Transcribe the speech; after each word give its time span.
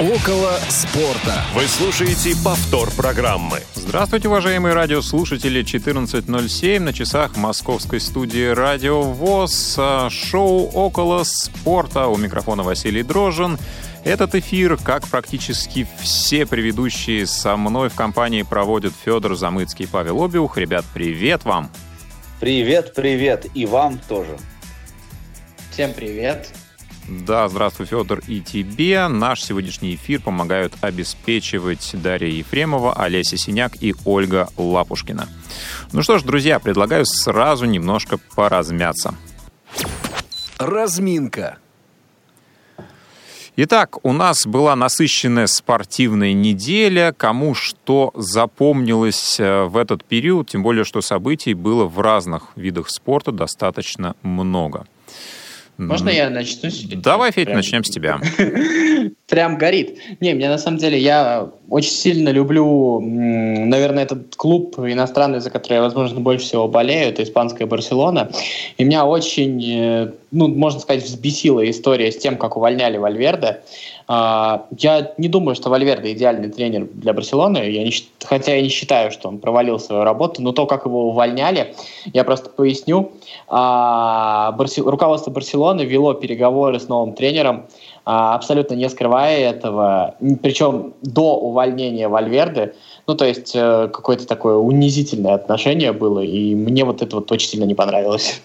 Около 0.00 0.52
спорта. 0.68 1.42
Вы 1.56 1.66
слушаете 1.66 2.32
повтор 2.44 2.88
программы. 2.92 3.58
Здравствуйте, 3.74 4.28
уважаемые 4.28 4.72
радиослушатели. 4.72 5.64
14.07 5.64 6.78
на 6.78 6.92
часах 6.92 7.36
московской 7.36 7.98
студии 7.98 8.46
«Радио 8.46 9.02
ВОЗ». 9.02 9.74
А, 9.76 10.08
шоу 10.08 10.68
«Около 10.68 11.24
спорта». 11.24 12.06
У 12.06 12.16
микрофона 12.16 12.62
Василий 12.62 13.02
Дрожин. 13.02 13.58
Этот 14.04 14.36
эфир, 14.36 14.76
как 14.76 15.04
практически 15.08 15.84
все 16.00 16.46
предыдущие 16.46 17.26
со 17.26 17.56
мной 17.56 17.88
в 17.88 17.96
компании 17.96 18.42
проводят 18.42 18.92
Федор 19.04 19.34
Замыцкий 19.34 19.86
и 19.86 19.88
Павел 19.88 20.22
Обиух. 20.22 20.58
Ребят, 20.58 20.84
привет 20.94 21.44
вам! 21.44 21.72
Привет, 22.38 22.94
привет. 22.94 23.46
И 23.52 23.66
вам 23.66 23.98
тоже. 24.08 24.38
Всем 25.72 25.92
привет. 25.92 26.52
Да, 27.08 27.48
здравствуй, 27.48 27.86
Федор, 27.86 28.20
и 28.28 28.42
тебе. 28.42 29.08
Наш 29.08 29.42
сегодняшний 29.42 29.94
эфир 29.94 30.20
помогают 30.20 30.74
обеспечивать 30.82 31.90
Дарья 31.94 32.28
Ефремова, 32.28 32.92
Олеся 32.92 33.38
Синяк 33.38 33.72
и 33.80 33.94
Ольга 34.04 34.50
Лапушкина. 34.58 35.26
Ну 35.92 36.02
что 36.02 36.18
ж, 36.18 36.22
друзья, 36.22 36.58
предлагаю 36.58 37.06
сразу 37.06 37.64
немножко 37.64 38.18
поразмяться. 38.36 39.14
Разминка. 40.58 41.56
Итак, 43.56 44.04
у 44.04 44.12
нас 44.12 44.46
была 44.46 44.76
насыщенная 44.76 45.46
спортивная 45.46 46.34
неделя. 46.34 47.14
Кому 47.16 47.54
что 47.54 48.12
запомнилось 48.14 49.40
э, 49.40 49.64
в 49.64 49.78
этот 49.78 50.04
период, 50.04 50.50
тем 50.50 50.62
более, 50.62 50.84
что 50.84 51.00
событий 51.00 51.54
было 51.54 51.86
в 51.86 51.98
разных 52.00 52.50
видах 52.54 52.90
спорта 52.90 53.32
достаточно 53.32 54.14
много. 54.22 54.86
Можно 55.78 56.10
я 56.10 56.28
начну? 56.28 56.70
Давай, 56.96 57.30
Федь, 57.30 57.44
Прям... 57.44 57.56
начнем 57.56 57.84
с 57.84 57.90
тебя. 57.90 58.20
Прям 59.28 59.58
горит. 59.58 59.98
Не, 60.18 60.34
мне 60.34 60.48
на 60.48 60.58
самом 60.58 60.78
деле, 60.78 60.98
я 60.98 61.48
очень 61.68 61.92
сильно 61.92 62.30
люблю, 62.30 63.00
наверное, 63.00 64.02
этот 64.02 64.34
клуб 64.34 64.76
иностранный, 64.80 65.38
за 65.38 65.50
который 65.50 65.74
я, 65.74 65.82
возможно, 65.82 66.18
больше 66.18 66.46
всего 66.46 66.66
болею, 66.66 67.08
это 67.10 67.22
испанская 67.22 67.68
Барселона. 67.68 68.28
И 68.76 68.82
меня 68.82 69.06
очень, 69.06 69.64
э, 69.64 70.12
ну, 70.32 70.48
можно 70.48 70.80
сказать, 70.80 71.04
взбесила 71.04 71.68
история 71.70 72.10
с 72.10 72.18
тем, 72.18 72.38
как 72.38 72.56
увольняли 72.56 72.96
Вальверде. 72.96 73.60
А, 74.10 74.66
я 74.78 75.12
не 75.18 75.28
думаю, 75.28 75.54
что 75.54 75.68
Вальверде 75.68 76.12
идеальный 76.12 76.48
тренер 76.48 76.88
для 76.94 77.12
Барселоны, 77.12 77.58
я 77.58 77.84
не, 77.84 77.92
хотя 78.24 78.54
я 78.54 78.62
не 78.62 78.70
считаю, 78.70 79.10
что 79.10 79.28
он 79.28 79.38
провалил 79.38 79.78
свою 79.78 80.02
работу, 80.02 80.40
но 80.40 80.52
то, 80.52 80.64
как 80.64 80.86
его 80.86 81.08
увольняли, 81.10 81.74
я 82.14 82.24
просто 82.24 82.48
поясню. 82.48 83.12
А, 83.48 84.56
руководство 84.78 85.30
Барселоны 85.30 85.82
вело 85.82 86.14
переговоры 86.14 86.80
с 86.80 86.88
новым 86.88 87.12
тренером, 87.12 87.66
а, 88.06 88.34
абсолютно 88.34 88.74
не 88.74 88.88
скрывая 88.88 89.50
этого, 89.50 90.14
причем 90.42 90.94
до 91.02 91.36
увольнения 91.36 92.08
Вальверды, 92.08 92.74
ну, 93.06 93.14
то 93.14 93.26
есть 93.26 93.52
э, 93.54 93.88
какое-то 93.92 94.26
такое 94.26 94.56
унизительное 94.56 95.34
отношение 95.34 95.92
было, 95.92 96.20
и 96.20 96.54
мне 96.54 96.84
вот 96.84 97.02
это 97.02 97.16
вот 97.16 97.30
очень 97.30 97.48
сильно 97.48 97.64
не 97.64 97.74
понравилось. 97.74 98.40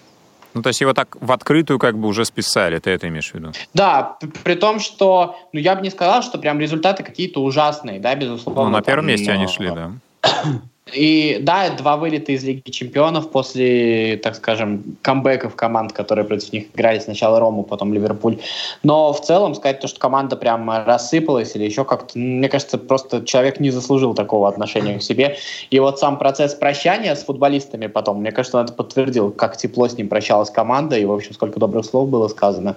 Ну, 0.53 0.61
то 0.61 0.69
есть 0.69 0.81
его 0.81 0.93
так 0.93 1.15
в 1.19 1.31
открытую 1.31 1.79
как 1.79 1.97
бы 1.97 2.07
уже 2.07 2.25
списали, 2.25 2.79
ты 2.79 2.91
это 2.91 3.07
имеешь 3.07 3.31
в 3.31 3.35
виду? 3.35 3.51
Да, 3.73 4.17
при 4.43 4.55
том, 4.55 4.79
что, 4.79 5.35
ну, 5.51 5.59
я 5.59 5.75
бы 5.75 5.81
не 5.81 5.89
сказал, 5.89 6.21
что 6.21 6.37
прям 6.37 6.59
результаты 6.59 7.03
какие-то 7.03 7.43
ужасные, 7.43 7.99
да, 7.99 8.15
безусловно. 8.15 8.63
Ну, 8.65 8.69
на 8.69 8.81
первом 8.81 9.07
месте 9.07 9.33
но... 9.33 9.33
они 9.33 9.47
шли, 9.47 9.71
да. 9.71 9.91
И 10.91 11.39
да, 11.41 11.69
два 11.69 11.95
вылета 11.95 12.33
из 12.33 12.43
Лиги 12.43 12.69
Чемпионов 12.69 13.31
после, 13.31 14.17
так 14.17 14.35
скажем, 14.35 14.97
камбэков 15.01 15.55
команд, 15.55 15.93
которые 15.93 16.25
против 16.25 16.51
них 16.51 16.65
играли 16.73 16.99
сначала 16.99 17.39
Рому, 17.39 17.63
потом 17.63 17.93
Ливерпуль. 17.93 18.39
Но 18.83 19.13
в 19.13 19.21
целом 19.21 19.55
сказать 19.55 19.79
то, 19.79 19.87
что 19.87 19.99
команда 19.99 20.35
прям 20.35 20.69
рассыпалась 20.69 21.55
или 21.55 21.63
еще 21.63 21.85
как-то, 21.85 22.19
мне 22.19 22.49
кажется, 22.49 22.77
просто 22.77 23.25
человек 23.25 23.61
не 23.61 23.71
заслужил 23.71 24.13
такого 24.13 24.49
отношения 24.49 24.99
к 24.99 25.03
себе. 25.03 25.37
И 25.69 25.79
вот 25.79 25.99
сам 25.99 26.19
процесс 26.19 26.53
прощания 26.53 27.15
с 27.15 27.23
футболистами 27.23 27.87
потом, 27.87 28.19
мне 28.19 28.33
кажется, 28.33 28.57
он 28.57 28.65
это 28.65 28.73
подтвердил, 28.73 29.31
как 29.31 29.55
тепло 29.55 29.87
с 29.87 29.97
ним 29.97 30.09
прощалась 30.09 30.49
команда 30.49 30.97
и, 30.97 31.05
в 31.05 31.11
общем, 31.13 31.33
сколько 31.33 31.59
добрых 31.59 31.85
слов 31.85 32.09
было 32.09 32.27
сказано. 32.27 32.75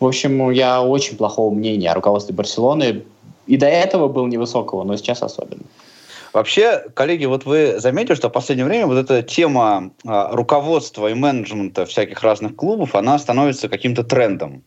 В 0.00 0.06
общем, 0.06 0.50
я 0.50 0.82
очень 0.82 1.16
плохого 1.16 1.54
мнения 1.54 1.90
о 1.92 1.94
руководстве 1.94 2.34
Барселоны. 2.34 3.04
И 3.46 3.56
до 3.56 3.66
этого 3.66 4.08
был 4.08 4.26
невысокого, 4.26 4.82
но 4.84 4.96
сейчас 4.96 5.22
особенно. 5.22 5.62
Вообще, 6.32 6.84
коллеги, 6.94 7.24
вот 7.24 7.44
вы 7.44 7.78
заметили, 7.78 8.14
что 8.14 8.28
в 8.28 8.32
последнее 8.32 8.66
время 8.66 8.86
вот 8.86 8.98
эта 8.98 9.22
тема 9.22 9.92
а, 10.06 10.30
руководства 10.32 11.08
и 11.08 11.14
менеджмента 11.14 11.86
всяких 11.86 12.22
разных 12.22 12.56
клубов, 12.56 12.94
она 12.94 13.18
становится 13.18 13.68
каким-то 13.68 14.04
трендом. 14.04 14.62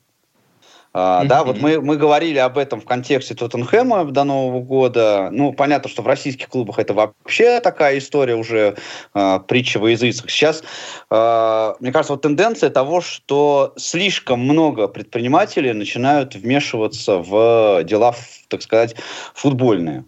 Uh, 0.94 1.22
mm-hmm. 1.22 1.28
Да, 1.28 1.44
вот 1.46 1.62
мы, 1.62 1.80
мы 1.80 1.96
говорили 1.96 2.38
об 2.38 2.58
этом 2.58 2.82
в 2.82 2.86
контексте 2.86 3.34
Тоттенхэма 3.34 4.04
до 4.04 4.26
Нового 4.26 4.60
года. 4.60 5.30
Ну, 5.32 5.54
понятно, 5.54 5.90
что 5.90 6.02
в 6.02 6.08
российских 6.08 6.50
клубах 6.50 6.80
это 6.80 6.94
вообще 6.94 7.62
такая 7.62 7.98
история 7.98 8.36
уже 8.36 8.76
uh, 9.14 9.40
притча 9.40 9.78
во 9.78 9.90
языцах. 9.90 10.30
Сейчас, 10.30 10.64
uh, 11.10 11.78
мне 11.80 11.94
кажется, 11.94 12.12
вот 12.12 12.24
тенденция 12.24 12.70
того, 12.70 13.00
что 13.00 13.74
слишком 13.78 14.42
много 14.42 14.90
предпринимателей 14.90 15.72
начинают 15.72 16.36
вмешиваться 16.36 17.20
в 17.20 17.86
дела, 17.86 18.14
так 18.50 18.62
сказать, 18.62 18.96
футбольные. 19.34 20.04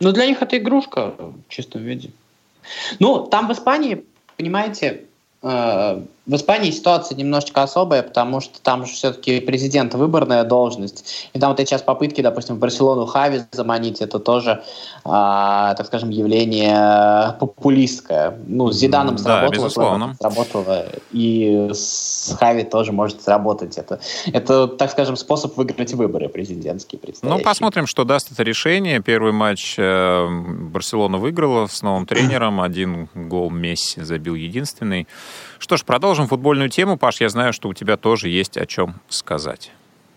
Ну, 0.00 0.12
для 0.12 0.26
них 0.26 0.42
это 0.42 0.58
игрушка 0.58 1.14
в 1.18 1.34
чистом 1.48 1.82
виде. 1.82 2.10
Ну, 2.98 3.26
там 3.26 3.48
в 3.48 3.52
Испании, 3.52 4.04
понимаете, 4.36 5.04
э, 5.42 6.02
в 6.26 6.34
Испании 6.34 6.70
ситуация 6.70 7.16
немножечко 7.16 7.62
особая, 7.62 8.02
потому 8.02 8.40
что 8.40 8.60
там 8.60 8.86
же 8.86 8.92
все-таки 8.92 9.40
президент 9.40 9.94
выборная 9.94 10.44
должность. 10.44 11.28
И 11.34 11.38
там 11.38 11.50
вот 11.50 11.60
эти 11.60 11.68
сейчас 11.68 11.82
попытки, 11.82 12.22
допустим, 12.22 12.56
в 12.56 12.58
Барселону 12.58 13.06
Хави 13.06 13.42
заманить, 13.52 14.00
это 14.00 14.18
тоже, 14.18 14.62
а, 15.04 15.74
так 15.74 15.86
скажем, 15.86 16.10
явление 16.10 17.34
популистское. 17.38 18.38
Ну, 18.46 18.70
с 18.72 18.76
Зиданом 18.76 19.18
сработало, 19.18 19.50
да, 19.50 19.56
безусловно. 19.56 20.16
сработало, 20.18 20.86
и 21.12 21.70
с 21.72 22.34
Хави 22.38 22.64
тоже 22.64 22.92
может 22.92 23.22
сработать. 23.22 23.76
Это, 23.76 24.00
это, 24.32 24.66
так 24.66 24.90
скажем, 24.90 25.16
способ 25.16 25.56
выиграть 25.56 25.92
выборы 25.92 26.28
президентские. 26.28 27.00
Ну, 27.22 27.40
посмотрим, 27.40 27.86
что 27.86 28.04
даст 28.04 28.32
это 28.32 28.42
решение. 28.42 29.00
Первый 29.00 29.32
матч 29.32 29.74
э, 29.78 30.28
Барселона 30.28 31.18
выиграла 31.18 31.66
с 31.66 31.82
новым 31.82 32.06
тренером. 32.06 32.60
Один 32.60 33.08
гол 33.14 33.50
Месси 33.50 34.00
забил 34.02 34.34
единственный. 34.34 35.06
Что 35.64 35.78
ж, 35.78 35.84
продолжим 35.86 36.26
футбольную 36.26 36.68
тему. 36.68 36.98
Паш, 36.98 37.22
я 37.22 37.30
знаю, 37.30 37.54
что 37.54 37.70
у 37.70 37.72
тебя 37.72 37.96
тоже 37.96 38.28
есть 38.28 38.58
о 38.58 38.66
чем 38.66 38.96
сказать. 39.08 39.72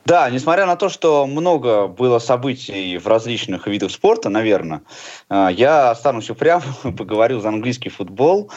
Да, 0.08 0.30
несмотря 0.30 0.66
на 0.66 0.78
то, 0.78 0.88
что 0.88 1.28
много 1.28 1.88
было 1.88 2.20
событий 2.20 2.98
в 2.98 3.08
различных 3.08 3.68
видах 3.68 3.92
спорта, 3.92 4.30
наверное, 4.30 4.84
э, 5.30 5.50
я 5.52 5.92
останусь 5.92 6.30
упрям, 6.30 6.62
поговорил 6.98 7.42
за 7.42 7.50
английский 7.50 7.90
футбол. 7.90 8.50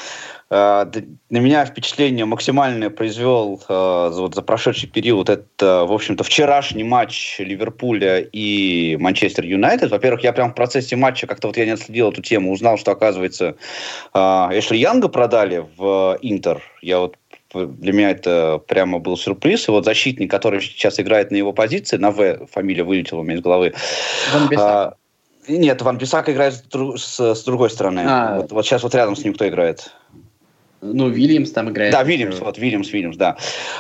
Э, 0.49 0.87
на 1.28 1.38
меня 1.38 1.66
впечатление 1.66 2.25
максимальное 2.25 2.88
произвел 2.88 3.61
э, 3.69 4.11
вот 4.15 4.37
за 4.37 4.43
прошедший 4.43 4.88
период 4.88 5.28
это, 5.28 5.87
в 5.88 5.93
общем-то, 5.93 6.22
вчерашний 6.22 6.84
матч 6.84 7.41
Ливерпуля 7.41 8.21
и 8.21 8.97
Манчестер 9.00 9.44
Юнайтед. 9.44 9.91
Во-первых, 9.91 10.22
я 10.22 10.32
прям 10.32 10.53
в 10.53 10.55
процессе 10.55 10.94
матча, 10.94 11.27
как-то 11.27 11.49
вот 11.49 11.56
я 11.56 11.65
не 11.65 11.72
отследил 11.72 12.12
эту 12.12 12.22
тему, 12.22 12.53
узнал, 12.53 12.78
что, 12.78 12.93
оказывается, 12.93 13.56
Эшли 14.15 14.78
Янга 14.78 15.09
продали 15.09 15.67
в 15.77 16.17
Интер. 16.22 16.62
Я 16.81 17.00
вот 17.00 17.17
для 17.55 17.93
меня 17.93 18.11
это 18.11 18.61
прямо 18.66 18.99
был 18.99 19.16
сюрприз. 19.16 19.69
И 19.69 19.71
вот 19.71 19.84
защитник, 19.84 20.31
который 20.31 20.61
сейчас 20.61 21.00
играет 21.00 21.31
на 21.31 21.37
его 21.37 21.53
позиции, 21.53 21.97
на 21.97 22.11
В, 22.11 22.47
фамилия 22.47 22.84
вылетела 22.84 23.21
у 23.21 23.22
меня 23.22 23.37
из 23.37 23.43
головы. 23.43 23.75
Ван 24.33 24.49
а, 24.56 24.94
нет, 25.49 25.83
Ван 25.83 25.99
Бисак 25.99 26.28
играет 26.28 26.55
с, 26.55 27.03
с, 27.03 27.34
с 27.34 27.44
другой 27.44 27.71
стороны. 27.71 28.05
А, 28.06 28.37
вот, 28.37 28.53
вот 28.53 28.65
сейчас 28.65 28.83
вот 28.83 28.94
рядом 28.94 29.16
с 29.16 29.25
ним 29.25 29.34
кто 29.34 29.49
играет? 29.49 29.93
Ну, 30.83 31.09
Вильямс 31.09 31.50
там 31.50 31.71
играет. 31.71 31.93
Да, 31.93 32.03
Вильямс, 32.03 32.41
вот 32.41 32.56
Вильямс, 32.56 32.91
Вильямс, 32.91 33.16
да. 33.16 33.37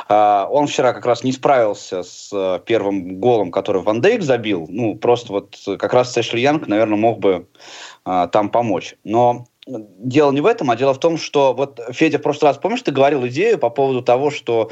А, 0.08 0.46
он 0.50 0.66
вчера 0.66 0.92
как 0.92 1.06
раз 1.06 1.24
не 1.24 1.32
справился 1.32 2.02
с 2.02 2.30
а, 2.32 2.58
первым 2.58 3.20
голом, 3.20 3.50
который 3.50 3.82
Ван 3.82 4.00
Дейк 4.00 4.22
забил. 4.22 4.66
Ну, 4.68 4.96
просто 4.96 5.32
вот 5.32 5.56
как 5.78 5.94
раз 5.94 6.12
Сэшли 6.12 6.42
Янг, 6.42 6.66
наверное, 6.68 6.98
мог 6.98 7.18
бы 7.18 7.46
а, 8.04 8.26
там 8.28 8.50
помочь. 8.50 8.96
Но 9.04 9.46
дело 9.66 10.32
не 10.32 10.40
в 10.40 10.46
этом, 10.46 10.70
а 10.70 10.76
дело 10.76 10.94
в 10.94 11.00
том, 11.00 11.18
что 11.18 11.52
вот 11.54 11.80
Федя 11.90 12.18
в 12.18 12.22
прошлый 12.22 12.50
раз, 12.50 12.58
помнишь, 12.58 12.82
ты 12.82 12.92
говорил 12.92 13.26
идею 13.26 13.58
по 13.58 13.70
поводу 13.70 14.02
того, 14.02 14.30
что 14.30 14.70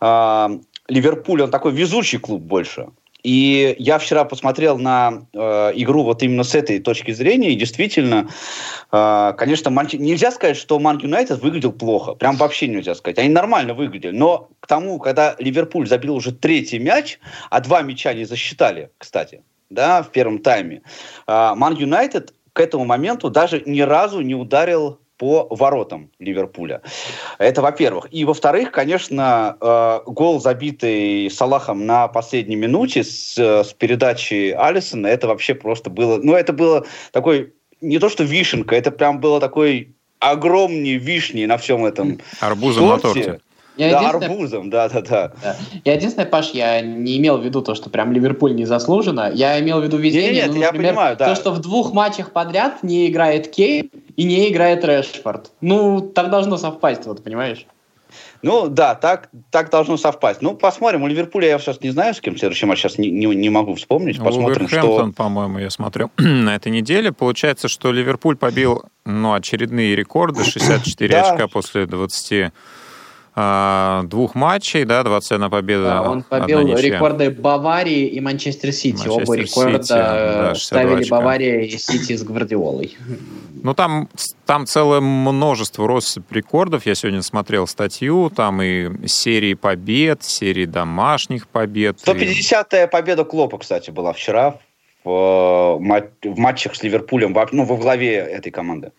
э, 0.00 0.48
Ливерпуль, 0.88 1.42
он 1.42 1.50
такой 1.50 1.72
везучий 1.72 2.18
клуб 2.18 2.42
больше. 2.42 2.88
И 3.24 3.74
я 3.80 3.98
вчера 3.98 4.24
посмотрел 4.24 4.78
на 4.78 5.26
э, 5.34 5.38
игру 5.74 6.04
вот 6.04 6.22
именно 6.22 6.44
с 6.44 6.54
этой 6.54 6.78
точки 6.78 7.10
зрения, 7.10 7.50
и 7.50 7.56
действительно, 7.56 8.28
э, 8.92 9.34
конечно, 9.36 9.70
Ман... 9.70 9.88
нельзя 9.92 10.30
сказать, 10.30 10.56
что 10.56 10.78
Ман 10.78 10.98
Юнайтед 10.98 11.42
выглядел 11.42 11.72
плохо, 11.72 12.14
прям 12.14 12.36
вообще 12.36 12.68
нельзя 12.68 12.94
сказать. 12.94 13.18
Они 13.18 13.28
нормально 13.28 13.74
выглядели, 13.74 14.16
но 14.16 14.48
к 14.60 14.68
тому, 14.68 15.00
когда 15.00 15.34
Ливерпуль 15.40 15.88
забил 15.88 16.14
уже 16.14 16.32
третий 16.32 16.78
мяч, 16.78 17.18
а 17.50 17.60
два 17.60 17.82
мяча 17.82 18.14
не 18.14 18.24
засчитали, 18.24 18.90
кстати, 18.98 19.42
да, 19.68 20.04
в 20.04 20.10
первом 20.10 20.38
тайме, 20.38 20.82
э, 21.26 21.52
Ман 21.56 21.74
Юнайтед 21.74 22.32
к 22.58 22.60
этому 22.60 22.84
моменту 22.84 23.30
даже 23.30 23.62
ни 23.66 23.82
разу 23.82 24.20
не 24.20 24.34
ударил 24.34 24.98
по 25.16 25.46
воротам 25.48 26.10
Ливерпуля. 26.18 26.82
Это 27.38 27.62
во-первых. 27.62 28.08
И 28.10 28.24
во-вторых, 28.24 28.72
конечно, 28.72 29.56
э, 29.60 30.00
гол, 30.06 30.40
забитый 30.40 31.30
Салахом 31.30 31.86
на 31.86 32.08
последней 32.08 32.56
минуте 32.56 33.04
с, 33.04 33.38
с 33.38 33.72
передачи 33.74 34.50
Алисона, 34.50 35.06
это 35.06 35.28
вообще 35.28 35.54
просто 35.54 35.88
было... 35.88 36.18
Ну, 36.20 36.34
это 36.34 36.52
было 36.52 36.84
такой... 37.12 37.52
Не 37.80 38.00
то, 38.00 38.08
что 38.08 38.24
вишенка, 38.24 38.74
это 38.74 38.90
прям 38.90 39.20
было 39.20 39.38
такой 39.38 39.94
огромней 40.18 40.96
вишни 40.96 41.46
на 41.46 41.58
всем 41.58 41.84
этом 41.84 42.18
торте. 42.98 43.24
на 43.24 43.24
торте. 43.24 43.40
Я 43.78 43.92
да, 43.92 44.10
арбузом, 44.10 44.70
да, 44.70 44.88
да, 44.88 45.00
да, 45.00 45.32
да. 45.42 45.56
Я 45.84 45.94
единственное, 45.94 46.28
Паш, 46.28 46.50
я 46.50 46.80
не 46.80 47.16
имел 47.18 47.38
в 47.38 47.44
виду 47.44 47.62
то, 47.62 47.74
что 47.74 47.90
прям 47.90 48.12
Ливерпуль 48.12 48.54
незаслуженно. 48.54 49.30
Я 49.32 49.60
имел 49.60 49.80
в 49.80 49.84
виду 49.84 49.96
везение. 49.96 50.46
Нет, 50.46 50.46
нет, 50.46 50.54
ну, 50.54 50.60
например, 50.60 50.84
я 50.84 50.90
понимаю, 50.90 51.16
да. 51.16 51.26
То, 51.26 51.34
что 51.36 51.52
в 51.52 51.60
двух 51.60 51.92
матчах 51.92 52.32
подряд 52.32 52.82
не 52.82 53.08
играет 53.08 53.48
Кейн 53.48 53.90
и 54.16 54.24
не 54.24 54.50
играет 54.50 54.84
Решфорд. 54.84 55.52
Ну, 55.60 56.00
так 56.00 56.30
должно 56.30 56.56
совпасть, 56.56 57.06
вот, 57.06 57.22
понимаешь? 57.22 57.66
Ну, 58.42 58.68
да, 58.68 58.94
так, 58.94 59.30
так 59.50 59.70
должно 59.70 59.96
совпасть. 59.96 60.42
Ну, 60.42 60.54
посмотрим. 60.54 61.02
У 61.02 61.06
Ливерпуля 61.08 61.48
я 61.48 61.58
сейчас 61.58 61.80
не 61.80 61.90
знаю, 61.90 62.14
с 62.14 62.20
кем 62.20 62.36
следующий 62.36 62.66
матч. 62.66 62.80
Сейчас 62.80 62.98
не, 62.98 63.10
не, 63.10 63.26
не 63.26 63.50
могу 63.50 63.74
вспомнить. 63.74 64.18
Посмотрим, 64.18 64.68
что... 64.68 65.12
по-моему, 65.16 65.58
я 65.58 65.70
смотрел 65.70 66.10
на 66.16 66.54
этой 66.54 66.70
неделе. 66.70 67.12
Получается, 67.12 67.68
что 67.68 67.92
Ливерпуль 67.92 68.36
побил 68.36 68.84
ну, 69.04 69.34
очередные 69.34 69.96
рекорды. 69.96 70.44
64 70.48 71.16
очка 71.16 71.48
после 71.48 71.86
20 71.86 72.32
а, 72.32 72.52
двух 74.08 74.34
матчей, 74.34 74.84
да, 74.84 75.02
21 75.02 75.50
победа. 75.50 75.84
Да, 75.84 76.02
он 76.10 76.22
побил 76.22 76.76
рекорды 76.76 77.30
Баварии 77.30 78.06
и 78.06 78.20
Манчестер 78.20 78.72
Сити. 78.72 79.06
Манчестер 79.06 79.22
Оба 79.22 79.36
рекорда 79.36 79.82
Сити, 79.82 79.92
да, 79.92 80.54
ставили 80.54 81.02
очка. 81.02 81.16
Бавария 81.16 81.60
и 81.60 81.78
Сити 81.78 82.16
с 82.16 82.22
Гвардиолой. 82.22 82.96
Ну, 83.62 83.74
там, 83.74 84.08
там 84.46 84.66
целое 84.66 85.00
множество 85.00 85.86
россыпь 85.86 86.30
рекордов. 86.30 86.86
Я 86.86 86.94
сегодня 86.94 87.22
смотрел 87.22 87.66
статью. 87.66 88.30
Там 88.34 88.62
и 88.62 89.06
серии 89.06 89.54
побед, 89.54 90.22
серии 90.22 90.64
домашних 90.64 91.48
побед. 91.48 91.98
150-я 92.04 92.84
и... 92.84 92.90
победа 92.90 93.24
Клопа, 93.24 93.58
кстати, 93.58 93.90
была 93.90 94.12
вчера 94.12 94.58
в, 95.08 95.78
в 96.24 96.38
матчах 96.38 96.74
с 96.74 96.82
Ливерпулем, 96.82 97.36
ну, 97.52 97.64
во 97.64 97.76
главе 97.76 98.16
этой 98.16 98.50
команды. 98.50 98.92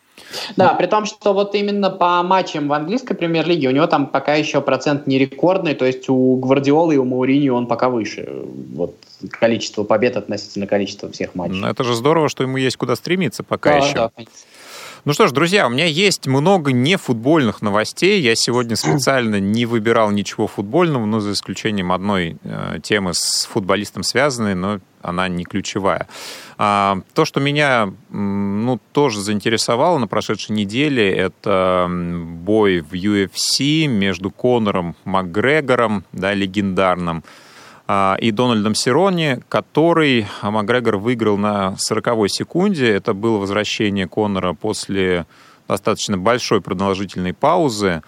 Да, 0.55 0.73
при 0.73 0.87
том, 0.87 1.05
что 1.05 1.33
вот 1.33 1.55
именно 1.55 1.89
по 1.89 2.21
матчам 2.23 2.67
в 2.67 2.73
английской 2.73 3.15
премьер-лиге 3.15 3.67
у 3.69 3.71
него 3.71 3.87
там 3.87 4.07
пока 4.07 4.35
еще 4.35 4.61
процент 4.61 5.07
не 5.07 5.17
рекордный, 5.17 5.73
то 5.73 5.85
есть 5.85 6.09
у 6.09 6.35
Гвардиолы 6.35 6.95
и 6.95 6.97
у 6.97 7.05
Мауриньо 7.05 7.55
он 7.55 7.67
пока 7.67 7.89
выше. 7.89 8.27
Вот 8.75 8.95
количество 9.31 9.83
побед 9.83 10.17
относительно 10.17 10.67
количества 10.67 11.09
всех 11.11 11.35
матчей. 11.35 11.55
Ну, 11.55 11.67
это 11.67 11.83
же 11.83 11.95
здорово, 11.95 12.29
что 12.29 12.43
ему 12.43 12.57
есть 12.57 12.77
куда 12.77 12.95
стремиться 12.95 13.43
пока 13.43 13.71
да, 13.71 13.77
еще. 13.77 13.95
Да, 13.95 14.11
ну 15.05 15.13
что 15.13 15.27
ж, 15.27 15.31
друзья, 15.31 15.67
у 15.67 15.69
меня 15.69 15.85
есть 15.85 16.27
много 16.27 16.71
нефутбольных 16.71 17.61
новостей. 17.61 18.21
Я 18.21 18.35
сегодня 18.35 18.75
специально 18.75 19.39
не 19.39 19.65
выбирал 19.65 20.11
ничего 20.11 20.47
футбольного, 20.47 21.05
но 21.05 21.19
за 21.19 21.33
исключением 21.33 21.91
одной 21.91 22.37
э, 22.43 22.79
темы 22.81 23.13
с 23.13 23.47
футболистом 23.51 24.03
связанной, 24.03 24.55
но 24.55 24.79
она 25.01 25.27
не 25.27 25.45
ключевая. 25.45 26.07
А, 26.57 26.99
то, 27.13 27.23
что 27.23 27.39
меня 27.39 27.93
ну, 28.09 28.79
тоже 28.91 29.21
заинтересовало 29.21 29.97
на 29.97 30.07
прошедшей 30.07 30.55
неделе, 30.55 31.09
это 31.09 31.89
бой 31.89 32.81
в 32.81 32.93
UFC 32.93 33.87
между 33.87 34.29
Конором 34.29 34.95
Макгрегором, 35.05 36.03
да, 36.11 36.33
легендарным, 36.33 37.23
и 38.19 38.31
Дональдом 38.31 38.75
Сирони, 38.75 39.39
который 39.49 40.27
Макгрегор 40.43 40.97
выиграл 40.97 41.37
на 41.37 41.75
40-й 41.89 42.29
секунде. 42.29 42.91
Это 42.91 43.13
было 43.13 43.37
возвращение 43.37 44.07
Конора 44.07 44.53
после 44.53 45.25
достаточно 45.67 46.17
большой 46.17 46.61
продолжительной 46.61 47.33
паузы. 47.33 48.03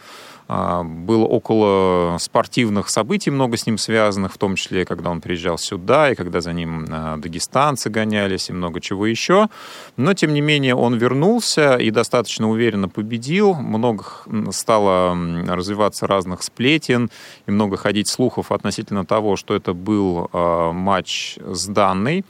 А, 0.54 0.84
было 0.84 1.24
около 1.24 2.18
спортивных 2.20 2.90
событий 2.90 3.32
много 3.32 3.56
с 3.56 3.66
ним 3.66 3.78
связанных, 3.78 4.34
в 4.34 4.38
том 4.38 4.58
числе, 4.58 4.84
когда 4.84 5.10
он 5.10 5.22
приезжал 5.22 5.58
сюда, 5.58 6.12
и 6.12 6.16
когда 6.16 6.42
за 6.42 6.52
ним 6.52 6.88
а, 6.90 7.16
дагестанцы 7.16 7.90
гонялись, 7.90 8.50
и 8.50 8.54
много 8.54 8.82
чего 8.82 9.06
еще. 9.06 9.48
Но, 9.96 10.14
тем 10.14 10.34
не 10.34 10.42
менее, 10.42 10.76
он 10.76 10.98
вернулся 10.98 11.78
и 11.78 11.90
достаточно 11.90 12.50
уверенно 12.50 12.90
победил. 12.90 13.54
Много 13.54 14.04
стало 14.52 15.16
развиваться 15.48 16.06
разных 16.06 16.44
сплетен, 16.44 17.10
и 17.48 17.52
много 17.52 17.78
ходить 17.78 18.10
слухов 18.10 18.52
относительно 18.52 19.06
того, 19.06 19.38
что 19.38 19.56
это 19.56 19.74
был 19.74 20.30
а, 20.34 20.74
матч 20.74 21.38
с 21.46 21.66
данной 21.68 22.26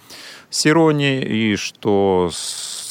Сирони, 0.52 1.24
и 1.24 1.56
что 1.56 2.30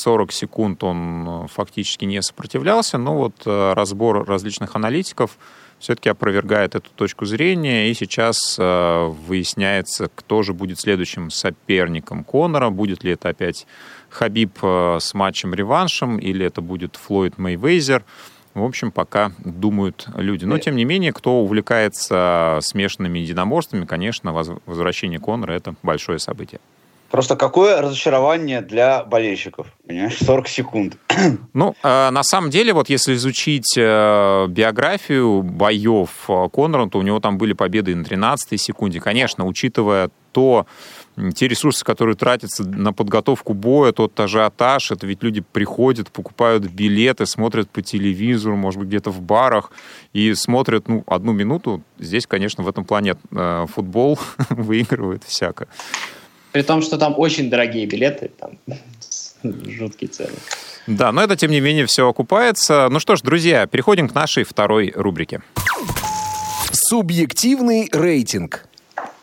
40 0.00 0.32
секунд 0.32 0.82
он 0.82 1.26
э, 1.28 1.46
фактически 1.48 2.04
не 2.04 2.22
сопротивлялся, 2.22 2.98
но 2.98 3.16
вот 3.16 3.34
э, 3.44 3.72
разбор 3.74 4.24
различных 4.26 4.74
аналитиков 4.76 5.38
все-таки 5.78 6.08
опровергает 6.08 6.74
эту 6.74 6.90
точку 6.90 7.24
зрения, 7.26 7.90
и 7.90 7.94
сейчас 7.94 8.56
э, 8.58 9.06
выясняется, 9.26 10.10
кто 10.14 10.42
же 10.42 10.52
будет 10.52 10.80
следующим 10.80 11.30
соперником 11.30 12.24
Конора, 12.24 12.70
будет 12.70 13.04
ли 13.04 13.12
это 13.12 13.28
опять 13.28 13.66
Хабиб 14.08 14.58
с 14.62 15.14
матчем-реваншем, 15.14 16.18
или 16.18 16.44
это 16.44 16.60
будет 16.60 16.96
Флойд 16.96 17.38
Мейвейзер. 17.38 18.04
В 18.54 18.64
общем, 18.64 18.90
пока 18.90 19.32
думают 19.38 20.08
люди. 20.16 20.44
Но, 20.44 20.58
тем 20.58 20.74
не 20.74 20.84
менее, 20.84 21.12
кто 21.12 21.40
увлекается 21.40 22.58
смешанными 22.62 23.20
единоборствами, 23.20 23.84
конечно, 23.84 24.32
возвращение 24.32 25.20
Конора— 25.20 25.52
это 25.54 25.76
большое 25.82 26.18
событие. 26.18 26.60
Просто 27.10 27.34
какое 27.34 27.80
разочарование 27.80 28.60
для 28.60 29.02
болельщиков, 29.04 29.66
понимаешь, 29.86 30.16
40 30.18 30.48
секунд. 30.48 30.96
Ну, 31.52 31.74
э, 31.82 32.10
на 32.10 32.22
самом 32.22 32.50
деле, 32.50 32.72
вот 32.72 32.88
если 32.88 33.14
изучить 33.14 33.76
э, 33.76 34.46
биографию 34.48 35.42
боев 35.42 36.10
э, 36.28 36.48
Конора, 36.52 36.88
то 36.88 36.98
у 36.98 37.02
него 37.02 37.18
там 37.18 37.38
были 37.38 37.52
победы 37.52 37.94
на 37.94 38.04
13 38.04 38.60
секунде. 38.60 39.00
Конечно, 39.00 39.44
учитывая 39.46 40.10
то, 40.32 40.66
те 41.34 41.48
ресурсы, 41.48 41.84
которые 41.84 42.14
тратятся 42.14 42.64
на 42.64 42.92
подготовку 42.92 43.52
боя, 43.52 43.92
тот 43.92 44.18
ажиотаж, 44.18 44.92
это 44.92 45.06
ведь 45.06 45.22
люди 45.22 45.40
приходят, 45.40 46.10
покупают 46.10 46.64
билеты, 46.66 47.26
смотрят 47.26 47.68
по 47.68 47.82
телевизору, 47.82 48.56
может 48.56 48.78
быть, 48.78 48.88
где-то 48.88 49.10
в 49.10 49.20
барах, 49.20 49.72
и 50.12 50.32
смотрят, 50.34 50.88
ну, 50.88 51.02
одну 51.06 51.32
минуту. 51.32 51.82
Здесь, 51.98 52.26
конечно, 52.26 52.62
в 52.62 52.68
этом 52.68 52.84
плане 52.84 53.16
э, 53.32 53.66
футбол 53.68 54.18
выигрывает 54.50 55.24
всяко. 55.24 55.66
При 56.52 56.62
том, 56.62 56.82
что 56.82 56.98
там 56.98 57.14
очень 57.16 57.50
дорогие 57.50 57.86
билеты, 57.86 58.30
там 58.38 58.58
жуткие 59.68 60.08
цены. 60.08 60.36
Да, 60.86 61.12
но 61.12 61.22
это, 61.22 61.36
тем 61.36 61.50
не 61.50 61.60
менее, 61.60 61.86
все 61.86 62.08
окупается. 62.08 62.88
Ну 62.90 62.98
что 62.98 63.16
ж, 63.16 63.22
друзья, 63.22 63.66
переходим 63.66 64.08
к 64.08 64.14
нашей 64.14 64.44
второй 64.44 64.92
рубрике. 64.94 65.42
Субъективный 66.72 67.88
рейтинг. 67.92 68.66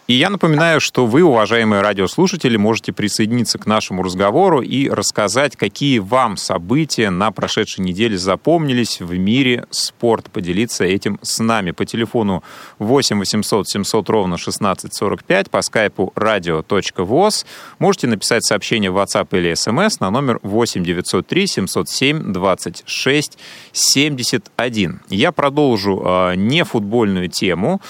И 0.07 0.13
я 0.13 0.29
напоминаю, 0.29 0.79
что 0.79 1.05
вы, 1.05 1.21
уважаемые 1.21 1.81
радиослушатели, 1.81 2.55
можете 2.55 2.93
присоединиться 2.93 3.59
к 3.59 3.65
нашему 3.65 4.03
разговору 4.03 4.61
и 4.61 4.87
рассказать, 4.87 5.57
какие 5.57 5.99
вам 5.99 6.37
события 6.37 7.09
на 7.09 7.31
прошедшей 7.31 7.83
неделе 7.83 8.17
запомнились 8.17 9.01
в 9.01 9.17
мире 9.17 9.65
спорта. 9.69 10.29
Поделиться 10.31 10.85
этим 10.85 11.19
с 11.21 11.43
нами 11.43 11.71
по 11.71 11.85
телефону 11.85 12.41
8 12.79 13.19
800 13.19 13.67
700 13.67 14.09
ровно 14.09 14.35
1645, 14.35 15.49
по 15.49 15.61
скайпу 15.61 16.13
radio.voz. 16.15 17.45
Можете 17.77 18.07
написать 18.07 18.45
сообщение 18.45 18.91
в 18.91 18.97
WhatsApp 18.97 19.27
или 19.31 19.51
SMS 19.51 19.97
на 19.99 20.09
номер 20.09 20.39
8 20.41 20.85
903 20.85 21.47
707 21.47 22.31
26 22.31 23.37
71. 23.73 25.01
Я 25.09 25.33
продолжу 25.33 26.01
э, 26.01 26.35
нефутбольную 26.37 27.27
тему. 27.27 27.81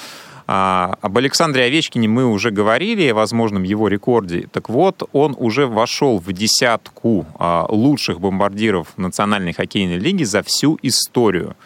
А, 0.49 0.97
об 1.01 1.17
Александре 1.17 1.65
Овечкине 1.65 2.07
мы 2.07 2.25
уже 2.25 2.51
говорили, 2.51 3.09
о 3.09 3.15
возможном 3.15 3.63
его 3.63 3.89
рекорде. 3.89 4.47
Так 4.51 4.69
вот, 4.69 5.03
он 5.11 5.35
уже 5.37 5.67
вошел 5.67 6.19
в 6.19 6.31
десятку 6.31 7.25
а, 7.37 7.65
лучших 7.67 8.21
бомбардиров 8.21 8.87
Национальной 8.95 9.51
хоккейной 9.51 9.97
лиги 9.97 10.23
за 10.23 10.43
всю 10.43 10.79
историю. 10.81 11.57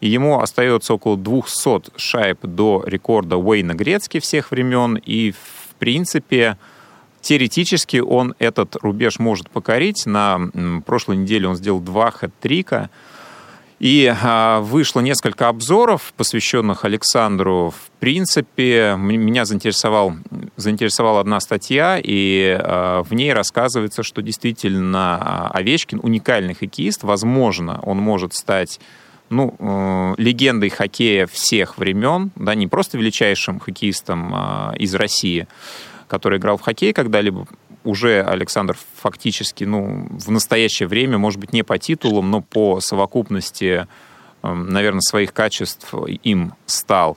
И 0.00 0.08
ему 0.08 0.40
остается 0.40 0.94
около 0.94 1.16
200 1.16 1.92
шайб 1.96 2.40
до 2.42 2.82
рекорда 2.84 3.36
Уэйна 3.36 3.74
Грецки 3.74 4.18
всех 4.18 4.50
времен. 4.50 4.96
И, 4.96 5.30
в 5.30 5.74
принципе, 5.78 6.58
теоретически 7.20 7.98
он 7.98 8.34
этот 8.40 8.74
рубеж 8.82 9.20
может 9.20 9.48
покорить. 9.48 10.06
На 10.06 10.50
прошлой 10.84 11.18
неделе 11.18 11.46
он 11.46 11.54
сделал 11.54 11.78
два 11.78 12.10
хэт-трика. 12.10 12.90
И 13.80 14.12
а, 14.22 14.60
вышло 14.60 15.00
несколько 15.00 15.48
обзоров, 15.48 16.12
посвященных 16.16 16.84
Александру. 16.84 17.70
В 17.76 17.90
принципе, 17.98 18.94
меня 18.96 19.44
заинтересовал, 19.44 20.14
заинтересовала 20.56 21.20
одна 21.20 21.40
статья, 21.40 22.00
и 22.02 22.56
а, 22.58 23.02
в 23.02 23.12
ней 23.14 23.32
рассказывается, 23.32 24.02
что 24.02 24.22
действительно 24.22 25.18
а, 25.20 25.50
Овечкин 25.54 26.00
уникальный 26.02 26.54
хоккеист. 26.54 27.02
Возможно, 27.02 27.80
он 27.82 27.98
может 27.98 28.34
стать 28.34 28.80
ну, 29.30 29.56
э, 29.58 30.14
легендой 30.18 30.68
хоккея 30.68 31.26
всех 31.26 31.78
времен, 31.78 32.30
да, 32.36 32.54
не 32.54 32.66
просто 32.66 32.98
величайшим 32.98 33.58
хоккеистом 33.58 34.74
из 34.76 34.94
России, 34.94 35.48
который 36.08 36.38
играл 36.38 36.58
в 36.58 36.60
хоккей 36.60 36.92
когда-либо, 36.92 37.46
уже 37.84 38.22
Александр 38.22 38.76
фактически, 38.96 39.64
ну, 39.64 40.06
в 40.10 40.30
настоящее 40.30 40.88
время, 40.88 41.18
может 41.18 41.38
быть, 41.38 41.52
не 41.52 41.62
по 41.62 41.78
титулам, 41.78 42.30
но 42.30 42.40
по 42.40 42.80
совокупности, 42.80 43.86
эм, 44.42 44.68
наверное, 44.70 45.00
своих 45.00 45.32
качеств 45.32 45.94
им 46.22 46.54
стал. 46.66 47.16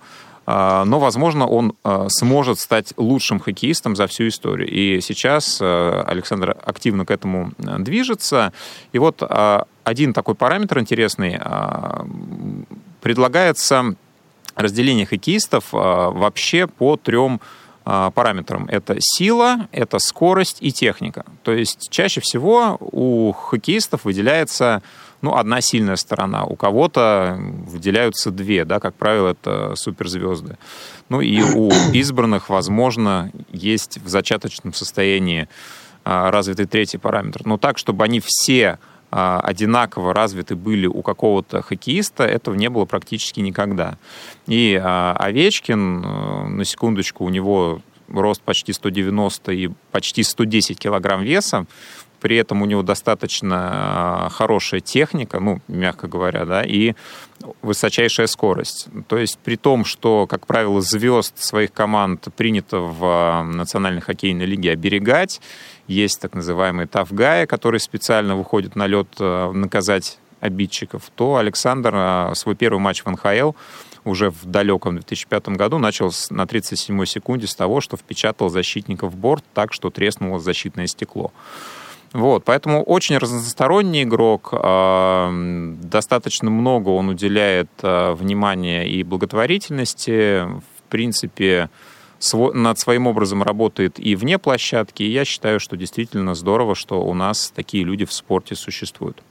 А, 0.49 0.85
но, 0.85 0.97
возможно, 0.99 1.45
он 1.45 1.73
а, 1.83 2.07
сможет 2.07 2.57
стать 2.57 2.93
лучшим 2.95 3.39
хоккеистом 3.39 3.97
за 3.97 4.07
всю 4.07 4.29
историю. 4.29 4.69
И 4.69 5.01
сейчас 5.01 5.59
а, 5.61 6.05
Александр 6.07 6.55
активно 6.63 7.05
к 7.05 7.11
этому 7.11 7.51
движется. 7.57 8.53
И 8.93 8.97
вот 8.97 9.21
один 9.83 10.13
такой 10.13 10.35
параметр 10.35 10.79
интересный. 10.79 11.39
Предлагается 13.01 13.95
разделение 14.55 15.05
хоккеистов 15.05 15.65
вообще 15.71 16.67
по 16.67 16.95
трем 16.97 17.41
параметрам. 18.13 18.65
Это 18.69 18.97
сила, 18.99 19.67
это 19.71 19.99
скорость 19.99 20.57
и 20.59 20.71
техника. 20.71 21.25
То 21.43 21.53
есть 21.53 21.89
чаще 21.89 22.19
всего 22.19 22.77
у 22.79 23.31
хоккеистов 23.31 24.03
выделяется 24.03 24.81
ну, 25.21 25.35
одна 25.35 25.61
сильная 25.61 25.95
сторона. 25.95 26.45
У 26.45 26.55
кого-то 26.55 27.37
выделяются 27.39 28.29
две, 28.31 28.65
да, 28.65 28.79
как 28.79 28.95
правило, 28.95 29.29
это 29.29 29.73
суперзвезды. 29.75 30.57
Ну 31.09 31.21
и 31.21 31.41
у 31.41 31.71
избранных, 31.93 32.49
возможно, 32.49 33.31
есть 33.51 33.97
в 34.03 34.07
зачаточном 34.07 34.73
состоянии 34.73 35.47
а, 36.03 36.29
развитый 36.29 36.65
третий 36.65 36.97
параметр. 36.97 37.41
Но 37.45 37.57
так, 37.57 37.77
чтобы 37.77 38.03
они 38.03 38.21
все 38.23 38.67
а, 38.71 38.79
одинаково 39.17 40.13
развиты 40.13 40.55
были 40.55 40.87
у 40.87 41.01
какого-то 41.01 41.61
хоккеиста, 41.61 42.23
этого 42.23 42.55
не 42.55 42.69
было 42.69 42.85
практически 42.85 43.39
никогда. 43.39 43.97
И 44.47 44.79
а, 44.81 45.15
Овечкин, 45.19 46.03
э, 46.03 46.47
на 46.47 46.65
секундочку, 46.65 47.25
у 47.25 47.29
него 47.29 47.81
рост 48.07 48.41
почти 48.41 48.73
190 48.73 49.51
и 49.51 49.69
почти 49.91 50.23
110 50.23 50.79
килограмм 50.79 51.23
веса 51.23 51.65
при 52.19 52.37
этом 52.37 52.61
у 52.61 52.65
него 52.65 52.83
достаточно 52.83 53.69
а, 53.71 54.29
хорошая 54.29 54.79
техника, 54.79 55.39
ну, 55.39 55.61
мягко 55.67 56.07
говоря, 56.07 56.45
да, 56.45 56.63
и 56.63 56.93
высочайшая 57.61 58.27
скорость. 58.27 58.87
То 59.07 59.17
есть 59.17 59.37
при 59.43 59.55
том, 59.55 59.85
что, 59.85 60.25
как 60.27 60.47
правило, 60.47 60.81
звезд 60.81 61.37
своих 61.37 61.71
команд 61.71 62.27
принято 62.35 62.79
в 62.79 62.99
а, 63.03 63.43
Национальной 63.43 64.01
хоккейной 64.01 64.45
лиге 64.45 64.71
оберегать, 64.71 65.41
есть 65.87 66.21
так 66.21 66.33
называемые 66.33 66.87
тавгаи, 66.87 67.45
которые 67.45 67.79
специально 67.79 68.35
выходят 68.35 68.75
на 68.75 68.87
лед 68.87 69.07
а, 69.19 69.51
наказать 69.51 70.19
обидчиков, 70.39 71.03
то 71.15 71.37
Александр 71.37 72.35
свой 72.35 72.55
первый 72.55 72.79
матч 72.79 73.03
в 73.03 73.09
НХЛ 73.09 73.53
уже 74.07 74.29
в 74.31 74.45
далеком 74.45 74.93
2005 74.95 75.49
году 75.49 75.77
начал 75.77 76.11
на 76.29 76.43
37-й 76.43 77.05
секунде 77.05 77.47
с 77.47 77.55
того, 77.55 77.81
что 77.81 77.97
впечатал 77.97 78.49
защитника 78.49 79.07
в 79.07 79.15
борт 79.15 79.43
так, 79.53 79.73
что 79.73 79.89
треснуло 79.89 80.39
защитное 80.39 80.87
стекло. 80.87 81.31
Вот, 82.13 82.45
поэтому 82.45 82.83
очень 82.83 83.17
разносторонний 83.17 84.03
игрок, 84.03 84.49
э, 84.53 85.73
достаточно 85.83 86.49
много 86.49 86.89
он 86.89 87.09
уделяет 87.09 87.69
э, 87.81 88.13
внимания 88.13 88.87
и 88.87 89.03
благотворительности, 89.03 90.45
в 90.45 90.89
принципе, 90.89 91.69
над 92.53 92.79
своим 92.79 93.07
образом 93.07 93.43
работает 93.43 93.99
и 93.99 94.15
вне 94.15 94.37
площадки, 94.37 95.03
и 95.03 95.11
я 95.11 95.25
считаю, 95.25 95.59
что 95.59 95.77
действительно 95.77 96.35
здорово, 96.35 96.75
что 96.75 97.01
у 97.03 97.13
нас 97.13 97.51
такие 97.55 97.83
люди 97.83 98.05
в 98.05 98.13
спорте 98.13 98.55
существуют. 98.55 99.21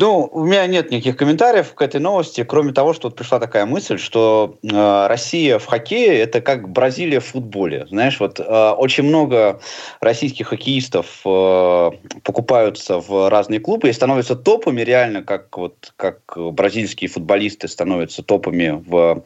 Ну, 0.00 0.30
у 0.32 0.46
меня 0.46 0.66
нет 0.66 0.90
никаких 0.90 1.18
комментариев 1.18 1.74
к 1.74 1.82
этой 1.82 2.00
новости, 2.00 2.42
кроме 2.42 2.72
того, 2.72 2.94
что 2.94 3.08
вот 3.08 3.16
пришла 3.16 3.38
такая 3.38 3.66
мысль, 3.66 3.98
что 3.98 4.56
э, 4.62 5.06
Россия 5.08 5.58
в 5.58 5.66
хоккее 5.66 6.20
это 6.20 6.40
как 6.40 6.70
Бразилия 6.70 7.20
в 7.20 7.26
футболе. 7.26 7.86
Знаешь, 7.90 8.18
вот 8.18 8.40
э, 8.40 8.70
очень 8.78 9.04
много 9.04 9.60
российских 10.00 10.48
хоккеистов 10.48 11.20
э, 11.26 11.90
покупаются 12.22 12.98
в 12.98 13.28
разные 13.28 13.60
клубы 13.60 13.90
и 13.90 13.92
становятся 13.92 14.36
топами, 14.36 14.80
реально, 14.80 15.22
как 15.22 15.58
вот 15.58 15.92
как 15.96 16.22
бразильские 16.34 17.10
футболисты 17.10 17.68
становятся 17.68 18.22
топами 18.22 18.82
в 18.86 19.22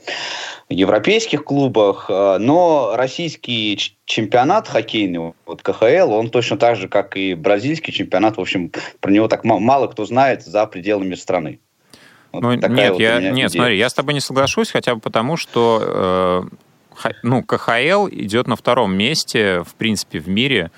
европейских 0.69 1.45
клубах. 1.45 2.07
Э, 2.09 2.39
но 2.41 2.95
российский 2.97 3.79
чемпионат 4.07 4.69
хоккейный, 4.69 5.35
вот 5.47 5.63
КХЛ, 5.63 6.13
он 6.13 6.31
точно 6.31 6.59
так 6.59 6.77
же, 6.77 6.89
как 6.89 7.17
и 7.17 7.35
бразильский 7.35 7.93
чемпионат, 7.93 8.37
в 8.37 8.41
общем, 8.41 8.71
про 9.01 9.11
него 9.11 9.29
так 9.29 9.45
мало 9.45 9.87
кто 9.87 10.05
знает 10.05 10.43
за 10.43 10.64
пределами 10.67 11.15
страны. 11.15 11.61
Вот 12.33 12.43
ну, 12.43 12.53
нет, 12.55 12.93
вот 12.93 13.01
я, 13.01 13.21
нет, 13.31 13.53
смотри, 13.53 13.79
я 13.79 13.89
с 13.89 13.95
тобой 13.95 14.15
не 14.15 14.21
соглашусь, 14.21 14.71
хотя 14.71 14.95
бы 14.97 15.01
потому, 15.01 15.37
что 15.37 16.49
э, 17.03 17.11
ну, 17.23 17.43
КХЛ 17.43 18.09
идет 18.11 18.49
на 18.49 18.57
втором 18.57 18.97
месте, 18.97 19.63
в 19.63 19.75
принципе, 19.77 20.19
в 20.19 20.29
мире 20.29 20.71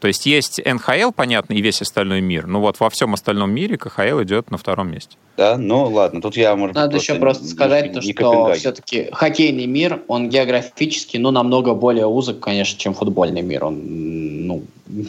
то 0.00 0.08
есть 0.08 0.24
есть 0.24 0.60
НХЛ, 0.64 1.12
понятно, 1.14 1.52
и 1.52 1.60
весь 1.60 1.82
остальной 1.82 2.22
мир. 2.22 2.46
Но 2.46 2.60
вот 2.60 2.80
во 2.80 2.88
всем 2.88 3.12
остальном 3.12 3.50
мире 3.52 3.76
КХЛ 3.76 4.22
идет 4.22 4.50
на 4.50 4.56
втором 4.56 4.90
месте. 4.90 5.16
Да, 5.36 5.58
ну 5.58 5.84
ладно, 5.84 6.22
тут 6.22 6.36
я, 6.36 6.56
может 6.56 6.74
Надо 6.74 6.96
еще 6.96 7.14
просто 7.16 7.46
сказать, 7.46 7.92
то, 7.92 8.00
что 8.00 8.54
все-таки 8.54 9.08
хоккейный 9.12 9.66
мир, 9.66 10.02
он 10.08 10.30
географически, 10.30 11.18
ну, 11.18 11.30
намного 11.30 11.74
более 11.74 12.06
узок, 12.06 12.40
конечно, 12.40 12.78
чем 12.78 12.94
футбольный 12.94 13.42
мир. 13.42 13.66
Он, 13.66 14.46
ну, 14.46 14.62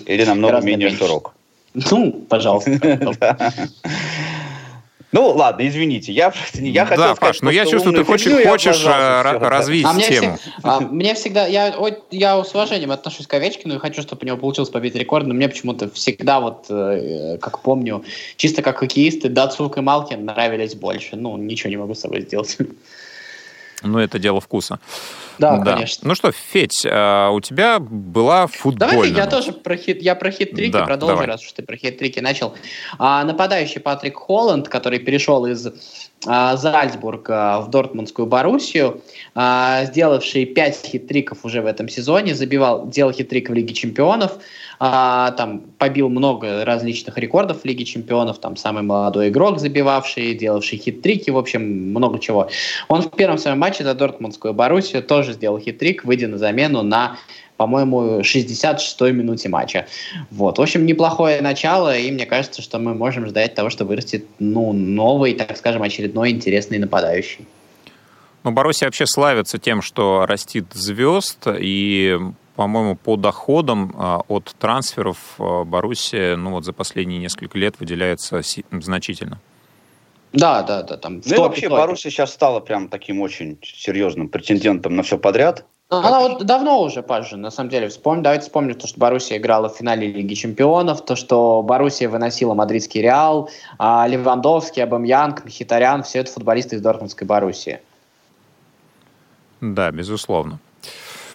Или 0.06 0.26
намного 0.26 0.60
менее 0.60 0.90
меньше. 0.90 1.06
широк. 1.06 1.34
Ну, 1.74 2.12
пожалуйста. 2.30 3.38
Ну, 5.14 5.28
ладно, 5.32 5.68
извините, 5.68 6.14
я, 6.14 6.32
я 6.54 6.86
хотел 6.86 7.04
да, 7.04 7.16
сказать, 7.16 7.20
Паш, 7.20 7.42
но 7.42 7.48
ну, 7.48 7.52
я 7.52 7.66
чувствую, 7.66 7.94
ты 7.94 8.06
хочешь, 8.06 8.32
хочешь 8.48 8.82
э, 8.86 9.22
развить 9.22 9.86
а 9.86 10.00
тему. 10.00 10.38
Мне, 10.38 10.40
а, 10.64 10.80
мне 10.80 11.14
всегда, 11.16 11.48
я, 11.48 11.76
я 12.12 12.42
с 12.42 12.56
уважением 12.56 12.92
отношусь 12.92 13.28
к 13.28 13.34
Овечкину 13.34 13.76
и 13.76 13.78
хочу, 13.78 14.04
чтобы 14.04 14.22
у 14.24 14.26
него 14.26 14.38
получилось 14.38 14.70
побить 14.70 14.96
рекорд, 14.96 15.28
но 15.28 15.34
мне 15.34 15.50
почему-то 15.50 15.90
всегда, 15.90 16.40
вот, 16.40 16.68
э, 16.70 17.38
как 17.42 17.60
помню, 17.60 18.06
чисто 18.38 18.62
как 18.62 18.78
хоккеисты, 18.78 19.28
Дацук 19.28 19.78
и 19.78 19.82
Малкин 19.82 20.24
нравились 20.24 20.76
больше. 20.76 21.18
Ну, 21.18 21.36
ничего 21.36 21.70
не 21.72 21.78
могу 21.78 21.94
с 21.94 22.00
собой 22.00 22.22
сделать. 22.22 22.58
Ну, 23.82 24.00
это 24.00 24.20
дело 24.20 24.40
вкуса. 24.40 24.80
Да, 25.40 25.58
да, 25.58 25.74
конечно. 25.74 26.08
Ну 26.08 26.16
что, 26.16 26.32
Федь, 26.32 26.86
а, 26.86 27.30
у 27.32 27.40
тебя 27.40 27.80
была 27.80 28.48
футбольная... 28.48 28.96
Давай, 28.96 29.12
я 29.12 29.28
тоже 29.28 29.54
про 29.54 29.76
хит, 29.76 30.02
я 30.02 30.16
про 30.16 30.32
хит-трики 30.32 30.72
да, 30.72 30.86
продолжу, 30.86 31.16
давай. 31.16 31.28
раз 31.28 31.42
уж 31.42 31.52
ты 31.54 31.64
про 31.64 31.76
хит-трики 31.76 32.20
начал. 32.20 32.54
А, 33.00 33.24
нападающий 33.24 33.82
Патрик 33.82 34.18
Холланд, 34.18 34.70
который 34.70 35.00
перешел 35.00 35.46
из 35.46 35.68
а, 36.28 36.56
Зальцбурга 36.56 37.62
в 37.62 37.70
Дортмундскую 37.70 38.28
Боруссию, 38.28 39.02
а, 39.34 39.86
сделавший 39.86 40.46
5 40.46 40.86
хит-триков 40.86 41.44
уже 41.44 41.62
в 41.62 41.66
этом 41.66 41.90
сезоне, 41.90 42.36
забивал, 42.36 42.88
делал 42.88 43.12
хит-трик 43.12 43.50
в 43.50 43.54
Лиге 43.54 43.74
Чемпионов, 43.74 44.38
а, 44.80 45.32
там 45.32 45.62
побил 45.80 46.10
много 46.10 46.64
различных 46.64 47.18
рекордов 47.18 47.62
в 47.62 47.66
Лиге 47.66 47.86
Чемпионов, 47.86 48.40
там 48.40 48.56
самый 48.56 48.84
молодой 48.84 49.30
игрок, 49.30 49.60
забивавший, 49.60 50.36
делавший 50.36 50.78
хит-трики, 50.78 51.32
в 51.32 51.38
общем, 51.38 51.90
много 51.90 52.20
чего. 52.20 52.50
Он 52.88 53.02
в 53.02 53.10
первом 53.12 53.38
своем 53.40 53.58
матче 53.58 53.84
за 53.84 53.96
Дортмундскую 53.96 54.54
Боруссию 54.54 55.02
тоже 55.02 55.34
сделал 55.34 55.58
хит-трик, 55.58 56.04
выйдя 56.04 56.28
на 56.28 56.38
замену 56.38 56.84
на 56.84 57.18
по-моему, 57.62 58.22
66-й 58.22 59.12
минуте 59.12 59.48
матча. 59.48 59.86
Вот. 60.32 60.58
В 60.58 60.62
общем, 60.64 60.84
неплохое 60.84 61.42
начало, 61.42 61.96
и 61.96 62.10
мне 62.10 62.26
кажется, 62.26 62.64
что 62.64 62.80
мы 62.80 62.96
можем 62.96 63.28
ждать 63.28 63.54
того, 63.54 63.70
что 63.70 63.86
вырастет 63.86 64.26
ну, 64.40 64.74
новый, 64.74 65.36
так 65.36 65.56
скажем, 65.56 65.84
очередной 65.84 66.32
интересный 66.32 66.80
нападающий. 66.80 67.46
Ну, 68.44 68.50
Боруссия 68.50 68.88
вообще 68.88 69.06
славится 69.06 69.60
тем, 69.60 69.84
что 69.84 70.26
растит 70.26 70.74
звезд, 70.74 71.46
и 71.46 72.18
по-моему, 72.56 72.96
по 72.96 73.16
доходам 73.16 73.94
а, 73.96 74.22
от 74.28 74.56
трансферов 74.58 75.18
а, 75.38 75.64
Боруссия 75.64 76.36
ну, 76.38 76.50
вот 76.50 76.66
за 76.66 76.74
последние 76.74 77.20
несколько 77.20 77.60
лет 77.60 77.80
выделяется 77.80 78.42
значительно. 78.72 79.40
Да, 80.34 80.64
да, 80.64 80.82
да. 80.82 80.98
Там 80.98 81.22
ну 81.24 81.36
и 81.36 81.38
вообще 81.38 81.70
Боруссия 81.70 82.10
сейчас 82.10 82.34
стала 82.34 82.60
прям 82.60 82.88
таким 82.88 83.22
очень 83.22 83.60
серьезным 83.62 84.30
претендентом 84.30 84.96
на 84.96 85.04
все 85.04 85.20
подряд. 85.20 85.64
Ну, 85.92 85.98
она 85.98 86.22
вот 86.22 86.46
давно 86.46 86.82
уже, 86.84 87.04
Паша, 87.04 87.36
на 87.36 87.52
самом 87.52 87.70
деле. 87.70 87.90
Вспомни, 87.90 88.24
давайте 88.24 88.46
вспомним 88.46 88.76
то, 88.76 88.88
что 88.88 88.98
Боруссия 88.98 89.38
играла 89.38 89.68
в 89.68 89.76
финале 89.76 90.10
Лиги 90.10 90.36
Чемпионов, 90.36 91.04
то, 91.04 91.18
что 91.18 91.62
Боруссия 91.64 92.08
выносила 92.08 92.54
мадридский 92.54 93.02
Реал, 93.02 93.50
а 93.78 94.08
Левандовский, 94.08 94.82
Абамьянг, 94.82 95.44
Мхитарян, 95.44 96.04
все 96.04 96.20
это 96.20 96.32
футболисты 96.32 96.78
из 96.78 96.82
Дортмундской 96.82 97.28
Боруссии. 97.28 97.82
Да, 99.60 99.92
безусловно. 99.92 100.60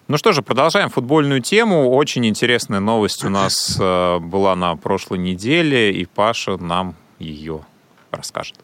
Ну 0.07 0.17
что 0.17 0.31
же, 0.31 0.41
продолжаем 0.41 0.89
футбольную 0.89 1.41
тему. 1.41 1.91
Очень 1.91 2.25
интересная 2.25 2.79
новость 2.79 3.23
у 3.23 3.29
нас 3.29 3.77
э, 3.79 4.19
была 4.19 4.55
на 4.55 4.75
прошлой 4.75 5.19
неделе, 5.19 5.91
и 5.91 6.05
Паша 6.05 6.57
нам 6.57 6.95
ее 7.19 7.61
расскажет. 8.09 8.55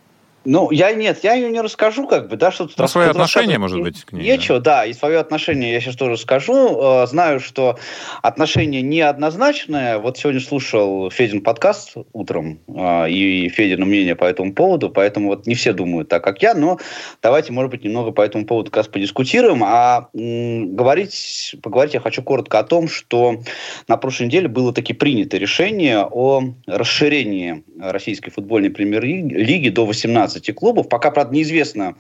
Ну, 0.45 0.71
я 0.71 0.91
нет, 0.93 1.19
я 1.23 1.35
ее 1.35 1.49
не 1.49 1.61
расскажу, 1.61 2.07
как 2.07 2.27
бы, 2.27 2.35
да, 2.35 2.51
что 2.51 2.67
тут... 2.67 2.77
Ну, 2.77 2.87
свое 2.87 3.09
отношение, 3.09 3.57
может 3.57 3.81
быть, 3.81 4.03
к 4.03 4.11
ней. 4.11 4.23
Нечего, 4.23 4.59
да. 4.59 4.79
да, 4.79 4.85
и 4.85 4.93
свое 4.93 5.19
отношение 5.19 5.71
я 5.71 5.79
сейчас 5.79 5.95
тоже 5.95 6.17
скажу. 6.17 7.03
Э, 7.03 7.07
знаю, 7.07 7.39
что 7.39 7.77
отношение 8.21 8.81
неоднозначное. 8.81 9.99
Вот 9.99 10.17
сегодня 10.17 10.41
слушал 10.41 11.09
Федин 11.09 11.41
подкаст 11.41 11.95
утром, 12.11 12.59
э, 12.67 13.09
и 13.09 13.49
Федина 13.49 13.85
мнение 13.85 14.15
по 14.15 14.25
этому 14.25 14.53
поводу, 14.53 14.89
поэтому 14.89 15.29
вот 15.29 15.47
не 15.47 15.55
все 15.55 15.71
думают 15.71 16.09
так, 16.09 16.23
как 16.23 16.41
я, 16.41 16.53
но 16.53 16.77
давайте, 17.21 17.53
может 17.53 17.71
быть, 17.71 17.83
немного 17.83 18.11
по 18.11 18.21
этому 18.21 18.45
поводу 18.45 18.69
как 18.69 18.77
раз 18.77 18.87
подискутируем. 18.87 19.63
А 19.63 20.09
говорить, 20.13 21.55
поговорить 21.61 21.93
я 21.93 21.99
хочу 22.01 22.21
коротко 22.21 22.59
о 22.59 22.63
том, 22.63 22.89
что 22.89 23.39
на 23.87 23.97
прошлой 23.97 24.25
неделе 24.25 24.47
было 24.47 24.73
таки 24.73 24.93
принято 24.93 25.37
решение 25.37 26.03
о 26.03 26.43
расширении 26.67 27.63
российской 27.79 28.31
футбольной 28.31 28.69
премьер-лиги 28.69 29.69
до 29.69 29.85
18 29.85 30.32
15 30.33 30.55
клубов. 30.55 30.89
Пока, 30.89 31.11
правда, 31.11 31.33
неизвестно, 31.33 31.95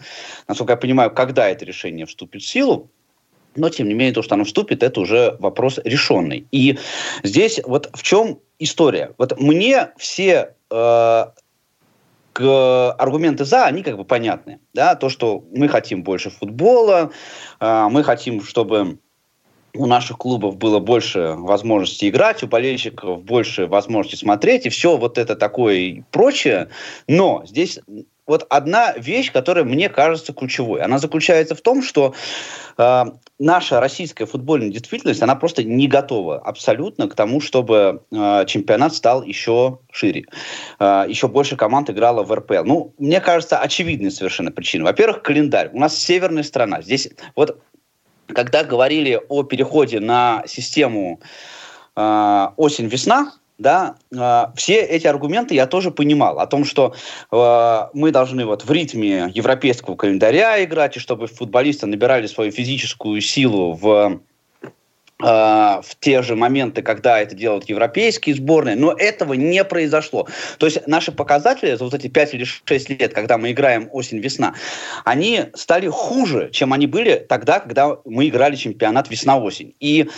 насколько 0.47 0.73
я 0.73 0.77
понимаю, 0.77 1.11
когда 1.11 1.49
это 1.49 1.65
решение 1.65 2.05
вступит 2.05 2.41
в 2.41 2.47
силу. 2.47 2.89
Но, 3.55 3.69
тем 3.69 3.87
не 3.87 3.93
менее, 3.93 4.13
то, 4.13 4.23
что 4.23 4.35
оно 4.35 4.45
вступит, 4.45 4.81
это 4.81 4.99
уже 4.99 5.37
вопрос 5.39 5.79
решенный. 5.83 6.47
И 6.51 6.79
здесь 7.21 7.59
вот 7.63 7.89
в 7.93 8.01
чем 8.01 8.39
история. 8.57 9.11
Вот 9.19 9.39
мне 9.39 9.91
все 9.97 10.55
э, 10.71 11.25
аргументы 12.33 13.45
за, 13.45 13.65
они 13.65 13.83
как 13.83 13.97
бы 13.97 14.05
понятны. 14.05 14.59
Да? 14.73 14.95
То, 14.95 15.09
что 15.09 15.43
мы 15.51 15.67
хотим 15.67 16.01
больше 16.01 16.31
футбола, 16.31 17.11
э, 17.59 17.87
мы 17.91 18.03
хотим, 18.03 18.41
чтобы 18.41 18.97
у 19.75 19.85
наших 19.87 20.17
клубов 20.17 20.57
было 20.57 20.79
больше 20.79 21.33
возможностей 21.37 22.09
играть, 22.09 22.43
у 22.43 22.47
болельщиков 22.47 23.23
больше 23.23 23.65
возможностей 23.65 24.17
смотреть, 24.17 24.65
и 24.65 24.69
все 24.69 24.97
вот 24.97 25.17
это 25.17 25.35
такое 25.35 25.75
и 25.75 26.01
прочее. 26.11 26.69
Но 27.07 27.43
здесь 27.45 27.79
вот 28.25 28.45
одна 28.49 28.93
вещь, 28.93 29.31
которая 29.31 29.63
мне 29.65 29.89
кажется 29.89 30.33
ключевой. 30.33 30.81
Она 30.81 30.97
заключается 30.97 31.55
в 31.55 31.61
том, 31.61 31.83
что 31.83 32.13
э, 32.77 33.03
наша 33.39 33.79
российская 33.79 34.25
футбольная 34.25 34.69
действительность, 34.69 35.21
она 35.21 35.35
просто 35.35 35.63
не 35.63 35.87
готова 35.87 36.39
абсолютно 36.39 37.07
к 37.09 37.15
тому, 37.15 37.41
чтобы 37.41 38.03
э, 38.11 38.45
чемпионат 38.47 38.93
стал 38.93 39.23
еще 39.23 39.79
шире. 39.91 40.25
Э, 40.79 41.05
еще 41.07 41.27
больше 41.27 41.55
команд 41.57 41.89
играло 41.89 42.23
в 42.23 42.33
РПЛ. 42.33 42.63
Ну, 42.63 42.93
мне 42.97 43.19
кажется, 43.19 43.57
очевидные 43.59 44.11
совершенно 44.11 44.51
причины. 44.51 44.85
Во-первых, 44.85 45.21
календарь. 45.21 45.69
У 45.73 45.79
нас 45.79 45.95
северная 45.95 46.43
страна. 46.43 46.81
Здесь 46.81 47.09
вот 47.35 47.61
когда 48.27 48.63
говорили 48.63 49.19
о 49.27 49.43
переходе 49.43 49.99
на 49.99 50.43
систему 50.47 51.19
э, 51.95 52.47
осень-весна, 52.55 53.33
да, 53.57 53.95
э, 54.11 54.45
все 54.55 54.81
эти 54.81 55.07
аргументы 55.07 55.55
я 55.55 55.67
тоже 55.67 55.91
понимал 55.91 56.39
о 56.39 56.47
том, 56.47 56.65
что 56.65 56.93
э, 57.31 57.81
мы 57.93 58.11
должны 58.11 58.45
вот 58.45 58.65
в 58.65 58.71
ритме 58.71 59.31
европейского 59.33 59.95
календаря 59.95 60.63
играть, 60.63 60.97
и 60.97 60.99
чтобы 60.99 61.27
футболисты 61.27 61.85
набирали 61.85 62.27
свою 62.27 62.51
физическую 62.51 63.21
силу 63.21 63.73
в 63.73 64.21
в 65.23 65.85
те 66.01 66.21
же 66.21 66.35
моменты, 66.35 66.81
когда 66.81 67.19
это 67.19 67.33
делают 67.33 67.69
европейские 67.69 68.35
сборные, 68.35 68.75
но 68.75 68.91
этого 68.91 69.33
не 69.33 69.63
произошло. 69.63 70.27
То 70.57 70.65
есть 70.65 70.85
наши 70.85 71.11
показатели 71.11 71.75
за 71.75 71.83
вот 71.83 71.93
эти 71.93 72.07
5 72.07 72.33
или 72.33 72.43
6 72.43 72.89
лет, 72.89 73.13
когда 73.13 73.37
мы 73.37 73.51
играем 73.51 73.89
осень-весна, 73.91 74.55
они 75.05 75.45
стали 75.53 75.87
хуже, 75.87 76.49
чем 76.51 76.73
они 76.73 76.87
были 76.87 77.25
тогда, 77.27 77.59
когда 77.59 77.97
мы 78.05 78.27
играли 78.27 78.55
чемпионат 78.55 79.09
весна-осень. 79.09 79.73
И 79.79 80.09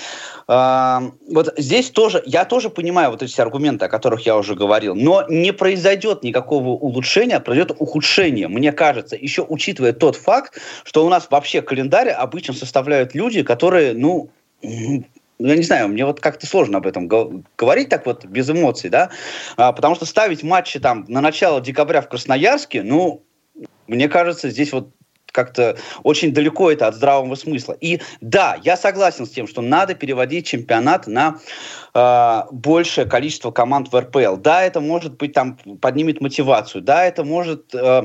э, 0.48 1.00
вот 1.30 1.54
здесь 1.58 1.92
тоже, 1.92 2.24
я 2.26 2.46
тоже 2.46 2.70
понимаю 2.70 3.12
вот 3.12 3.22
эти 3.22 3.40
аргументы, 3.40 3.86
о 3.86 3.90
которых 3.90 4.26
я 4.26 4.36
уже 4.38 4.56
говорил, 4.56 4.96
но 4.96 5.24
не 5.30 5.54
произойдет 5.54 6.24
никакого 6.24 6.70
улучшения, 6.70 7.38
а 7.38 7.40
произойдет 7.40 7.76
ухудшение, 7.80 8.48
мне 8.48 8.72
кажется, 8.72 9.16
еще 9.16 9.46
учитывая 9.48 9.94
тот 9.94 10.16
факт, 10.16 10.60
что 10.84 11.06
у 11.06 11.10
нас 11.10 11.28
вообще 11.30 11.62
календарь 11.62 12.10
обычно 12.10 12.54
составляют 12.54 13.14
люди, 13.14 13.44
которые, 13.44 13.94
ну, 13.94 14.32
ну, 15.40 15.48
я 15.48 15.56
не 15.56 15.64
знаю, 15.64 15.90
мне 15.90 16.06
вот 16.06 16.20
как-то 16.20 16.48
сложно 16.48 16.78
об 16.78 16.88
этом 16.88 17.08
говорить 17.08 17.90
так 17.90 18.06
вот 18.06 18.26
без 18.26 18.50
эмоций, 18.50 18.90
да, 18.90 19.10
а, 19.58 19.74
потому 19.74 19.96
что 19.96 20.06
ставить 20.06 20.44
матчи 20.44 20.80
там 20.80 21.06
на 21.08 21.22
начало 21.22 21.62
декабря 21.62 22.02
в 22.02 22.10
Красноярске, 22.10 22.84
ну, 22.84 23.24
мне 23.88 24.08
кажется, 24.08 24.50
здесь 24.50 24.72
вот 24.72 24.90
как-то 25.32 25.78
очень 26.04 26.34
далеко 26.34 26.72
это 26.72 26.88
от 26.88 26.96
здравого 26.96 27.36
смысла. 27.36 27.74
И 27.74 28.00
да, 28.22 28.58
я 28.64 28.78
согласен 28.78 29.26
с 29.26 29.32
тем, 29.32 29.48
что 29.48 29.62
надо 29.62 29.94
переводить 29.94 30.48
чемпионат 30.48 31.08
на 31.08 31.40
э, 31.94 32.42
большее 32.52 33.06
количество 33.06 33.52
команд 33.52 33.92
в 33.92 34.00
РПЛ. 34.00 34.38
Да, 34.38 34.64
это 34.64 34.80
может 34.80 35.18
быть 35.18 35.34
там 35.34 35.58
поднимет 35.82 36.22
мотивацию. 36.22 36.82
Да, 36.82 37.06
это 37.06 37.26
может 37.26 37.76
э, 37.76 38.04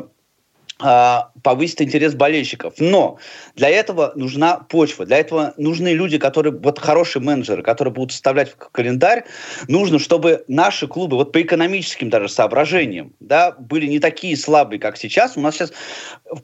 а, 0.80 1.30
повысить 1.42 1.82
интерес 1.82 2.14
болельщиков. 2.14 2.75
Но 2.78 3.18
для 3.54 3.68
этого 3.68 4.12
нужна 4.14 4.56
почва, 4.56 5.06
для 5.06 5.18
этого 5.18 5.54
нужны 5.56 5.88
люди, 5.88 6.18
которые, 6.18 6.52
вот 6.52 6.78
хорошие 6.78 7.22
менеджеры, 7.22 7.62
которые 7.62 7.92
будут 7.92 8.12
составлять 8.12 8.54
календарь. 8.72 9.25
Нужно, 9.68 9.99
чтобы 9.99 10.44
наши 10.49 10.86
клубы, 10.86 11.16
вот 11.16 11.32
по 11.32 11.43
экономическим 11.43 12.10
даже 12.10 12.28
соображениям, 12.28 13.14
да, 13.21 13.52
были 13.52 13.86
не 13.86 13.99
такие 13.99 14.36
слабые, 14.36 14.80
как 14.80 14.97
сейчас. 14.97 15.36
У 15.36 15.40
нас 15.40 15.54
сейчас 15.54 15.73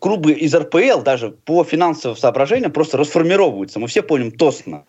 клубы 0.00 0.32
из 0.32 0.54
РПЛ 0.54 1.02
даже 1.02 1.30
по 1.30 1.64
финансовым 1.64 2.16
соображениям 2.16 2.72
просто 2.72 2.98
расформировываются. 2.98 3.78
Мы 3.78 3.88
все 3.88 4.02
помним 4.02 4.30
Тосна, 4.30 4.84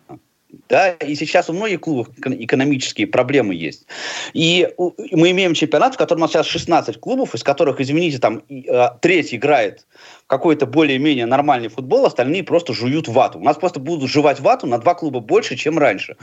да, 0.68 0.90
и 0.90 1.14
сейчас 1.14 1.48
у 1.48 1.52
многих 1.52 1.80
клубов 1.80 2.08
экономические 2.18 3.06
проблемы 3.06 3.54
есть. 3.54 3.86
И 4.32 4.68
мы 5.12 5.30
имеем 5.30 5.54
чемпионат, 5.54 5.94
в 5.94 5.98
котором 5.98 6.20
у 6.20 6.24
нас 6.24 6.32
сейчас 6.32 6.46
16 6.46 7.00
клубов, 7.00 7.34
из 7.34 7.42
которых, 7.42 7.80
извините, 7.80 8.18
там 8.18 8.42
э, 8.48 8.88
треть 9.00 9.34
играет 9.34 9.86
какой-то 10.26 10.66
более-менее 10.66 11.26
нормальный 11.26 11.68
футбол, 11.68 12.04
остальные 12.04 12.44
просто 12.44 12.74
жуют 12.74 13.08
вату. 13.08 13.38
У 13.38 13.42
нас 13.42 13.56
просто 13.56 13.80
будут 13.80 14.10
жевать 14.10 14.40
вату 14.40 14.66
на 14.66 14.78
два 14.78 14.94
клуба 14.94 15.20
больше, 15.20 15.56
чем 15.56 15.78
раньше. 15.78 16.16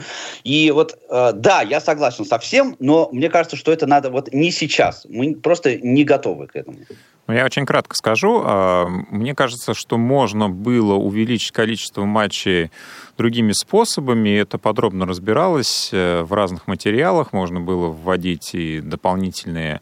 И 0.44 0.70
вот, 0.70 0.98
э, 1.10 1.32
да, 1.34 1.62
я 1.62 1.80
согласен 1.80 2.24
со 2.24 2.38
всем, 2.38 2.76
но 2.78 3.08
мне 3.12 3.28
кажется, 3.28 3.56
что 3.56 3.72
это 3.72 3.86
надо 3.86 4.10
вот 4.10 4.32
не 4.32 4.50
сейчас. 4.52 5.06
Мы 5.08 5.34
просто 5.34 5.76
не 5.76 6.04
готовы 6.04 6.46
к 6.46 6.56
этому. 6.56 6.78
Ну, 7.26 7.34
я 7.34 7.44
очень 7.44 7.66
кратко 7.66 7.94
скажу. 7.96 8.42
А, 8.44 8.86
мне 8.86 9.34
кажется, 9.34 9.74
что 9.74 9.98
можно 9.98 10.48
было 10.48 10.94
увеличить 10.94 11.50
количество 11.50 12.04
матчей 12.04 12.70
другими 13.18 13.52
способами. 13.52 14.35
Это 14.36 14.58
подробно 14.58 15.06
разбиралось 15.06 15.90
э, 15.92 16.22
в 16.22 16.32
разных 16.32 16.66
материалах. 16.66 17.32
Можно 17.32 17.60
было 17.60 17.88
вводить 17.88 18.54
и 18.54 18.80
дополнительные 18.80 19.80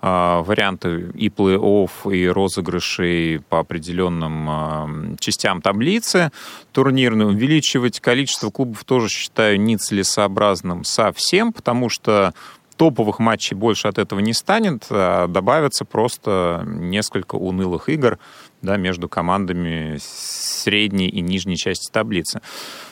а, 0.00 0.42
варианты 0.42 1.10
и 1.14 1.28
плей-офф, 1.28 2.14
и 2.14 2.28
розыгрышей 2.28 3.40
по 3.40 3.58
определенным 3.58 4.46
а, 4.48 4.88
частям 5.18 5.60
таблицы 5.60 6.30
турнирной. 6.70 7.26
Увеличивать 7.26 7.98
количество 7.98 8.50
клубов 8.50 8.84
тоже 8.84 9.08
считаю 9.08 9.60
нецелесообразным 9.60 10.84
совсем, 10.84 11.52
потому 11.52 11.88
что 11.88 12.32
топовых 12.76 13.18
матчей 13.18 13.56
больше 13.56 13.88
от 13.88 13.98
этого 13.98 14.20
не 14.20 14.32
станет, 14.32 14.86
а 14.88 15.26
добавятся 15.26 15.84
просто 15.84 16.62
несколько 16.64 17.34
унылых 17.34 17.88
игр 17.88 18.20
да, 18.62 18.76
между 18.76 19.08
командами 19.08 19.98
средней 20.00 21.08
и 21.08 21.20
нижней 21.20 21.56
части 21.56 21.90
таблицы. 21.90 22.40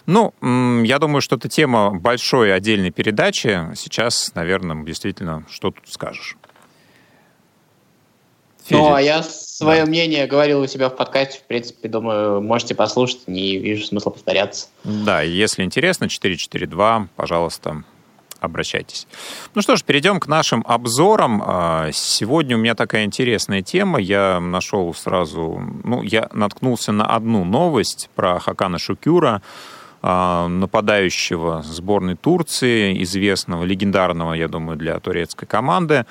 Ну, 0.06 0.32
я 0.84 0.98
думаю, 0.98 1.20
что 1.20 1.36
это 1.36 1.48
тема 1.48 1.90
большой 1.94 2.54
отдельной 2.54 2.90
передачи. 2.90 3.68
Сейчас, 3.74 4.32
наверное, 4.34 4.84
действительно, 4.84 5.44
что 5.50 5.70
тут 5.70 5.88
скажешь? 5.88 6.36
Ну, 8.70 8.94
а 8.94 9.00
я 9.00 9.22
свое 9.22 9.84
да. 9.84 9.86
мнение 9.86 10.26
говорил 10.26 10.60
у 10.60 10.66
себя 10.66 10.88
в 10.88 10.96
подкасте. 10.96 11.38
В 11.38 11.42
принципе, 11.44 11.88
думаю, 11.88 12.40
можете 12.40 12.74
послушать. 12.74 13.28
Не 13.28 13.58
вижу 13.58 13.84
смысла 13.84 14.10
повторяться. 14.10 14.68
Да, 14.82 15.22
если 15.22 15.62
интересно, 15.62 16.08
442, 16.08 17.08
пожалуйста, 17.14 17.84
обращайтесь. 18.46 19.06
Ну 19.54 19.62
что 19.62 19.76
ж, 19.76 19.84
перейдем 19.84 20.20
к 20.20 20.26
нашим 20.26 20.64
обзорам. 20.66 21.42
А, 21.44 21.90
сегодня 21.92 22.56
у 22.56 22.60
меня 22.60 22.74
такая 22.74 23.04
интересная 23.04 23.62
тема. 23.62 24.00
Я 24.00 24.40
нашел 24.40 24.92
сразу, 24.94 25.62
ну, 25.84 26.02
я 26.02 26.28
наткнулся 26.32 26.92
на 26.92 27.06
одну 27.06 27.44
новость 27.44 28.10
про 28.14 28.38
Хакана 28.38 28.78
Шукюра, 28.78 29.42
а, 30.02 30.48
нападающего 30.48 31.62
сборной 31.62 32.16
Турции, 32.16 33.02
известного, 33.02 33.64
легендарного, 33.64 34.34
я 34.34 34.48
думаю, 34.48 34.78
для 34.78 34.98
турецкой 35.00 35.46
команды 35.46 36.06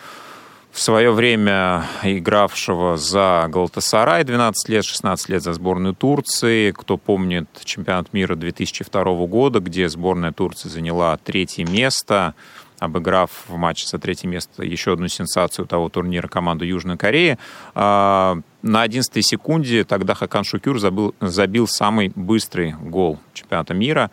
в 0.75 0.81
свое 0.81 1.11
время 1.11 1.85
игравшего 2.03 2.97
за 2.97 3.47
Галтасарай 3.47 4.25
12 4.25 4.67
лет, 4.67 4.83
16 4.83 5.29
лет 5.29 5.41
за 5.41 5.53
сборную 5.53 5.95
Турции. 5.95 6.71
Кто 6.71 6.97
помнит 6.97 7.47
чемпионат 7.63 8.11
мира 8.11 8.35
2002 8.35 9.25
года, 9.25 9.61
где 9.61 9.87
сборная 9.87 10.33
Турции 10.33 10.67
заняла 10.67 11.15
третье 11.15 11.63
место, 11.63 12.35
обыграв 12.79 13.45
в 13.47 13.55
матче 13.55 13.87
за 13.87 13.99
третье 13.99 14.27
место 14.27 14.63
еще 14.63 14.91
одну 14.91 15.07
сенсацию 15.07 15.65
того 15.65 15.87
турнира 15.87 16.27
команду 16.27 16.65
Южной 16.65 16.97
Кореи. 16.97 17.37
А, 17.73 18.37
на 18.61 18.81
11 18.81 19.25
секунде 19.25 19.85
тогда 19.85 20.13
Хакан 20.13 20.43
Шукюр 20.43 20.79
забил, 20.79 21.15
забил 21.21 21.67
самый 21.69 22.11
быстрый 22.15 22.73
гол 22.73 23.17
чемпионата 23.33 23.73
мира. 23.73 24.11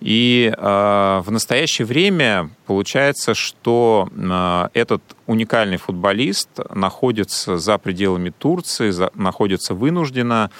И 0.00 0.52
э, 0.56 1.22
в 1.24 1.30
настоящее 1.30 1.84
время 1.84 2.50
получается, 2.66 3.34
что 3.34 4.08
э, 4.10 4.68
этот 4.72 5.02
уникальный 5.26 5.76
футболист 5.76 6.48
находится 6.74 7.58
за 7.58 7.76
пределами 7.76 8.30
Турции, 8.30 8.90
за, 8.90 9.10
находится 9.14 9.74
вынужденно, 9.74 10.50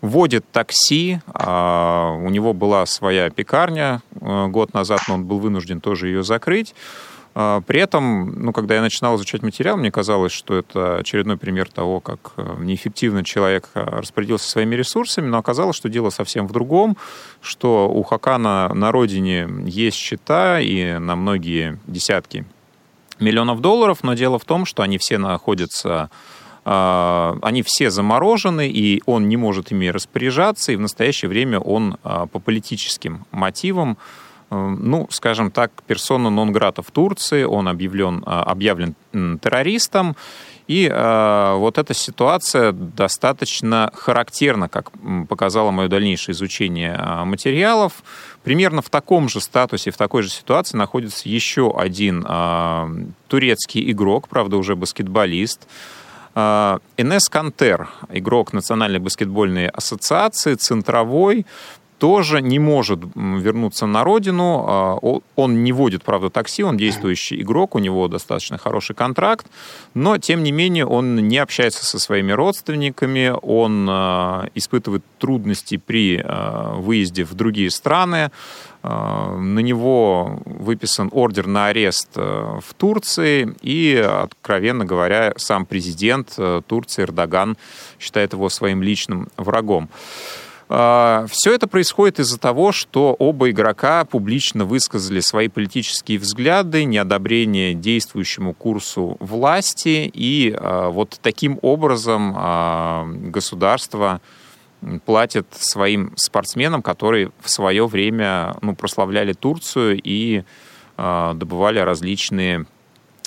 водит 0.00 0.44
такси. 0.50 1.20
Э, 1.34 2.16
у 2.22 2.30
него 2.30 2.54
была 2.54 2.86
своя 2.86 3.28
пекарня 3.28 4.00
э, 4.18 4.46
год 4.46 4.72
назад, 4.72 5.02
но 5.08 5.14
он 5.14 5.24
был 5.26 5.40
вынужден 5.40 5.80
тоже 5.80 6.08
ее 6.08 6.22
закрыть. 6.22 6.74
А, 7.38 7.60
при 7.60 7.80
этом, 7.80 8.32
ну, 8.42 8.52
когда 8.54 8.76
я 8.76 8.80
начинал 8.80 9.16
изучать 9.16 9.42
материал, 9.42 9.76
мне 9.76 9.90
казалось, 9.90 10.32
что 10.32 10.56
это 10.56 10.96
очередной 10.96 11.36
пример 11.36 11.70
того, 11.70 12.00
как 12.00 12.32
э, 12.38 12.56
неэффективно 12.60 13.24
человек 13.24 13.68
э, 13.74 13.80
распорядился 13.84 14.48
своими 14.48 14.74
ресурсами, 14.74 15.26
но 15.26 15.36
оказалось, 15.36 15.76
что 15.76 15.90
дело 15.90 16.08
совсем 16.08 16.48
в 16.48 16.52
другом, 16.52 16.96
что 17.42 17.90
у 17.90 18.02
Хакана 18.04 18.72
на 18.72 18.90
родине 18.90 19.46
есть 19.66 19.98
счета 19.98 20.60
и 20.60 20.96
на 20.96 21.14
многие 21.14 21.78
десятки 21.86 22.46
миллионов 23.18 23.60
долларов, 23.60 23.98
но 24.02 24.14
дело 24.14 24.38
в 24.38 24.46
том, 24.46 24.64
что 24.64 24.82
они 24.82 24.96
все 24.96 25.18
находятся 25.18 26.08
а, 26.64 27.38
они 27.42 27.62
все 27.64 27.90
заморожены, 27.90 28.68
и 28.68 29.02
он 29.04 29.28
не 29.28 29.36
может 29.36 29.70
ими 29.70 29.86
распоряжаться, 29.88 30.72
и 30.72 30.76
в 30.76 30.80
настоящее 30.80 31.28
время 31.28 31.60
он 31.60 31.98
а, 32.02 32.26
по 32.26 32.40
политическим 32.40 33.24
мотивам 33.30 33.98
ну, 34.50 35.06
скажем 35.10 35.50
так, 35.50 35.70
персона 35.86 36.30
нон-грата 36.30 36.82
в 36.82 36.90
Турции, 36.90 37.44
он 37.44 37.68
объявлен, 37.68 38.22
э, 38.26 38.30
объявлен 38.30 38.94
террористом, 39.40 40.16
и 40.66 40.90
э, 40.92 41.54
вот 41.56 41.78
эта 41.78 41.94
ситуация 41.94 42.72
достаточно 42.72 43.90
характерна, 43.94 44.68
как 44.68 44.90
показало 45.28 45.70
мое 45.70 45.88
дальнейшее 45.88 46.32
изучение 46.32 46.98
э, 46.98 47.24
материалов. 47.24 48.02
Примерно 48.42 48.82
в 48.82 48.90
таком 48.90 49.28
же 49.28 49.40
статусе, 49.40 49.92
в 49.92 49.96
такой 49.96 50.22
же 50.22 50.30
ситуации 50.30 50.76
находится 50.76 51.28
еще 51.28 51.72
один 51.76 52.24
э, 52.28 53.06
турецкий 53.28 53.90
игрок, 53.92 54.28
правда 54.28 54.56
уже 54.56 54.76
баскетболист, 54.76 55.66
Энес 56.34 57.30
Кантер, 57.30 57.88
игрок 58.10 58.52
Национальной 58.52 58.98
баскетбольной 58.98 59.68
ассоциации, 59.68 60.52
центровой, 60.52 61.46
тоже 61.98 62.42
не 62.42 62.58
может 62.58 63.00
вернуться 63.14 63.86
на 63.86 64.04
родину. 64.04 64.64
А, 64.66 64.98
он 65.34 65.64
не 65.64 65.72
водит, 65.72 66.02
правда, 66.02 66.30
такси, 66.30 66.62
он 66.62 66.76
действующий 66.76 67.40
игрок, 67.40 67.74
у 67.74 67.78
него 67.78 68.08
достаточно 68.08 68.58
хороший 68.58 68.94
контракт, 68.94 69.46
но, 69.94 70.18
тем 70.18 70.42
не 70.42 70.52
менее, 70.52 70.86
он 70.86 71.16
не 71.28 71.38
общается 71.38 71.84
со 71.84 71.98
своими 71.98 72.32
родственниками, 72.32 73.32
он 73.42 73.86
а, 73.88 74.48
испытывает 74.54 75.02
трудности 75.18 75.76
при 75.78 76.20
а, 76.22 76.74
выезде 76.74 77.24
в 77.24 77.34
другие 77.34 77.70
страны, 77.70 78.30
на 78.82 79.58
него 79.58 80.40
выписан 80.44 81.08
ордер 81.10 81.48
на 81.48 81.66
арест 81.66 82.10
в 82.14 82.62
Турции, 82.76 83.52
и, 83.60 83.96
откровенно 83.96 84.84
говоря, 84.84 85.32
сам 85.36 85.66
президент 85.66 86.38
Турции 86.68 87.02
Эрдоган 87.02 87.56
считает 87.98 88.34
его 88.34 88.48
своим 88.48 88.84
личным 88.84 89.26
врагом. 89.36 89.88
А, 90.68 91.26
Все 91.28 91.54
это 91.54 91.68
происходит 91.68 92.18
из-за 92.18 92.38
того, 92.38 92.72
что 92.72 93.14
оба 93.18 93.50
игрока 93.50 94.04
публично 94.04 94.64
высказали 94.64 95.20
свои 95.20 95.48
политические 95.48 96.18
взгляды, 96.18 96.84
неодобрение 96.84 97.74
действующему 97.74 98.52
курсу 98.52 99.16
власти, 99.20 100.10
и 100.12 100.54
а, 100.58 100.90
вот 100.90 101.18
таким 101.22 101.58
образом 101.62 102.34
а, 102.36 103.06
государство 103.06 104.20
платит 105.04 105.46
своим 105.52 106.12
спортсменам, 106.16 106.82
которые 106.82 107.30
в 107.40 107.48
свое 107.48 107.86
время 107.86 108.56
ну, 108.60 108.74
прославляли 108.74 109.32
Турцию 109.32 110.00
и 110.02 110.44
добывали 110.98 111.78
различные 111.78 112.66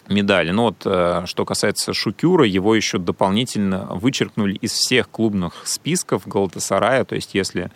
медали. 0.10 0.52
Но 0.52 0.66
вот 0.66 0.84
э, 0.86 1.24
что 1.26 1.46
касается 1.46 1.94
Шукюра, 1.94 2.46
его 2.46 2.76
еще 2.76 2.98
дополнительно 2.98 3.88
вычеркнули 3.92 4.56
из 4.56 4.72
всех 4.74 5.10
клубных 5.10 5.62
списков 5.66 6.28
Галатасарая, 6.28 7.06
то 7.06 7.16
есть 7.16 7.36
если 7.36 7.72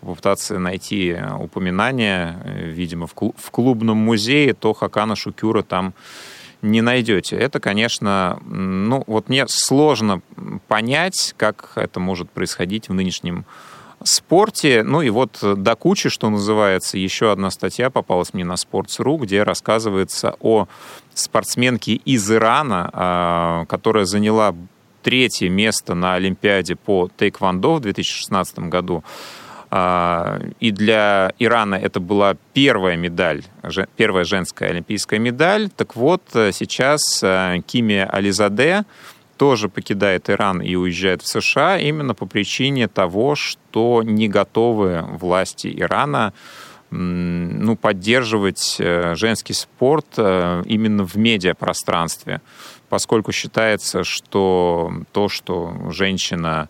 попытаться 0.00 0.58
найти 0.58 1.16
упоминание, 1.38 2.38
э, 2.44 2.66
видимо, 2.66 3.06
в 3.06 3.50
клубном 3.50 3.96
музее, 3.98 4.54
то 4.54 4.72
Хакана 4.72 5.16
Шукюра 5.16 5.62
там 5.62 5.94
не 6.60 6.80
найдете. 6.80 7.36
Это, 7.36 7.58
конечно, 7.58 8.40
ну 8.46 9.02
вот 9.06 9.28
мне 9.28 9.44
сложно 9.48 10.22
понять, 10.68 11.34
как 11.36 11.72
это 11.74 11.98
может 11.98 12.30
происходить 12.30 12.88
в 12.88 12.94
нынешнем 12.94 13.44
спорте. 14.04 14.82
Ну 14.82 15.02
и 15.02 15.10
вот 15.10 15.38
до 15.42 15.74
кучи, 15.74 16.08
что 16.08 16.30
называется, 16.30 16.98
еще 16.98 17.32
одна 17.32 17.50
статья 17.50 17.90
попалась 17.90 18.32
мне 18.34 18.44
на 18.44 18.54
Sports.ru, 18.54 19.18
где 19.18 19.42
рассказывается 19.42 20.36
о 20.40 20.68
спортсменке 21.14 21.94
из 21.94 22.30
Ирана, 22.30 22.90
а, 22.92 23.64
которая 23.66 24.04
заняла 24.04 24.54
третье 25.02 25.48
место 25.48 25.94
на 25.94 26.14
Олимпиаде 26.14 26.76
по 26.76 27.08
тейквондо 27.16 27.74
в 27.74 27.80
2016 27.80 28.58
году. 28.70 29.02
А, 29.70 30.40
и 30.60 30.70
для 30.70 31.32
Ирана 31.38 31.76
это 31.76 31.98
была 32.00 32.36
первая 32.52 32.96
медаль, 32.96 33.44
первая 33.96 34.24
женская 34.24 34.70
олимпийская 34.70 35.18
медаль. 35.18 35.70
Так 35.70 35.96
вот, 35.96 36.22
сейчас 36.32 37.00
а, 37.22 37.58
Кимия 37.60 38.06
Ализаде 38.06 38.84
тоже 39.36 39.68
покидает 39.68 40.30
Иран 40.30 40.60
и 40.60 40.76
уезжает 40.76 41.22
в 41.22 41.26
США 41.26 41.78
именно 41.78 42.14
по 42.14 42.26
причине 42.26 42.86
того, 42.86 43.34
что 43.34 44.02
не 44.04 44.28
готовы 44.28 45.04
власти 45.18 45.72
Ирана 45.74 46.32
ну, 46.92 47.74
поддерживать 47.74 48.76
э, 48.78 49.14
женский 49.16 49.54
спорт 49.54 50.06
э, 50.18 50.62
именно 50.66 51.06
в 51.06 51.16
медиапространстве, 51.16 52.42
поскольку 52.88 53.32
считается, 53.32 54.04
что 54.04 54.92
то, 55.12 55.28
что 55.28 55.74
женщина 55.90 56.68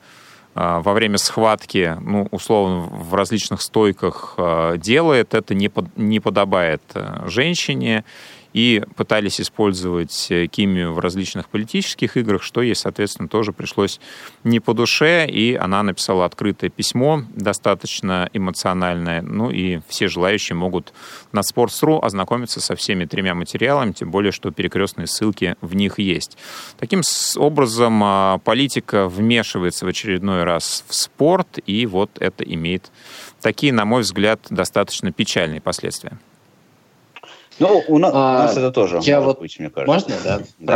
э, 0.54 0.80
во 0.82 0.92
время 0.92 1.18
схватки, 1.18 1.96
ну, 2.00 2.28
условно, 2.30 2.82
в 2.88 3.14
различных 3.14 3.61
стойках 3.61 4.38
делает, 4.76 5.35
это 5.35 5.54
не, 5.54 5.68
под, 5.68 5.96
не 5.96 6.20
подобает 6.20 6.82
женщине, 7.26 8.04
и 8.53 8.83
пытались 8.97 9.41
использовать 9.41 10.27
э, 10.31 10.47
Кимию 10.47 10.93
в 10.93 10.99
различных 10.99 11.49
политических 11.49 12.17
играх, 12.17 12.43
что 12.43 12.62
ей, 12.62 12.75
соответственно, 12.75 13.29
тоже 13.29 13.53
пришлось 13.53 14.01
не 14.45 14.61
по 14.61 14.75
душе, 14.75 15.27
и 15.29 15.55
она 15.55 15.83
написала 15.83 16.25
открытое 16.25 16.71
письмо, 16.71 17.23
достаточно 17.35 18.29
эмоциональное, 18.33 19.23
ну 19.23 19.51
и 19.51 19.81
все 19.88 20.09
желающие 20.09 20.57
могут 20.57 20.93
на 21.33 21.41
Sports.ru 21.41 22.01
ознакомиться 22.01 22.61
со 22.61 22.75
всеми 22.77 23.05
тремя 23.05 23.35
материалами, 23.35 23.93
тем 23.93 24.11
более, 24.11 24.33
что 24.33 24.51
перекрестные 24.51 25.07
ссылки 25.07 25.57
в 25.61 25.75
них 25.75 25.99
есть. 25.99 26.37
Таким 26.79 27.03
образом, 27.37 28.03
а, 28.05 28.38
политика 28.38 29.09
вмешивается 29.09 29.87
в 29.87 29.88
очередной 29.88 30.45
раз 30.45 30.85
в 30.88 30.95
спорт, 30.95 31.59
и 31.67 31.87
вот 31.87 32.11
это 32.21 32.45
имеет 32.45 32.91
такие, 33.41 33.73
на 33.73 33.85
мой 33.85 34.03
взгляд, 34.03 34.41
достаточно 34.51 35.12
печальные 35.12 35.61
последствия. 35.61 36.19
Ну, 37.62 37.85
у 37.88 37.98
нас, 37.98 38.12
а, 38.14 38.18
у 38.18 38.38
нас 38.42 38.57
это 38.57 38.70
тоже 38.72 39.01
я 39.03 39.20
вот, 39.20 39.40
быть, 39.40 39.59
мне 39.59 39.70
кажется. 39.70 40.11
Можно, 40.11 40.14
да? 40.25 40.40
да. 40.59 40.75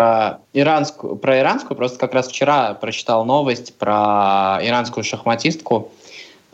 Про, 0.53 0.61
иранскую, 0.61 1.17
про 1.17 1.39
иранскую, 1.41 1.77
просто 1.77 1.99
как 1.99 2.15
раз 2.15 2.29
вчера 2.29 2.75
прочитал 2.75 3.25
новость 3.25 3.75
про 3.75 4.59
иранскую 4.63 5.03
шахматистку. 5.05 5.91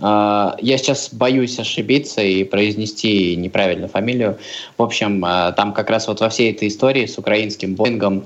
А, 0.00 0.56
я 0.60 0.78
сейчас 0.78 1.12
боюсь 1.12 1.58
ошибиться 1.58 2.22
и 2.22 2.44
произнести 2.44 3.36
неправильно 3.36 3.88
фамилию. 3.88 4.38
В 4.78 4.82
общем, 4.82 5.22
а, 5.24 5.52
там 5.52 5.72
как 5.72 5.90
раз 5.90 6.08
вот 6.08 6.20
во 6.20 6.28
всей 6.28 6.52
этой 6.52 6.68
истории 6.68 7.06
с 7.06 7.18
украинским 7.18 7.74
Боингом 7.74 8.24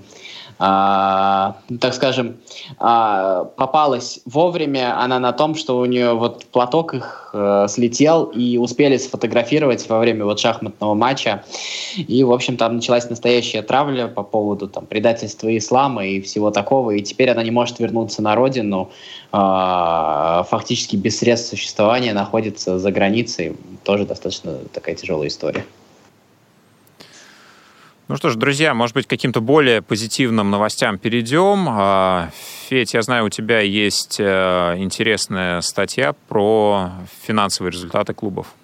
а, 0.59 1.59
так 1.81 1.92
скажем, 1.92 2.37
а, 2.79 3.45
попалась 3.57 4.21
вовремя 4.25 4.99
она 4.99 5.19
на 5.19 5.33
том, 5.33 5.55
что 5.55 5.79
у 5.79 5.85
нее 5.85 6.14
вот 6.14 6.47
платок 6.47 6.95
их 6.95 7.31
а, 7.35 7.69
слетел 7.69 8.25
и 8.25 8.57
успели 8.57 8.97
сфотографировать 8.97 9.87
во 9.88 9.99
время 9.99 10.25
вот 10.25 10.40
шахматного 10.40 10.95
матча. 10.95 11.45
И, 11.97 12.25
в 12.25 12.33
общем, 12.33 12.57
там 12.57 12.77
началась 12.77 13.09
настоящая 13.11 13.62
травля 13.62 14.09
по 14.09 14.23
поводу 14.23 14.66
там 14.66 14.87
предательства 14.87 15.55
ислама 15.57 16.07
и 16.07 16.21
всего 16.23 16.51
такого. 16.51 16.92
И 16.92 17.03
теперь 17.03 17.31
она 17.31 17.42
не 17.42 17.51
может 17.51 17.79
вернуться 17.79 18.23
на 18.23 18.35
родину, 18.35 18.90
а, 19.33 20.45
фактически 20.49 20.97
без 20.97 21.19
средств 21.19 21.51
существования 21.51 22.14
находится 22.14 22.79
за 22.79 22.90
границей. 22.90 23.57
Тоже 23.85 24.07
достаточно 24.07 24.57
такая 24.73 24.95
тяжелая 24.95 25.29
история. 25.29 25.64
Ну 28.09 28.16
что 28.16 28.31
ж, 28.31 28.37
друзья, 28.37 28.73
может 28.73 28.95
быть, 28.95 29.09
каким-то 29.09 29.40
более 29.40 29.83
позитивным 29.83 30.49
новостям 30.49 30.97
перейдем. 30.97 31.66
А, 31.69 32.31
Федь, 32.69 32.95
я 32.95 33.03
знаю, 33.03 33.25
у 33.25 33.31
тебя 33.31 33.59
есть 33.59 34.21
э, 34.21 34.75
интересная 34.79 35.61
статья 35.61 36.14
про 36.29 36.92
финансовые 37.23 37.73
результаты 37.73 38.14
клубов. 38.14 38.55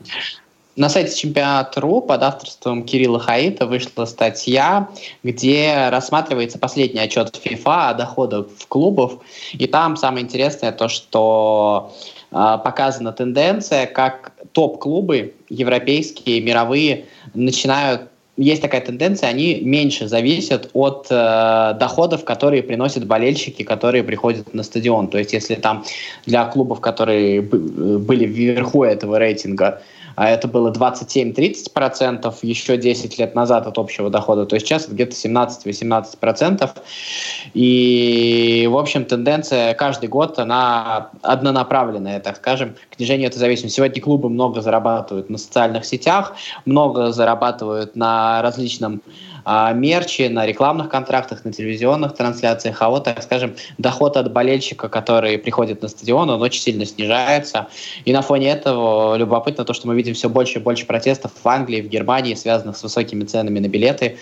На 0.76 0.88
сайте 0.88 1.16
чемпионат.ру 1.16 2.02
под 2.02 2.22
авторством 2.22 2.85
Кирилла 2.85 3.18
Хаита 3.18 3.66
вышла 3.66 4.05
статья, 4.05 4.88
где 5.24 5.88
рассматривается 5.90 6.61
последний 6.61 7.00
отчет 7.00 7.35
FIFA 7.44 7.90
о 7.90 7.94
доходах 7.94 8.46
в 8.57 8.68
клубов. 8.68 9.18
И 9.52 9.66
там 9.66 9.96
самое 9.96 10.24
интересное 10.24 10.70
то, 10.70 10.88
что 10.88 11.92
э, 12.31 12.59
показана 12.62 13.12
тенденция, 13.12 13.87
как 13.87 14.35
топ-клубы 14.52 15.35
европейские, 15.48 16.40
мировые 16.40 17.07
начинают 17.35 18.12
есть 18.37 18.62
такая 18.62 18.81
тенденция, 18.81 19.29
они 19.29 19.61
меньше 19.61 20.09
зависят 20.09 20.71
от 20.73 21.07
э, 21.11 21.75
доходов, 21.79 22.25
которые 22.25 22.62
приносят 22.62 23.07
болельщики, 23.07 23.62
которые 23.62 24.03
приходят 24.05 24.55
на 24.55 24.62
стадион. 24.62 25.09
То 25.09 25.18
есть, 25.18 25.35
если 25.35 25.55
там 25.55 25.85
для 26.25 26.47
клубов, 26.47 26.81
которые 26.81 27.42
были 27.42 28.25
вверху 28.25 28.85
этого 28.85 29.18
рейтинга, 29.18 29.83
а 30.16 30.29
это 30.29 30.48
было 30.48 30.70
27-30% 30.70 32.35
еще 32.42 32.77
10 32.77 33.18
лет 33.18 33.35
назад 33.35 33.66
от 33.66 33.79
общего 33.79 34.11
дохода, 34.11 34.46
то 34.46 34.57
есть 34.57 34.66
сейчас 34.66 34.85
это 34.85 34.94
где-то 34.94 35.12
17-18%. 35.12 36.70
И, 37.55 38.68
в 38.70 38.77
общем, 38.77 39.05
тенденция 39.05 39.75
каждый 39.75 40.09
год, 40.09 40.38
она 40.38 41.11
однонаправленная, 41.22 42.20
так 42.20 42.37
скажем, 42.37 42.75
к 42.90 42.96
снижению 42.96 43.29
этой 43.29 43.38
зависимости. 43.38 43.77
Сегодня 43.77 44.01
клубы 44.03 44.29
много 44.29 44.61
зарабатывают 44.61 45.31
на 45.31 45.38
социальных 45.38 45.85
сетях, 45.85 46.35
много 46.64 47.12
зарабатывают 47.12 47.96
на 47.96 48.42
различном 48.42 49.03
а, 49.44 49.72
мерче, 49.72 50.28
на 50.28 50.46
рекламных 50.46 50.88
контрактах, 50.88 51.44
на 51.44 51.52
телевизионных 51.52 52.14
трансляциях, 52.14 52.81
а 52.81 52.90
вот, 52.90 53.05
так 53.05 53.22
скажем, 53.22 53.55
доход 53.78 54.16
от 54.16 54.33
болельщика, 54.33 54.88
который 54.88 55.38
приходит 55.38 55.83
на 55.83 55.88
стадион, 55.88 56.31
он 56.31 56.42
очень 56.42 56.62
сильно 56.62 56.85
снижается. 56.85 57.68
И 58.05 58.12
на 58.12 58.22
фоне 58.22 58.50
этого 58.50 59.16
любопытно 59.16 59.64
то, 59.64 59.74
что 59.74 59.88
мы 59.88 59.94
видим 59.94 60.14
все 60.14 60.28
больше 60.28 60.59
и 60.59 60.62
больше 60.62 60.87
протестов 60.87 61.33
в 61.42 61.48
Англии, 61.48 61.81
в 61.81 61.88
Германии, 61.88 62.35
связанных 62.35 62.76
с 62.76 62.83
высокими 62.83 63.24
ценами 63.24 63.59
на 63.59 63.68
билеты. 63.68 64.18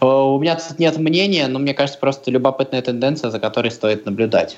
Э, 0.00 0.06
у 0.06 0.38
меня 0.38 0.56
тут 0.56 0.78
нет 0.78 0.96
мнения, 0.98 1.46
но 1.48 1.58
мне 1.58 1.74
кажется, 1.74 1.98
просто 1.98 2.30
любопытная 2.30 2.82
тенденция, 2.82 3.30
за 3.30 3.38
которой 3.38 3.70
стоит 3.70 4.06
наблюдать. 4.06 4.56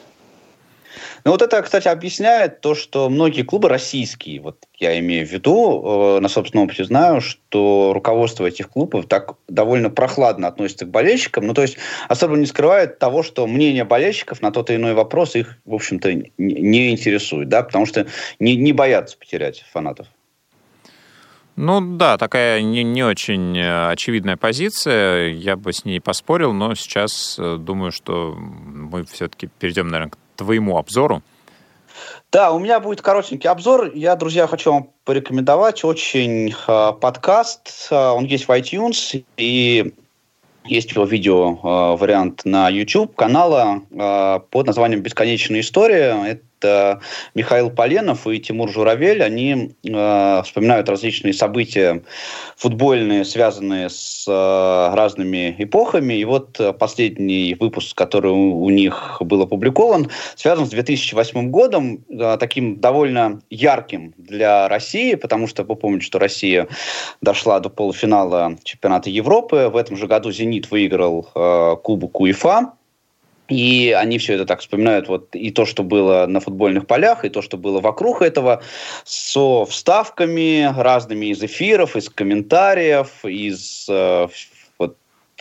Ну 1.27 1.33
вот 1.33 1.43
это, 1.43 1.61
кстати, 1.61 1.89
объясняет 1.89 2.61
то, 2.61 2.77
что 2.77 3.11
многие 3.11 3.43
клубы 3.43 3.69
российские, 3.69 4.41
вот 4.41 4.59
я 4.79 4.97
имею 5.01 5.27
в 5.27 5.31
виду, 5.33 6.19
э, 6.19 6.21
на 6.21 6.29
собственном 6.29 6.67
опыте 6.67 6.85
знаю, 6.85 7.21
что 7.21 7.91
руководство 7.93 8.47
этих 8.47 8.69
клубов 8.69 9.07
так 9.07 9.35
довольно 9.49 9.91
прохладно 9.91 10.47
относится 10.47 10.85
к 10.85 10.91
болельщикам, 10.93 11.49
ну 11.49 11.53
то 11.53 11.63
есть 11.63 11.79
особо 12.07 12.37
не 12.37 12.47
скрывает 12.47 13.01
того, 13.01 13.25
что 13.25 13.45
мнение 13.49 13.83
болельщиков 13.83 14.41
на 14.41 14.53
тот 14.53 14.71
или 14.71 14.77
иной 14.77 14.95
вопрос 14.95 15.35
их, 15.35 15.59
в 15.65 15.75
общем-то, 15.75 16.15
не 16.39 16.91
интересует, 16.93 17.49
да, 17.49 17.65
потому 17.65 17.87
что 17.87 18.07
не, 18.39 18.55
не 18.55 18.73
боятся 18.73 19.19
потерять 19.19 19.65
фанатов. 19.73 20.07
Ну 21.57 21.81
да, 21.97 22.19
такая 22.19 22.63
не, 22.63 22.85
не 22.85 23.03
очень 23.03 23.59
э, 23.59 23.89
очевидная 23.91 24.37
позиция. 24.37 25.31
Я 25.31 25.57
бы 25.57 25.73
с 25.73 25.85
ней 25.85 26.01
поспорил, 26.01 26.53
но 26.53 26.77
сейчас 26.77 27.37
э, 27.37 27.57
думаю, 27.59 27.91
что 27.91 28.37
мы 28.37 29.05
все-таки 29.07 29.49
перейдем, 29.59 29.89
наверное, 29.89 30.11
к 30.13 30.19
твоему 30.37 30.79
обзору. 30.79 31.23
Да, 32.33 32.53
у 32.53 32.59
меня 32.59 32.81
будет 32.81 33.03
коротенький 33.03 33.49
обзор. 33.49 33.93
Я, 33.95 34.17
друзья, 34.17 34.47
хочу 34.47 34.73
вам 34.73 34.91
порекомендовать 35.05 35.85
очень 35.85 36.53
э, 36.53 36.93
подкаст. 37.01 37.89
Э, 37.91 38.11
он 38.11 38.25
есть 38.27 38.49
в 38.49 38.51
iTunes 38.51 39.25
и 39.37 39.95
есть 40.65 40.91
его 40.93 41.05
видео 41.05 41.53
э, 41.53 41.97
вариант 41.97 42.45
на 42.45 42.69
YouTube 42.69 43.15
канала 43.15 43.83
э, 43.91 44.41
под 44.51 44.67
названием 44.67 45.01
«Бесконечная 45.01 45.61
история». 45.61 46.41
Это 46.59 47.01
Михаил 47.35 47.71
Поленов 47.71 48.27
и 48.27 48.39
Тимур 48.39 48.71
Журавель. 48.71 49.23
Они 49.23 49.77
э, 49.85 50.43
вспоминают 50.43 50.89
различные 50.89 51.35
события 51.35 52.03
футбольные, 52.57 53.25
связанные 53.25 53.91
с 53.91 54.25
э, 54.27 54.95
разными 54.95 55.55
эпохами. 55.59 56.15
И 56.15 56.25
вот 56.25 56.59
последний 56.79 57.55
выпуск, 57.61 57.97
который 57.97 58.31
у, 58.31 58.65
у 58.65 58.71
них 58.71 59.19
был 59.21 59.43
опубликован, 59.43 60.11
связан 60.35 60.67
с 60.67 60.71
2008 60.71 61.51
годом, 61.51 62.05
э, 62.09 62.37
таким 62.41 62.81
довольно 62.81 63.43
ярким 63.51 64.15
для 64.17 64.69
России, 64.69 65.15
потому 65.15 65.49
что 65.49 65.63
вы 65.65 65.77
помните, 65.77 66.07
что 66.07 66.19
Россия 66.19 66.69
дошла 67.21 67.61
до 67.61 67.69
полуфинала 67.69 68.57
чемпионата 68.65 69.11
Европы. 69.11 69.69
В 69.73 69.77
этом 69.77 69.97
же 69.97 70.07
году 70.07 70.33
«Зенит» 70.33 70.71
выиграл 70.71 71.29
э, 71.35 71.77
Кубок 71.83 72.19
УЕФА. 72.21 72.73
И 73.49 73.95
они 73.97 74.19
все 74.19 74.35
это 74.35 74.45
так 74.45 74.61
вспоминают, 74.61 75.09
вот 75.09 75.35
и 75.35 75.51
то, 75.51 75.67
что 75.67 75.83
было 75.83 76.27
на 76.27 76.41
футбольных 76.41 76.87
полях, 76.87 77.25
и 77.25 77.29
то, 77.29 77.43
что 77.43 77.57
было 77.57 77.81
вокруг 77.81 78.23
этого, 78.23 78.63
со 79.05 79.65
вставками 79.65 80.73
разными 80.77 81.27
из 81.27 81.43
эфиров, 81.43 81.97
из 81.97 82.09
комментариев, 82.09 83.25
из 83.25 83.87
э, 83.89 84.29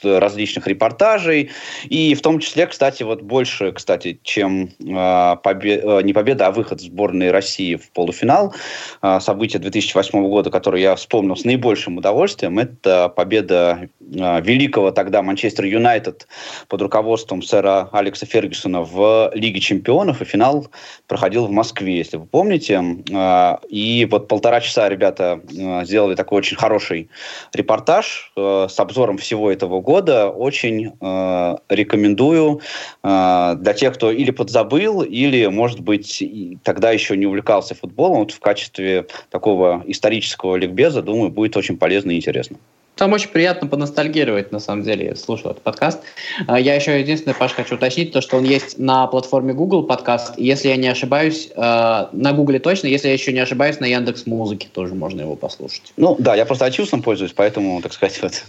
различных 0.04 0.68
репортажей, 0.68 1.52
и 1.86 2.16
в 2.16 2.22
том 2.22 2.40
числе, 2.40 2.68
кстати, 2.68 3.04
вот 3.04 3.22
больше, 3.22 3.72
кстати, 3.72 4.20
чем 4.24 4.70
э, 4.80 5.36
побе 5.44 6.02
не 6.04 6.14
победа, 6.14 6.48
а 6.48 6.52
выход 6.52 6.82
сборной 6.82 7.32
России 7.32 7.76
в 7.76 7.92
полуфинал, 7.92 8.54
э, 9.02 9.20
событие 9.20 9.60
2008 9.60 10.28
года, 10.28 10.50
которое 10.50 10.82
я 10.82 10.96
вспомнил 10.96 11.36
с 11.36 11.46
наибольшим 11.46 11.98
удовольствием, 11.98 12.60
это 12.60 13.10
победа 13.10 13.90
э, 14.00 14.42
великого 14.42 14.92
тогда 14.92 15.22
Манчестер 15.22 15.66
Юнайтед 15.66 16.28
под 16.68 16.82
руководством 16.82 17.42
сэра 17.42 17.90
Алекса 17.92 18.26
Фергюсона 18.26 18.82
в 18.82 19.32
Лиге 19.34 19.60
чемпионов, 19.60 20.22
и 20.22 20.26
финал 20.26 20.68
проходил 21.08 21.46
в 21.46 21.52
Москве, 21.52 21.98
если 21.98 22.18
вы 22.18 22.26
помните. 22.26 22.82
Э, 23.12 23.58
и 23.70 24.08
вот 24.10 24.28
полтора 24.28 24.62
часа 24.62 24.90
ребята 24.90 25.42
э, 25.50 25.86
сделали 25.86 26.16
такой 26.16 26.40
очень 26.40 26.58
хороший 26.58 27.10
репортаж 27.54 28.32
э, 28.36 28.68
с 28.70 28.80
обзором 28.80 29.18
всего 29.18 29.52
этого 29.52 29.82
года 29.86 30.30
очень 30.30 30.92
э, 31.00 31.56
рекомендую 31.70 32.60
э, 33.04 33.56
для 33.58 33.74
тех, 33.74 33.94
кто 33.94 34.12
или 34.12 34.32
подзабыл, 34.32 35.02
или, 35.04 35.46
может 35.46 35.80
быть, 35.80 36.24
тогда 36.64 36.92
еще 36.92 37.16
не 37.16 37.26
увлекался 37.28 37.76
футболом. 37.76 38.20
Вот 38.20 38.32
в 38.32 38.40
качестве 38.40 39.06
такого 39.30 39.84
исторического 39.88 40.58
ликбеза, 40.58 41.02
думаю, 41.02 41.30
будет 41.30 41.56
очень 41.56 41.78
полезно 41.78 42.12
и 42.12 42.18
интересно. 42.18 42.58
Там 42.96 43.12
очень 43.12 43.30
приятно 43.30 43.68
поностальгировать, 43.68 44.52
на 44.52 44.60
самом 44.60 44.84
деле, 44.84 45.16
слушал 45.16 45.52
этот 45.52 45.64
подкаст. 45.64 46.00
А, 46.48 46.60
я 46.60 46.76
еще 46.76 46.98
единственное, 46.98 47.36
Паш, 47.36 47.52
хочу 47.52 47.76
уточнить, 47.76 48.14
то, 48.14 48.22
что 48.22 48.38
он 48.38 48.46
есть 48.46 48.80
на 48.80 49.06
платформе 49.08 49.54
Google 49.54 49.84
подкаст. 49.84 50.36
Если 50.38 50.70
я 50.70 50.78
не 50.78 50.88
ошибаюсь, 50.88 51.50
э, 51.54 51.60
на 51.60 52.34
Google 52.34 52.60
точно, 52.60 52.88
если 52.88 53.10
я 53.10 53.14
еще 53.14 53.34
не 53.34 53.40
ошибаюсь, 53.40 53.80
на 53.80 53.86
Яндекс 53.86 54.26
Музыке 54.26 54.70
тоже 54.72 54.96
можно 54.96 55.22
его 55.22 55.36
послушать. 55.36 55.94
Ну 55.98 56.16
да, 56.20 56.36
я 56.36 56.46
просто 56.46 56.66
iTunes 56.68 57.02
пользуюсь, 57.02 57.34
поэтому, 57.34 57.82
так 57.82 57.92
сказать, 57.92 58.22
вот 58.22 58.44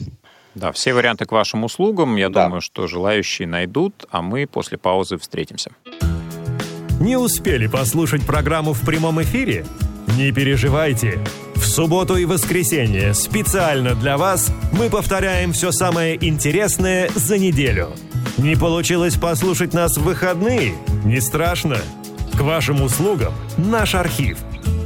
да, 0.57 0.73
все 0.73 0.95
варианты 0.95 1.27
к 1.27 1.33
вашим 1.33 1.65
услугам. 1.65 2.17
Я 2.17 2.31
да. 2.31 2.45
думаю, 2.45 2.63
что 2.63 2.87
желающие 2.87 3.47
найдут, 3.47 4.07
а 4.11 4.23
мы 4.23 4.47
после 4.47 4.79
паузы 4.79 5.19
встретимся. 5.19 5.71
Не 6.99 7.19
успели 7.19 7.67
послушать 7.67 8.27
программу 8.27 8.73
в 8.73 8.81
прямом 8.81 9.23
эфире? 9.23 9.67
Не 10.17 10.33
переживайте. 10.33 11.19
В 11.57 11.65
субботу 11.67 12.17
и 12.17 12.25
воскресенье 12.25 13.13
специально 13.13 13.95
для 13.95 14.17
вас 14.17 14.51
мы 14.73 14.89
повторяем 14.89 15.53
все 15.53 15.73
самое 15.73 16.17
интересное 16.27 17.11
за 17.15 17.37
неделю. 17.37 17.91
Не 18.39 18.57
получилось 18.57 19.17
послушать 19.17 19.75
нас 19.75 19.99
в 19.99 20.05
выходные? 20.05 20.75
Не 21.05 21.21
страшно. 21.21 21.77
К 22.35 22.41
вашим 22.41 22.81
услугам 22.83 23.35
наш 23.59 23.95
архив– 23.95 24.39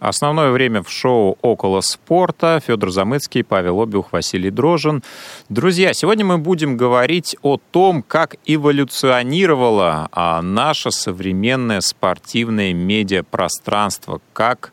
Основное 0.00 0.50
время 0.50 0.82
в 0.82 0.90
шоу 0.90 1.36
«Около 1.42 1.82
спорта». 1.82 2.58
Федор 2.66 2.90
Замыцкий, 2.90 3.44
Павел 3.44 3.82
Обиух, 3.82 4.12
Василий 4.12 4.50
Дрожин. 4.50 5.02
Друзья, 5.50 5.92
сегодня 5.92 6.24
мы 6.24 6.38
будем 6.38 6.78
говорить 6.78 7.36
о 7.42 7.58
том, 7.58 8.02
как 8.02 8.36
эволюционировало 8.46 10.08
а, 10.12 10.40
наше 10.40 10.90
современное 10.90 11.82
спортивное 11.82 12.72
медиапространство, 12.72 14.22
как 14.32 14.72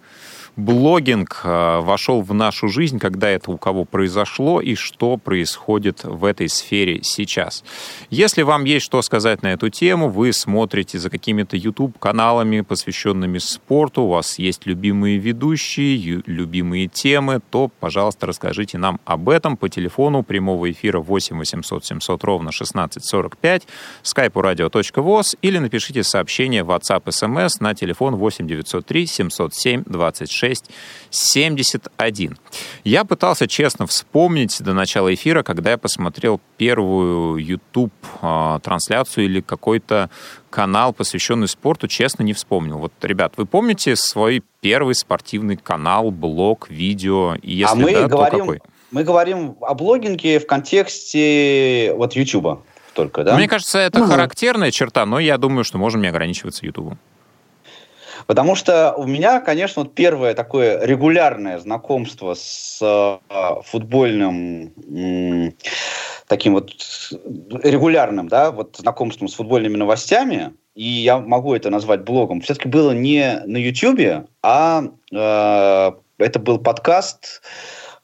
блогинг 0.58 1.41
э, 1.43 1.80
вошел 1.82 2.22
в 2.22 2.34
нашу 2.34 2.67
жизнь, 2.67 2.98
когда 2.98 3.30
это 3.30 3.52
у 3.52 3.58
кого 3.58 3.86
произошло 3.86 4.60
и 4.60 4.74
что 4.74 5.17
происходит 5.17 6.04
в 6.04 6.26
этой 6.26 6.50
сфере 6.50 7.02
сейчас. 7.04 7.63
Если 8.10 8.41
вам 8.41 8.65
есть 8.65 8.86
что 8.86 9.02
сказать 9.04 9.43
на 9.43 9.54
эту 9.54 9.70
тему, 9.70 10.10
вы 10.10 10.34
смотрите 10.34 10.98
за 10.98 11.10
какими-то 11.10 11.56
YouTube-каналами, 11.56 12.62
посвященными 12.62 13.38
спорту, 13.38 14.02
у 14.04 14.08
вас 14.10 14.39
есть 14.39 14.65
любимые 14.65 15.17
ведущие, 15.17 16.24
любимые 16.26 16.88
темы, 16.88 17.39
то, 17.52 17.70
пожалуйста, 17.80 18.26
расскажите 18.26 18.80
нам 18.80 19.00
об 19.06 19.30
этом 19.30 19.58
по 19.58 19.70
телефону 19.70 20.24
прямого 20.24 20.72
эфира 20.72 21.00
8 21.00 21.38
800 21.38 21.86
700 21.86 22.24
ровно 22.24 22.50
1645, 22.50 23.67
скайпу 24.02 24.41
радио.воз 24.41 25.36
или 25.43 25.60
напишите 25.60 26.02
сообщение 26.02 26.63
в 26.63 26.72
WhatsApp 26.72 27.04
SMS 27.06 27.58
на 27.60 27.76
телефон 27.76 28.15
8 28.15 28.48
903 28.48 29.06
707 29.06 29.84
26 29.86 30.46
36 30.47 30.69
71. 31.10 32.38
Я 32.83 33.05
пытался 33.05 33.47
честно 33.47 33.88
вспомнить 33.88 34.62
до 34.62 34.73
начала 34.73 35.13
эфира, 35.13 35.43
когда 35.43 35.71
я 35.71 35.77
посмотрел 35.77 36.39
первую 36.57 37.38
YouTube-трансляцию 37.38 39.25
или 39.25 39.41
какой-то 39.41 40.10
канал, 40.49 40.93
посвященный 40.93 41.47
спорту, 41.47 41.88
честно 41.88 42.23
не 42.23 42.33
вспомнил. 42.33 42.77
Вот, 42.77 42.93
ребят, 43.01 43.33
вы 43.38 43.45
помните 43.45 43.95
свой 43.95 44.43
первый 44.62 44.95
спортивный 44.95 45.57
канал, 45.57 46.12
блог, 46.12 46.69
видео? 46.69 47.36
И 47.36 47.53
если 47.53 47.73
а 47.73 47.75
мы 47.75 47.93
да, 47.93 48.07
говорим, 48.07 48.31
то 48.31 48.38
какой? 48.38 48.62
Мы 48.91 49.03
говорим 49.03 49.57
о 49.62 49.73
блогинге 49.73 50.39
в 50.39 50.47
контексте 50.47 51.93
вот 51.95 52.13
YouTube 52.13 52.62
только, 52.93 53.23
да? 53.23 53.36
Мне 53.36 53.47
кажется, 53.47 53.79
это 53.79 54.01
угу. 54.01 54.10
характерная 54.10 54.71
черта, 54.71 55.05
но 55.05 55.19
я 55.19 55.38
думаю, 55.38 55.63
что 55.63 55.77
можем 55.77 56.01
не 56.01 56.07
ограничиваться 56.07 56.65
YouTube. 56.65 56.95
Потому 58.28 58.56
что 58.56 58.94
у 58.94 59.08
меня, 59.08 59.40
конечно, 59.40 59.84
вот 59.84 59.96
первое 59.96 60.34
такое 60.34 60.86
регулярное 60.86 61.58
знакомство 61.60 62.36
с 62.36 62.80
э, 62.82 63.62
футбольным 63.63 64.74
э, 64.94 65.52
таким 66.28 66.54
вот 66.54 66.72
регулярным, 67.63 68.28
да, 68.28 68.52
вот 68.52 68.76
знакомством 68.78 69.30
с 69.30 69.34
футбольными 69.34 69.78
новостями, 69.78 70.54
и 70.76 70.84
я 70.84 71.20
могу 71.20 71.56
это 71.56 71.70
назвать 71.70 72.04
блогом, 72.04 72.42
все-таки 72.42 72.68
было 72.68 72.92
не 72.92 73.42
на 73.46 73.58
YouTube, 73.58 74.28
а 74.44 74.84
э, 75.12 75.92
это 76.18 76.40
был 76.40 76.60
подкаст 76.60 77.42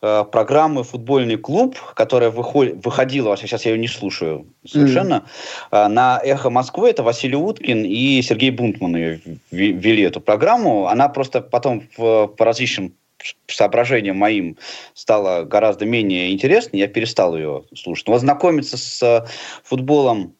Э, 0.05 0.25
программы 0.29 0.83
«Футбольный 0.83 1.37
клуб», 1.37 1.77
которая 1.95 2.29
выход, 2.29 2.85
выходила, 2.85 3.37
сейчас 3.37 3.63
я 3.63 3.71
ее 3.71 3.77
не 3.77 3.87
слушаю 3.87 4.45
совершенно, 4.67 5.23
mm. 5.71 5.87
на 5.87 6.19
«Эхо 6.21 6.49
Москвы». 6.49 6.89
Это 6.89 7.03
Василий 7.03 7.37
Уткин 7.37 7.85
и 7.85 8.21
Сергей 8.21 8.51
Бунтман 8.51 8.97
ее 8.97 9.21
вели 9.51 10.03
эту 10.03 10.19
программу. 10.19 10.87
Она 10.87 11.07
просто 11.07 11.39
потом 11.39 11.87
в, 11.95 12.27
по 12.27 12.43
различным 12.43 12.95
соображениям 13.47 14.17
моим 14.17 14.57
стала 14.93 15.45
гораздо 15.45 15.85
менее 15.85 16.33
интересной, 16.33 16.81
я 16.81 16.89
перестал 16.89 17.37
ее 17.37 17.63
слушать. 17.73 18.05
Но 18.09 18.17
знакомиться 18.17 18.77
с 18.77 19.25
футболом 19.63 20.33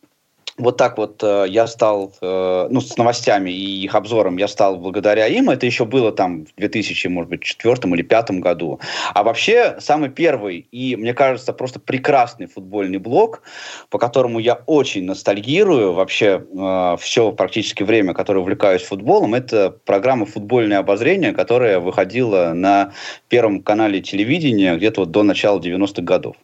вот 0.58 0.78
так 0.78 0.98
вот 0.98 1.24
э, 1.24 1.46
я 1.50 1.66
стал, 1.66 2.14
э, 2.22 2.68
ну, 2.70 2.80
с 2.80 2.96
новостями 2.98 3.50
и 3.50 3.84
их 3.84 3.96
обзором 3.96 4.38
я 4.38 4.48
стал 4.48 4.78
благодаря 4.78 5.28
им. 5.28 5.50
Это 5.50 5.66
еще 5.66 5.86
было 5.86 6.12
там 6.12 6.46
в 6.46 6.56
2000, 6.58 7.08
может 7.08 7.30
быть, 7.30 7.42
четвертом 7.42 7.96
или 7.96 8.04
пятом 8.04 8.40
году. 8.40 8.80
А 9.14 9.24
вообще, 9.24 9.78
самый 9.80 10.10
первый 10.10 10.68
и, 10.72 10.96
мне 10.96 11.14
кажется, 11.14 11.54
просто 11.54 11.80
прекрасный 11.80 12.46
футбольный 12.46 13.00
блог, 13.00 13.42
по 13.90 13.98
которому 13.98 14.38
я 14.40 14.62
очень 14.68 15.06
ностальгирую 15.06 15.94
вообще 15.94 16.46
э, 16.48 16.98
все 17.00 17.32
практически 17.32 17.82
время, 17.82 18.14
которое 18.14 18.40
увлекаюсь 18.40 18.84
футболом, 18.84 19.34
это 19.34 19.72
программа 19.72 20.26
«Футбольное 20.26 20.80
обозрение», 20.80 21.34
которая 21.34 21.80
выходила 21.80 22.54
на 22.54 22.94
Первом 23.28 23.64
канале 23.64 24.02
телевидения 24.02 24.76
где-то 24.76 25.02
вот 25.02 25.12
до 25.12 25.24
начала 25.24 25.60
90-х 25.60 26.04
годов. 26.04 26.36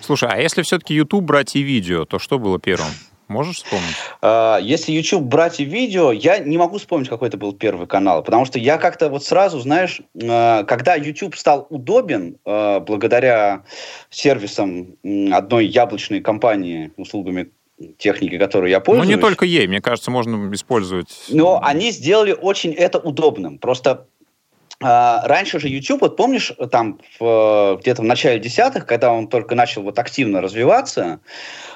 Слушай, 0.00 0.28
а 0.30 0.38
если 0.38 0.62
все-таки 0.62 0.94
YouTube 0.94 1.24
брать 1.24 1.56
и 1.56 1.62
видео, 1.62 2.04
то 2.04 2.18
что 2.18 2.38
было 2.38 2.58
первым? 2.58 2.88
Можешь 3.28 3.56
вспомнить? 3.56 3.94
А, 4.22 4.58
если 4.58 4.90
YouTube 4.90 5.22
брать 5.22 5.60
и 5.60 5.64
видео, 5.64 6.12
я 6.12 6.38
не 6.38 6.56
могу 6.56 6.78
вспомнить, 6.78 7.10
какой 7.10 7.28
это 7.28 7.36
был 7.36 7.52
первый 7.52 7.86
канал, 7.86 8.22
потому 8.22 8.46
что 8.46 8.58
я 8.58 8.78
как-то 8.78 9.10
вот 9.10 9.22
сразу, 9.22 9.60
знаешь, 9.60 10.00
а, 10.22 10.64
когда 10.64 10.94
YouTube 10.94 11.36
стал 11.36 11.66
удобен 11.68 12.38
а, 12.46 12.80
благодаря 12.80 13.64
сервисам 14.08 14.96
одной 15.30 15.66
яблочной 15.66 16.20
компании, 16.20 16.90
услугами 16.96 17.50
техники, 17.98 18.38
которой 18.38 18.70
я 18.70 18.80
пользуюсь. 18.80 19.08
Ну, 19.08 19.14
не 19.14 19.20
только 19.20 19.44
ей, 19.44 19.68
мне 19.68 19.80
кажется, 19.80 20.10
можно 20.10 20.52
использовать... 20.54 21.26
Но 21.28 21.60
они 21.62 21.92
сделали 21.92 22.32
очень 22.32 22.72
это 22.72 22.98
удобным. 22.98 23.58
Просто 23.58 24.06
раньше 24.80 25.58
же 25.58 25.68
YouTube, 25.68 26.02
вот 26.02 26.16
помнишь, 26.16 26.52
там 26.70 27.00
где-то 27.18 28.02
в 28.02 28.04
начале 28.04 28.38
десятых, 28.38 28.86
когда 28.86 29.12
он 29.12 29.26
только 29.26 29.56
начал 29.56 29.82
вот 29.82 29.98
активно 29.98 30.40
развиваться, 30.40 31.20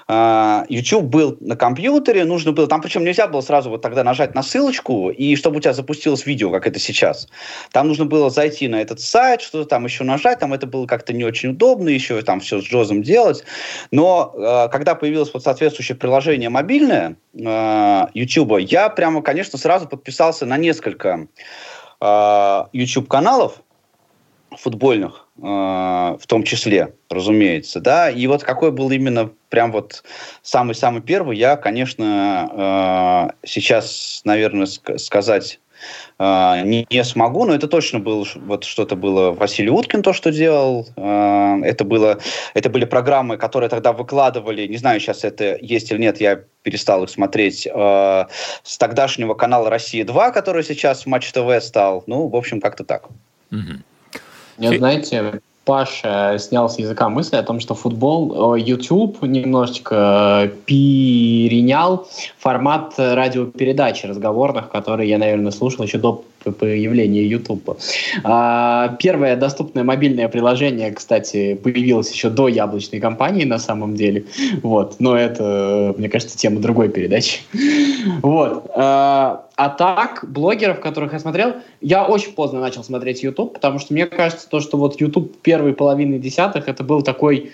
YouTube 0.08 1.04
был 1.04 1.36
на 1.40 1.56
компьютере, 1.56 2.24
нужно 2.24 2.52
было, 2.52 2.66
там 2.66 2.80
причем 2.80 3.04
нельзя 3.04 3.26
было 3.26 3.40
сразу 3.40 3.70
вот 3.70 3.82
тогда 3.82 4.04
нажать 4.04 4.34
на 4.34 4.42
ссылочку, 4.42 5.10
и 5.10 5.36
чтобы 5.36 5.58
у 5.58 5.60
тебя 5.60 5.72
запустилось 5.72 6.26
видео, 6.26 6.50
как 6.50 6.66
это 6.66 6.78
сейчас. 6.78 7.28
Там 7.70 7.88
нужно 7.88 8.04
было 8.04 8.30
зайти 8.30 8.68
на 8.68 8.80
этот 8.80 9.00
сайт, 9.00 9.40
что-то 9.42 9.68
там 9.68 9.84
еще 9.84 10.04
нажать, 10.04 10.38
там 10.38 10.52
это 10.52 10.66
было 10.66 10.86
как-то 10.86 11.12
не 11.12 11.24
очень 11.24 11.50
удобно, 11.50 11.88
еще 11.88 12.20
там 12.22 12.40
все 12.40 12.60
с 12.60 12.64
Джозом 12.64 13.02
делать. 13.02 13.44
Но 13.90 14.34
э, 14.34 14.68
когда 14.70 14.94
появилось 14.94 15.32
вот 15.32 15.42
соответствующее 15.42 15.96
приложение 15.96 16.48
мобильное 16.48 17.16
э, 17.34 18.06
YouTube, 18.14 18.60
я 18.60 18.88
прямо, 18.88 19.22
конечно, 19.22 19.58
сразу 19.58 19.88
подписался 19.88 20.46
на 20.46 20.56
несколько 20.56 21.28
YouTube-каналов 22.72 23.62
футбольных, 24.56 25.28
в 25.42 26.26
том 26.28 26.44
числе, 26.44 26.94
разумеется, 27.10 27.80
да, 27.80 28.08
и 28.10 28.28
вот 28.28 28.44
какой 28.44 28.70
был 28.70 28.90
именно 28.92 29.30
прям 29.48 29.72
вот 29.72 30.04
самый-самый 30.42 31.02
первый, 31.02 31.36
я, 31.36 31.56
конечно, 31.56 33.28
э, 33.42 33.46
сейчас, 33.46 34.22
наверное, 34.24 34.66
ск- 34.66 34.98
сказать 34.98 35.58
э, 36.20 36.62
не, 36.64 37.04
смогу, 37.04 37.44
но 37.44 37.54
это 37.54 37.66
точно 37.66 37.98
было 37.98 38.24
вот 38.36 38.62
что-то 38.62 38.94
было 38.94 39.32
Василий 39.32 39.70
Уткин 39.70 40.04
то, 40.04 40.12
что 40.12 40.30
делал. 40.30 40.86
Это 40.96 41.84
было, 41.84 42.20
это 42.54 42.70
были 42.70 42.84
программы, 42.84 43.36
которые 43.36 43.68
тогда 43.68 43.92
выкладывали. 43.92 44.68
Не 44.68 44.76
знаю, 44.76 45.00
сейчас 45.00 45.24
это 45.24 45.58
есть 45.60 45.90
или 45.90 45.98
нет, 45.98 46.20
я 46.20 46.40
перестал 46.62 47.02
их 47.02 47.10
смотреть. 47.10 47.66
С 47.66 48.78
тогдашнего 48.78 49.34
канала 49.34 49.70
Россия 49.70 50.04
2, 50.04 50.30
который 50.30 50.62
сейчас 50.62 51.04
Матч 51.04 51.32
ТВ 51.32 51.60
стал. 51.60 52.04
Ну, 52.06 52.28
в 52.28 52.36
общем, 52.36 52.60
как-то 52.60 52.84
так. 52.84 53.08
Угу. 53.50 53.82
Мне, 54.58 54.78
знаете, 54.78 55.40
Паша 55.64 56.38
снял 56.38 56.68
с 56.68 56.78
языка 56.78 57.08
мысли 57.08 57.36
о 57.36 57.42
том, 57.42 57.60
что 57.60 57.74
футбол, 57.74 58.56
YouTube 58.56 59.22
немножечко 59.22 60.50
перенял 60.66 62.08
формат 62.38 62.94
радиопередач 62.98 64.02
разговорных, 64.04 64.70
которые 64.70 65.08
я, 65.08 65.18
наверное, 65.18 65.52
слушал 65.52 65.84
еще 65.84 65.98
до 65.98 66.24
появления 66.58 67.24
YouTube. 67.24 67.78
А, 68.24 68.96
первое 68.98 69.36
доступное 69.36 69.84
мобильное 69.84 70.28
приложение, 70.28 70.90
кстати, 70.90 71.54
появилось 71.54 72.10
еще 72.10 72.30
до 72.30 72.48
яблочной 72.48 72.98
компании 72.98 73.44
на 73.44 73.58
самом 73.58 73.94
деле. 73.94 74.24
Вот. 74.62 74.96
Но 74.98 75.16
это, 75.16 75.94
мне 75.96 76.08
кажется, 76.08 76.36
тема 76.36 76.60
другой 76.60 76.88
передачи. 76.88 77.40
Вот. 78.22 78.64
А, 79.64 79.68
так, 79.68 80.24
блогеров, 80.26 80.80
которых 80.80 81.12
я 81.12 81.20
смотрел, 81.20 81.54
я 81.80 82.04
очень 82.04 82.32
поздно 82.32 82.58
начал 82.58 82.82
смотреть 82.82 83.22
YouTube, 83.22 83.54
потому 83.54 83.78
что 83.78 83.92
мне 83.92 84.06
кажется, 84.06 84.48
то, 84.48 84.58
что 84.58 84.76
вот 84.76 85.00
YouTube 85.00 85.40
первой 85.40 85.72
половины 85.72 86.18
десятых, 86.18 86.66
это 86.66 86.82
был 86.82 87.02
такой 87.02 87.52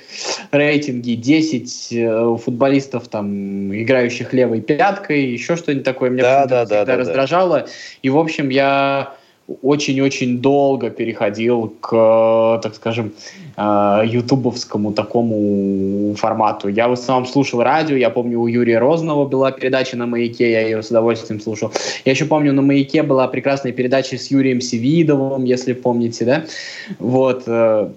рейтинги 0.50 1.12
10 1.12 1.88
э, 1.92 2.36
футболистов, 2.42 3.08
там, 3.08 3.74
играющих 3.74 4.32
левой 4.32 4.62
пяткой, 4.62 5.26
еще 5.26 5.56
что-нибудь 5.56 5.84
такое. 5.84 6.08
Меня 6.08 6.22
да, 6.22 6.46
да, 6.46 6.64
всегда 6.64 6.84
да, 6.86 6.96
раздражало. 6.96 7.58
Да. 7.58 7.66
И, 8.00 8.08
в 8.08 8.16
общем, 8.16 8.48
я 8.48 9.12
очень-очень 9.60 10.38
долго 10.38 10.88
переходил 10.88 11.76
к, 11.78 12.60
так 12.62 12.74
скажем, 12.74 13.12
э, 13.58 14.02
ютубовскому 14.06 14.92
такому 14.92 16.14
формату. 16.16 16.68
Я 16.68 16.88
в 16.88 16.92
основном 16.92 17.26
слушал 17.26 17.62
радио, 17.62 17.96
я 17.96 18.10
помню, 18.10 18.40
у 18.40 18.46
Юрия 18.46 18.78
Розного 18.78 19.26
была 19.26 19.50
передача 19.52 19.96
на 19.96 20.06
«Маяке», 20.06 20.50
я 20.50 20.60
ее 20.60 20.82
с 20.82 20.90
удовольствием 20.90 21.40
слушал. 21.40 21.72
Я 22.04 22.12
еще 22.12 22.24
помню, 22.24 22.52
на 22.52 22.62
«Маяке» 22.62 23.02
была 23.02 23.28
прекрасная 23.28 23.72
передача 23.72 24.18
с 24.18 24.30
Юрием 24.30 24.60
Севидовым, 24.60 25.44
если 25.44 25.72
помните, 25.72 26.24
да? 26.24 26.44
Вот, 26.98 27.44
э, 27.46 27.88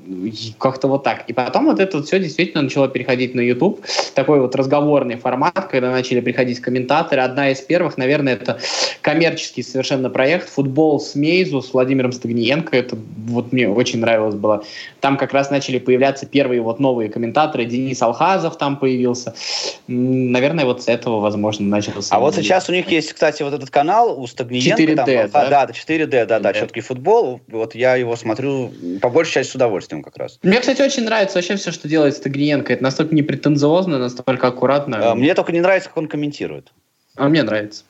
как-то 0.58 0.88
вот 0.88 1.04
так. 1.04 1.26
И 1.28 1.34
потом 1.34 1.65
вот 1.65 1.80
это 1.80 1.97
вот 1.97 2.08
все 2.08 2.19
действительно 2.19 2.63
начало 2.63 2.88
переходить 2.88 3.36
на 3.36 3.41
YouTube. 3.41 3.82
Такой 4.15 4.39
вот 4.39 4.56
разговорный 4.56 5.17
формат, 5.17 5.67
когда 5.69 5.91
начали 5.91 6.21
приходить 6.21 6.60
комментаторы. 6.60 7.21
Одна 7.21 7.52
из 7.52 7.60
первых, 7.60 7.97
наверное, 7.97 8.34
это 8.34 8.60
коммерческий 9.02 9.63
совершенно 9.63 10.10
проект 10.10 10.50
«Футбол 10.50 11.00
СМИ», 11.00 11.41
Кейзу 11.41 11.62
с 11.62 11.74
Владимиром 11.74 12.12
Стагниенко. 12.12 12.76
Это 12.76 12.97
вот 13.28 13.52
мне 13.52 13.67
очень 13.67 14.00
нравилось 14.00 14.36
было. 14.36 14.63
Там 15.00 15.17
как 15.17 15.34
раз 15.34 15.50
начали 15.52 15.78
появляться 15.78 16.26
первые 16.26 16.62
вот 16.62 16.80
новые 16.80 17.10
комментаторы. 17.10 17.66
Денис 17.66 18.02
Алхазов 18.02 18.58
там 18.58 18.78
появился. 18.78 19.36
Наверное, 19.88 20.66
вот 20.66 20.82
с 20.84 20.88
этого, 20.88 21.20
возможно, 21.20 21.68
начался. 21.68 22.16
А 22.16 22.20
вот 22.20 22.36
сейчас 22.36 22.70
у 22.70 22.74
них 22.74 22.90
есть, 22.90 23.14
кстати, 23.14 23.44
вот 23.44 23.54
этот 23.54 23.70
канал 23.70 24.20
у 24.20 24.26
Стагниенко. 24.26 24.82
4D, 24.82 24.96
там, 25.28 25.50
да? 25.50 25.66
Да, 25.66 25.72
4D, 25.72 26.08
да, 26.08 26.26
да, 26.26 26.40
да, 26.40 26.54
четкий 26.54 26.82
футбол. 26.82 27.42
Вот 27.48 27.76
я 27.76 27.96
его 27.96 28.16
смотрю 28.16 28.72
по 29.02 29.10
большей 29.10 29.34
части 29.34 29.52
с 29.52 29.56
удовольствием 29.56 30.02
как 30.02 30.18
раз. 30.18 30.40
Мне, 30.42 30.60
кстати, 30.60 30.82
очень 30.82 31.04
нравится 31.04 31.38
вообще 31.38 31.56
все, 31.58 31.72
что 31.72 31.88
делает 31.88 32.16
Стагниенко. 32.16 32.74
Это 32.74 32.84
настолько 32.84 33.14
непретенциозно, 33.14 34.00
настолько 34.00 34.48
аккуратно. 34.48 35.12
А, 35.12 35.16
мне 35.16 35.34
только 35.36 35.52
не 35.52 35.62
нравится, 35.62 35.90
как 35.90 35.98
он 35.98 36.08
комментирует. 36.08 36.72
А 37.16 37.28
мне 37.28 37.44
нравится. 37.44 37.84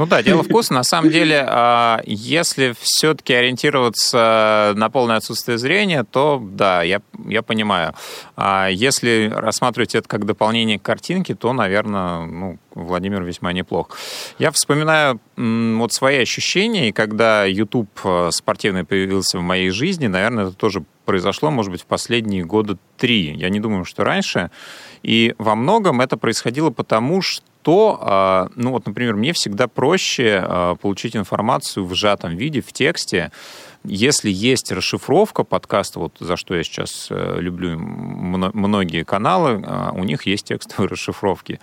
Ну 0.00 0.06
да, 0.06 0.22
дело 0.22 0.42
вкуса. 0.42 0.72
На 0.80 0.82
самом 0.82 1.10
деле, 1.10 1.44
а, 1.46 2.00
если 2.06 2.74
все-таки 2.80 3.34
ориентироваться 3.34 4.72
на 4.74 4.88
полное 4.88 5.16
отсутствие 5.16 5.58
зрения, 5.58 6.04
то 6.04 6.42
да, 6.42 6.82
я, 6.82 7.02
я 7.26 7.42
понимаю. 7.42 7.92
А 8.34 8.68
если 8.68 9.30
рассматривать 9.30 9.94
это 9.94 10.08
как 10.08 10.24
дополнение 10.24 10.78
к 10.78 10.82
картинке, 10.82 11.34
то, 11.34 11.52
наверное, 11.52 12.24
ну, 12.24 12.58
Владимир 12.74 13.22
весьма 13.22 13.52
неплох. 13.52 13.90
Я 14.38 14.52
вспоминаю 14.52 15.20
вот 15.36 15.92
свои 15.92 16.22
ощущения, 16.22 16.94
когда 16.94 17.44
YouTube 17.44 17.90
э, 18.02 18.30
спортивный 18.32 18.84
появился 18.84 19.38
в 19.38 19.42
моей 19.42 19.68
жизни, 19.68 20.06
наверное, 20.06 20.46
это 20.46 20.54
тоже 20.54 20.82
произошло, 21.04 21.50
может 21.50 21.72
быть, 21.72 21.82
в 21.82 21.86
последние 21.86 22.44
года 22.44 22.78
три. 22.96 23.34
Я 23.34 23.50
не 23.50 23.60
думаю, 23.60 23.84
что 23.84 24.04
раньше. 24.04 24.50
И 25.02 25.34
во 25.38 25.56
многом 25.56 26.00
это 26.00 26.16
происходило 26.16 26.70
потому, 26.70 27.20
что, 27.20 27.44
а, 28.00 28.48
ну 28.56 28.70
вот, 28.70 28.86
например, 28.86 29.16
мне 29.16 29.32
всегда 29.32 29.68
проще 29.68 30.42
а, 30.42 30.74
получить 30.76 31.16
информацию 31.16 31.84
в 31.84 31.94
сжатом 31.94 32.36
виде, 32.36 32.60
в 32.60 32.72
тексте, 32.72 33.32
если 33.84 34.30
есть 34.30 34.70
расшифровка 34.72 35.42
подкаста, 35.42 36.00
вот 36.00 36.16
за 36.20 36.36
что 36.36 36.54
я 36.54 36.62
сейчас 36.62 37.08
э, 37.10 37.36
люблю 37.40 37.78
многие 37.78 39.04
каналы, 39.04 39.62
а, 39.66 39.92
у 39.94 40.04
них 40.04 40.26
есть 40.26 40.46
текстовые 40.46 40.88
расшифровки. 40.90 41.60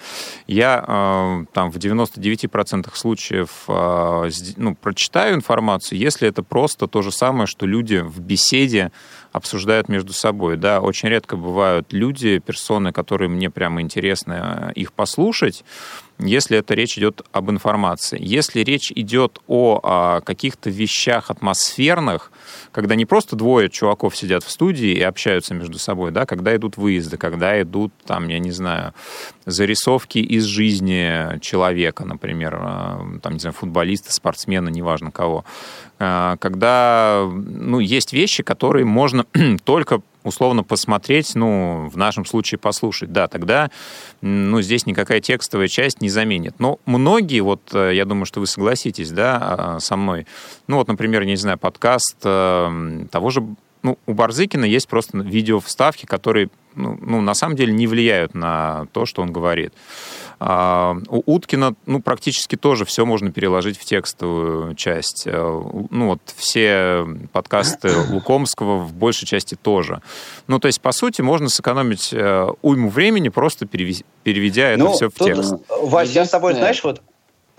Я 0.48 0.84
э, 0.88 1.46
там 1.54 1.72
в 1.72 1.78
99% 1.78 2.90
случаев 2.94 3.66
а, 3.68 4.28
ну, 4.56 4.76
прочитаю 4.76 5.36
информацию, 5.36 6.00
если 6.00 6.28
это 6.28 6.42
просто 6.42 6.88
то 6.88 7.04
же 7.04 7.12
самое, 7.12 7.46
что 7.46 7.68
люди 7.68 7.98
в 7.98 8.20
беседе 8.20 8.92
обсуждают 9.32 9.88
между 9.88 10.14
собой. 10.14 10.58
Да, 10.58 10.82
очень 10.82 11.10
редко 11.10 11.38
бывают 11.38 11.94
люди, 11.94 12.40
персоны, 12.40 12.92
которые 12.92 13.30
мне 13.30 13.50
прямо 13.50 13.82
интересно 13.82 14.72
э, 14.76 14.80
их 14.80 14.92
послушать, 14.92 15.64
если 16.20 16.58
это 16.58 16.74
речь 16.74 16.98
идет 16.98 17.22
об 17.32 17.52
информации. 17.52 18.18
Если 18.20 18.62
речь 18.62 18.92
идет 18.92 19.40
о, 19.48 19.80
о 19.84 20.22
каких-то 20.22 20.70
вещах 20.70 21.30
атмосферных, 21.30 22.32
когда 22.72 22.96
не 22.96 23.06
просто 23.06 23.36
двое 23.36 23.70
чуваков 23.70 24.16
сидят 24.16 24.44
в 24.44 24.50
студии 24.50 24.90
и 24.90 25.02
общаются 25.02 25.54
между 25.54 25.78
собой, 25.78 26.12
да, 26.12 26.26
когда 26.26 26.56
идут 26.56 26.78
выезды, 26.78 27.18
когда 27.18 27.62
идут, 27.62 27.94
там, 28.06 28.28
я 28.30 28.40
не 28.40 28.52
знаю, 28.52 28.94
зарисовки 29.46 30.18
из 30.18 30.44
жизни 30.46 31.40
человека, 31.40 32.04
например, 32.04 32.56
э, 32.56 33.20
там, 33.22 33.34
не 33.34 33.40
знаю, 33.40 33.54
футболиста, 33.54 34.12
спортсмена, 34.12 34.70
неважно 34.70 35.12
кого, 35.12 35.46
когда, 35.98 37.28
ну, 37.32 37.80
есть 37.80 38.14
вещи, 38.14 38.44
которые 38.44 38.86
можно 38.86 39.26
только 39.64 40.02
условно 40.28 40.64
посмотреть, 40.64 41.34
ну, 41.36 41.90
в 41.92 41.98
нашем 41.98 42.26
случае 42.26 42.60
послушать, 42.60 43.12
да, 43.12 43.28
тогда, 43.28 43.72
ну, 44.22 44.62
здесь 44.62 44.86
никакая 44.86 45.22
текстовая 45.22 45.68
часть 45.68 46.02
не 46.02 46.10
заменит. 46.10 46.60
Но 46.60 46.80
многие, 46.86 47.40
вот, 47.40 47.62
э, 47.74 47.96
я 47.96 48.06
думаю, 48.06 48.26
что 48.26 48.40
вы 48.40 48.48
согласитесь, 48.48 49.12
да, 49.12 49.40
а, 49.42 49.80
со 49.80 49.96
мной, 49.96 50.28
ну, 50.68 50.78
вот, 50.78 50.88
например, 50.88 51.24
не 51.24 51.38
знаю, 51.38 51.58
подкаст 51.58 52.18
э, 52.24 53.06
того 53.10 53.30
же, 53.30 53.48
ну, 53.84 53.98
у 54.06 54.14
Барзыкина 54.14 54.66
есть 54.66 54.88
просто 54.88 55.18
видео 55.20 55.60
вставки, 55.60 56.06
которые, 56.06 56.50
ну, 56.76 56.98
ну, 57.02 57.22
на 57.22 57.34
самом 57.34 57.56
деле 57.56 57.72
не 57.72 57.88
влияют 57.88 58.34
на 58.34 58.88
то, 58.92 59.06
что 59.06 59.22
он 59.22 59.32
говорит. 59.32 59.74
А, 60.40 60.96
у 61.10 61.34
Уткина, 61.34 61.74
ну, 61.86 62.02
практически 62.02 62.56
тоже 62.56 62.86
все 62.86 63.06
можно 63.06 63.32
переложить 63.32 63.78
в 63.78 63.86
текстовую 63.86 64.76
часть. 64.76 65.24
Э, 65.26 65.62
ну, 65.90 66.08
вот 66.08 66.22
все 66.36 67.08
подкасты 67.32 67.90
Лукомского 68.10 68.78
в 68.78 68.94
большей 68.94 69.28
части 69.28 69.56
тоже. 69.56 70.02
Ну, 70.46 70.60
то 70.60 70.68
есть, 70.68 70.80
по 70.80 70.92
сути, 70.92 71.22
можно 71.22 71.50
сэкономить 71.50 72.14
э, 72.14 72.48
уйму 72.62 72.90
времени, 72.90 73.30
просто 73.30 73.66
переведя 73.66 74.70
это 74.70 74.84
ну, 74.84 74.94
все 74.94 75.10
в 75.10 75.16
текст. 75.16 75.56
Вась, 75.70 76.12
я 76.12 76.26
с 76.26 76.30
тобой, 76.30 76.54
знаешь, 76.54 76.84
вот... 76.84 77.02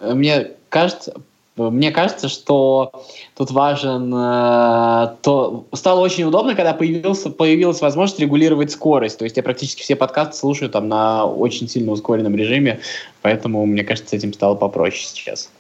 Мне 0.00 0.52
кажется, 0.68 1.14
мне 1.59 1.90
кажется, 1.90 2.28
что 2.28 2.92
тут 3.36 3.50
важен 3.50 4.12
э, 4.14 5.16
то 5.22 5.66
стало 5.72 6.00
очень 6.00 6.24
удобно, 6.24 6.54
когда 6.54 6.72
появился, 6.72 7.30
появилась 7.30 7.80
возможность 7.80 8.20
регулировать 8.20 8.70
скорость. 8.70 9.18
То 9.18 9.24
есть 9.24 9.36
я 9.36 9.42
практически 9.42 9.82
все 9.82 9.96
подкасты 9.96 10.36
слушаю 10.36 10.70
там 10.70 10.88
на 10.88 11.26
очень 11.26 11.68
сильно 11.68 11.92
ускоренном 11.92 12.36
режиме, 12.36 12.80
поэтому 13.22 13.64
мне 13.66 13.84
кажется, 13.84 14.11
с 14.11 14.12
этим 14.12 14.32
стало 14.32 14.54
попроще 14.54 15.06
сейчас. 15.06 15.50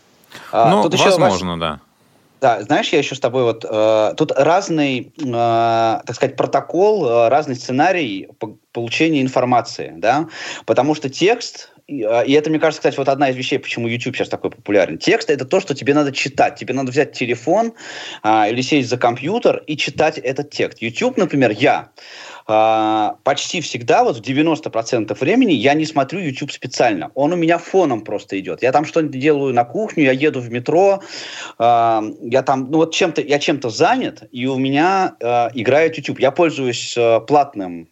А, 0.52 0.70
ну, 0.70 0.82
тут 0.82 0.98
возможно, 0.98 1.52
еще, 1.52 1.60
да. 1.60 1.80
Да, 2.40 2.62
знаешь, 2.62 2.88
я 2.90 2.98
еще 2.98 3.14
с 3.14 3.20
тобой 3.20 3.42
вот... 3.42 3.64
Э, 3.68 4.14
тут 4.16 4.30
разный, 4.32 5.12
э, 5.18 5.22
так 5.26 6.14
сказать, 6.14 6.36
протокол, 6.36 7.08
э, 7.08 7.28
разный 7.28 7.56
сценарий 7.56 8.28
получения 8.72 9.22
информации, 9.22 9.92
да, 9.96 10.28
потому 10.64 10.94
что 10.94 11.08
текст 11.08 11.72
а, 11.74 11.77
и 11.88 12.32
это, 12.32 12.50
мне 12.50 12.58
кажется, 12.58 12.80
кстати, 12.80 12.98
вот 12.98 13.08
одна 13.08 13.30
из 13.30 13.36
вещей, 13.36 13.58
почему 13.58 13.88
YouTube 13.88 14.14
сейчас 14.14 14.28
такой 14.28 14.50
популярен. 14.50 14.98
Текст— 14.98 15.30
это 15.30 15.46
то, 15.46 15.58
что 15.58 15.74
тебе 15.74 15.94
надо 15.94 16.12
читать. 16.12 16.56
Тебе 16.56 16.74
надо 16.74 16.90
взять 16.90 17.12
телефон 17.12 17.72
а, 18.22 18.46
или 18.46 18.60
сесть 18.60 18.90
за 18.90 18.98
компьютер 18.98 19.62
и 19.66 19.74
читать 19.76 20.18
этот 20.18 20.50
текст. 20.50 20.82
YouTube, 20.82 21.16
например, 21.16 21.50
я 21.50 21.88
а, 22.46 23.16
почти 23.24 23.62
всегда, 23.62 24.04
вот 24.04 24.18
в 24.18 24.20
90% 24.20 25.18
времени 25.18 25.52
я 25.52 25.72
не 25.72 25.86
смотрю 25.86 26.20
YouTube 26.20 26.52
специально. 26.52 27.10
Он 27.14 27.32
у 27.32 27.36
меня 27.36 27.56
фоном 27.56 28.02
просто 28.02 28.38
идет. 28.38 28.62
Я 28.62 28.70
там 28.72 28.84
что-нибудь 28.84 29.18
делаю 29.18 29.54
на 29.54 29.64
кухню, 29.64 30.04
я 30.04 30.12
еду 30.12 30.40
в 30.40 30.50
метро, 30.50 31.02
а, 31.58 32.04
я 32.20 32.42
там, 32.42 32.70
ну 32.70 32.78
вот 32.78 32.92
чем-то, 32.92 33.22
я 33.22 33.38
чем-то 33.38 33.70
занят, 33.70 34.24
и 34.30 34.46
у 34.46 34.58
меня 34.58 35.16
а, 35.22 35.50
играет 35.54 35.96
YouTube. 35.96 36.20
Я 36.20 36.32
пользуюсь 36.32 36.94
а, 36.98 37.20
платным 37.20 37.88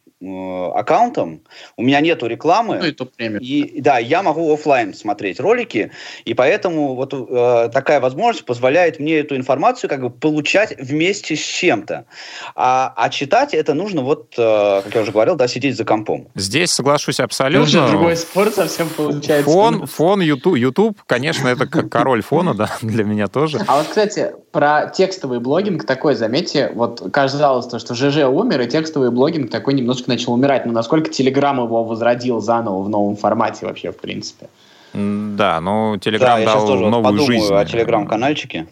аккаунтом, 0.74 1.40
у 1.76 1.82
меня 1.82 2.00
нету 2.00 2.26
рекламы, 2.26 2.94
ну, 2.98 3.06
и, 3.38 3.60
и 3.60 3.80
да, 3.80 3.98
я 3.98 4.22
могу 4.22 4.52
офлайн 4.52 4.94
смотреть 4.94 5.40
ролики, 5.40 5.90
и 6.24 6.34
поэтому 6.34 6.94
вот 6.94 7.12
э, 7.12 7.70
такая 7.72 8.00
возможность 8.00 8.46
позволяет 8.46 8.98
мне 8.98 9.18
эту 9.18 9.36
информацию 9.36 9.88
как 9.90 10.00
бы 10.00 10.10
получать 10.10 10.76
вместе 10.78 11.36
с 11.36 11.40
чем-то, 11.40 12.06
а, 12.54 12.92
а 12.96 13.08
читать 13.10 13.54
это 13.54 13.74
нужно 13.74 14.02
вот, 14.02 14.34
э, 14.36 14.82
как 14.84 14.94
я 14.94 15.02
уже 15.02 15.12
говорил, 15.12 15.36
да, 15.36 15.48
сидеть 15.48 15.76
за 15.76 15.84
компом. 15.84 16.28
Здесь 16.34 16.70
соглашусь 16.70 17.20
абсолютно. 17.20 17.62
Уже 17.62 17.86
другой 17.88 18.16
спорт 18.16 18.54
совсем 18.54 18.88
получается. 18.88 19.50
Фон, 19.50 19.86
фон 19.86 20.20
YouTube, 20.20 20.56
YouTube, 20.56 20.98
конечно, 21.06 21.48
это 21.48 21.66
как 21.66 21.90
король 21.90 22.22
фона, 22.22 22.54
да, 22.54 22.70
для 22.82 23.04
меня 23.04 23.28
тоже. 23.28 23.60
А 23.66 23.78
вот, 23.78 23.88
кстати, 23.88 24.32
про 24.52 24.86
текстовый 24.88 25.40
блогинг 25.40 25.84
такой, 25.84 26.14
заметьте, 26.14 26.70
вот 26.74 27.02
казалось, 27.12 27.66
то, 27.66 27.78
что 27.78 27.94
ЖЖ 27.94 28.24
умер, 28.24 28.62
и 28.62 28.66
текстовый 28.68 29.10
блогинг 29.10 29.50
такой 29.50 29.74
немножко 29.74 30.10
начал 30.16 30.32
умирать. 30.32 30.66
Но 30.66 30.72
насколько 30.72 31.10
Телеграм 31.10 31.62
его 31.62 31.84
возродил 31.84 32.40
заново 32.40 32.82
в 32.82 32.88
новом 32.88 33.16
формате 33.16 33.66
вообще, 33.66 33.92
в 33.92 33.98
принципе? 33.98 34.48
Да, 34.92 35.60
ну 35.60 35.98
Телеграм 35.98 36.42
да, 36.42 36.54
дал 36.54 36.66
новую 36.66 37.02
подумаю 37.02 37.26
жизнь. 37.26 37.54
о 37.54 37.64
Телеграм-канальчике 37.64 38.66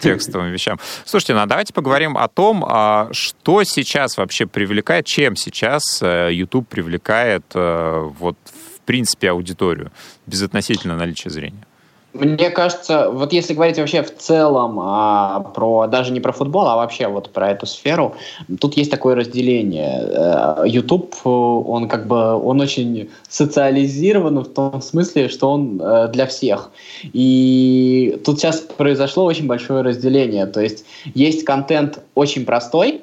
текстовым 0.00 0.50
вещам. 0.50 0.78
Слушайте, 1.04 1.34
ну 1.34 1.40
а 1.40 1.46
давайте 1.46 1.72
поговорим 1.72 2.18
о 2.18 2.28
том, 2.28 2.64
а 2.66 3.08
что 3.12 3.62
сейчас 3.64 4.16
вообще 4.18 4.46
привлекает, 4.46 5.06
чем 5.06 5.36
сейчас 5.36 6.02
э, 6.02 6.30
YouTube 6.32 6.68
привлекает 6.68 7.44
э, 7.54 8.10
вот 8.18 8.36
в 8.44 8.80
принципе 8.80 9.30
аудиторию, 9.30 9.92
безотносительно 10.26 10.96
наличия 10.96 11.30
зрения. 11.30 11.63
Мне 12.14 12.50
кажется, 12.50 13.10
вот 13.10 13.32
если 13.32 13.54
говорить 13.54 13.76
вообще 13.76 14.02
в 14.04 14.16
целом 14.16 14.78
а, 14.80 15.40
про 15.40 15.88
даже 15.88 16.12
не 16.12 16.20
про 16.20 16.30
футбол, 16.30 16.68
а 16.68 16.76
вообще 16.76 17.08
вот 17.08 17.30
про 17.30 17.50
эту 17.50 17.66
сферу, 17.66 18.14
тут 18.60 18.76
есть 18.76 18.90
такое 18.90 19.16
разделение. 19.16 19.98
Э, 20.00 20.62
YouTube, 20.64 21.14
он 21.24 21.88
как 21.88 22.06
бы 22.06 22.34
он 22.34 22.60
очень 22.60 23.10
социализирован 23.28 24.38
в 24.38 24.48
том 24.48 24.80
смысле, 24.80 25.28
что 25.28 25.50
он 25.50 25.80
э, 25.82 26.08
для 26.12 26.26
всех. 26.26 26.70
И 27.12 28.20
тут 28.24 28.38
сейчас 28.38 28.60
произошло 28.60 29.24
очень 29.24 29.48
большое 29.48 29.82
разделение. 29.82 30.46
То 30.46 30.60
есть 30.60 30.84
есть 31.14 31.44
контент 31.44 31.98
очень 32.14 32.44
простой, 32.44 33.02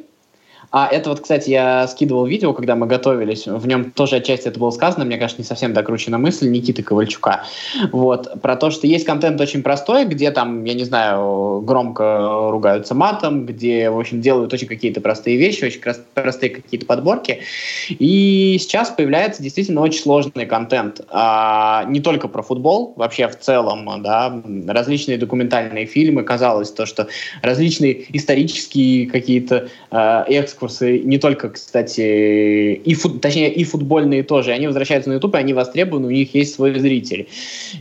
а 0.71 0.87
это 0.87 1.09
вот, 1.09 1.19
кстати, 1.19 1.49
я 1.49 1.85
скидывал 1.87 2.25
видео, 2.25 2.53
когда 2.53 2.75
мы 2.75 2.87
готовились, 2.87 3.45
в 3.45 3.67
нем 3.67 3.91
тоже 3.91 4.15
отчасти 4.15 4.47
это 4.47 4.57
было 4.57 4.71
сказано, 4.71 5.03
мне 5.03 5.17
кажется, 5.17 5.41
не 5.41 5.45
совсем 5.45 5.73
докручена 5.73 6.17
мысль 6.17 6.49
Никиты 6.49 6.81
Ковальчука. 6.81 7.43
Вот, 7.91 8.41
про 8.41 8.55
то, 8.55 8.71
что 8.71 8.87
есть 8.87 9.05
контент 9.05 9.39
очень 9.41 9.63
простой, 9.63 10.05
где 10.05 10.31
там, 10.31 10.63
я 10.63 10.73
не 10.73 10.85
знаю, 10.85 11.61
громко 11.61 12.49
ругаются 12.49 12.95
матом, 12.95 13.45
где, 13.45 13.89
в 13.89 13.99
общем, 13.99 14.21
делают 14.21 14.53
очень 14.53 14.67
какие-то 14.67 15.01
простые 15.01 15.35
вещи, 15.35 15.65
очень 15.65 15.81
простые 16.13 16.49
какие-то 16.49 16.85
подборки. 16.85 17.41
И 17.89 18.57
сейчас 18.59 18.91
появляется 18.91 19.43
действительно 19.43 19.81
очень 19.81 20.01
сложный 20.01 20.45
контент. 20.45 21.01
А, 21.09 21.83
не 21.89 21.99
только 21.99 22.29
про 22.29 22.41
футбол, 22.41 22.93
вообще 22.95 23.27
в 23.27 23.37
целом, 23.37 24.01
да, 24.01 24.41
различные 24.67 25.17
документальные 25.17 25.85
фильмы, 25.85 26.23
казалось 26.23 26.71
то, 26.71 26.85
что 26.85 27.07
различные 27.41 28.05
исторические 28.15 29.07
какие-то 29.07 29.67
э, 29.91 30.23
экскурсы 30.27 30.60
экскурсы, 30.61 30.99
не 30.99 31.17
только, 31.17 31.49
кстати, 31.49 32.73
и 32.73 32.93
фут, 32.93 33.21
точнее, 33.21 33.51
и 33.51 33.63
футбольные 33.63 34.23
тоже, 34.23 34.51
они 34.51 34.67
возвращаются 34.67 35.09
на 35.09 35.15
YouTube, 35.15 35.35
и 35.35 35.37
они 35.39 35.53
востребованы, 35.53 36.07
у 36.07 36.11
них 36.11 36.35
есть 36.35 36.55
свой 36.55 36.77
зритель. 36.79 37.27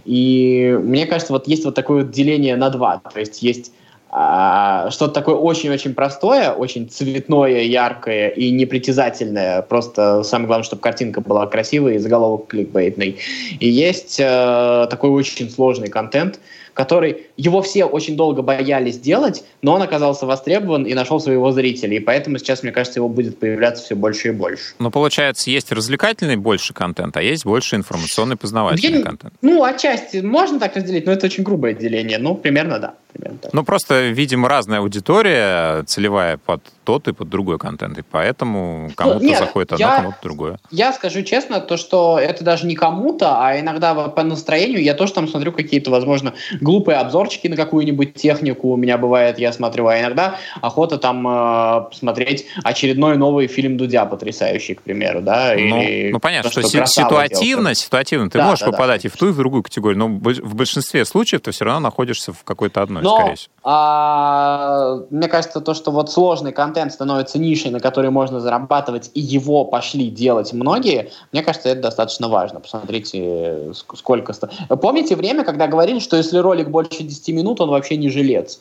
И 0.04 0.78
мне 0.82 1.06
кажется, 1.06 1.32
вот 1.32 1.46
есть 1.46 1.64
вот 1.64 1.74
такое 1.74 2.04
вот 2.04 2.10
деление 2.10 2.56
на 2.56 2.70
два. 2.70 3.02
То 3.12 3.20
есть 3.20 3.42
есть 3.42 3.72
а, 4.12 4.90
что-то 4.90 5.14
такое 5.14 5.36
очень-очень 5.36 5.94
простое, 5.94 6.50
очень 6.52 6.88
цветное, 6.88 7.62
яркое 7.62 8.28
и 8.28 8.50
непритязательное. 8.50 9.62
Просто 9.62 10.22
самое 10.22 10.46
главное, 10.46 10.64
чтобы 10.64 10.82
картинка 10.82 11.20
была 11.20 11.46
красивой 11.46 11.96
и 11.96 11.98
заголовок 11.98 12.48
кликбейтный. 12.48 13.18
И 13.60 13.68
есть 13.68 14.18
э, 14.18 14.86
такой 14.90 15.10
очень 15.10 15.48
сложный 15.50 15.88
контент, 15.88 16.40
который 16.80 17.26
его 17.36 17.60
все 17.60 17.84
очень 17.84 18.16
долго 18.16 18.40
боялись 18.40 18.98
делать, 18.98 19.44
но 19.60 19.74
он 19.74 19.82
оказался 19.82 20.24
востребован 20.24 20.84
и 20.84 20.94
нашел 20.94 21.20
своего 21.20 21.52
зрителя. 21.52 21.94
И 21.94 22.00
поэтому 22.00 22.38
сейчас, 22.38 22.62
мне 22.62 22.72
кажется, 22.72 23.00
его 23.00 23.08
будет 23.10 23.38
появляться 23.38 23.84
все 23.84 23.94
больше 23.94 24.28
и 24.28 24.30
больше. 24.30 24.72
Но 24.78 24.90
получается, 24.90 25.50
есть 25.50 25.70
развлекательный 25.72 26.36
больше 26.36 26.72
контент, 26.72 27.18
а 27.18 27.22
есть 27.22 27.44
больше 27.44 27.76
информационный 27.76 28.36
познавательный 28.36 29.00
Я, 29.00 29.04
контент. 29.04 29.34
Ну, 29.42 29.62
отчасти 29.62 30.22
можно 30.22 30.58
так 30.58 30.74
разделить, 30.74 31.04
но 31.04 31.12
это 31.12 31.26
очень 31.26 31.44
грубое 31.44 31.74
деление. 31.74 32.16
Ну, 32.16 32.34
примерно 32.34 32.78
да. 32.78 32.94
Примерно 33.12 33.38
так. 33.38 33.52
Ну, 33.52 33.64
просто, 33.64 34.08
видимо, 34.08 34.48
разная 34.48 34.80
аудитория 34.80 35.82
целевая 35.84 36.36
под 36.36 36.62
тот 36.84 37.06
и 37.08 37.12
под 37.12 37.28
другой 37.28 37.58
контент. 37.58 37.98
И 37.98 38.02
поэтому 38.02 38.86
ну, 38.88 38.94
кому-то 38.94 39.24
ну, 39.24 39.34
заходит 39.36 39.72
одно, 39.72 39.86
кому-то 39.96 40.18
другое. 40.22 40.58
Я 40.70 40.92
скажу 40.92 41.22
честно, 41.22 41.60
то, 41.60 41.76
что 41.76 42.18
это 42.18 42.42
даже 42.42 42.66
не 42.66 42.74
кому-то, 42.74 43.44
а 43.44 43.60
иногда 43.60 43.94
по 43.94 44.22
настроению 44.24 44.82
я 44.82 44.94
тоже 44.94 45.12
там 45.12 45.28
смотрю 45.28 45.52
какие-то, 45.52 45.90
возможно, 45.90 46.34
глупые 46.60 46.98
обзорчики 46.98 47.46
на 47.46 47.56
какую-нибудь 47.56 48.14
технику 48.14 48.72
у 48.72 48.76
меня 48.76 48.98
бывает, 48.98 49.38
я 49.38 49.52
смотрю, 49.52 49.86
а 49.86 50.00
иногда 50.00 50.36
охота 50.60 50.98
там 50.98 51.26
э, 51.28 51.88
посмотреть 51.90 52.46
очередной 52.64 53.16
новый 53.16 53.46
фильм 53.46 53.76
Дудя 53.76 54.04
потрясающий, 54.06 54.74
к 54.74 54.82
примеру, 54.82 55.20
да. 55.20 55.54
Ну, 55.56 55.80
или 55.80 56.10
ну 56.10 56.18
понятно, 56.18 56.50
то, 56.50 56.60
что, 56.60 56.68
что 56.68 56.86
ситуативно, 56.86 57.74
ситуативно 57.74 58.30
ты 58.30 58.38
да, 58.38 58.46
можешь 58.46 58.64
да, 58.64 58.72
попадать 58.72 59.02
да. 59.02 59.08
и 59.08 59.10
в 59.10 59.16
ту, 59.16 59.28
и 59.28 59.30
в 59.30 59.36
другую 59.36 59.62
категорию, 59.62 59.98
но 59.98 60.08
в 60.08 60.54
большинстве 60.54 61.04
случаев 61.04 61.42
ты 61.42 61.52
все 61.52 61.64
равно 61.64 61.80
находишься 61.80 62.32
в 62.32 62.42
какой-то 62.42 62.82
одной, 62.82 62.99
но, 63.04 63.16
скорее 63.16 63.34
всего. 63.36 63.52
А, 63.62 65.00
мне 65.10 65.28
кажется, 65.28 65.60
то, 65.60 65.74
что 65.74 65.90
вот 65.90 66.10
сложный 66.10 66.52
контент 66.52 66.92
становится 66.92 67.38
нишей, 67.38 67.70
на 67.70 67.80
которой 67.80 68.10
можно 68.10 68.40
зарабатывать, 68.40 69.10
и 69.14 69.20
его 69.20 69.64
пошли 69.64 70.10
делать 70.10 70.52
многие, 70.52 71.10
мне 71.32 71.42
кажется, 71.42 71.68
это 71.68 71.82
достаточно 71.82 72.28
важно. 72.28 72.60
Посмотрите, 72.60 73.72
сколько... 73.74 74.32
Помните 74.80 75.16
время, 75.16 75.44
когда 75.44 75.66
говорили, 75.66 75.98
что 75.98 76.16
если 76.16 76.38
ролик 76.38 76.68
больше 76.70 77.02
10 77.02 77.28
минут, 77.28 77.60
он 77.60 77.70
вообще 77.70 77.96
не 77.96 78.08
жилец? 78.08 78.60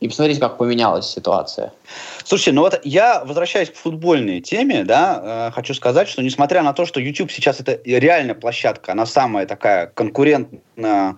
И 0.00 0.08
посмотрите, 0.08 0.40
как 0.40 0.58
поменялась 0.58 1.06
ситуация. 1.06 1.72
Слушайте, 2.22 2.52
ну 2.52 2.60
вот 2.62 2.78
я, 2.84 3.24
возвращаясь 3.24 3.70
к 3.70 3.76
футбольной 3.76 4.42
теме, 4.42 4.84
да, 4.84 5.48
э, 5.48 5.54
хочу 5.54 5.72
сказать, 5.72 6.06
что 6.06 6.22
несмотря 6.22 6.62
на 6.62 6.74
то, 6.74 6.84
что 6.84 7.00
YouTube 7.00 7.30
сейчас 7.30 7.60
это 7.60 7.80
реальная 7.84 8.34
площадка, 8.34 8.92
она 8.92 9.06
самая 9.06 9.46
такая 9.46 9.86
конкурентная, 9.86 11.16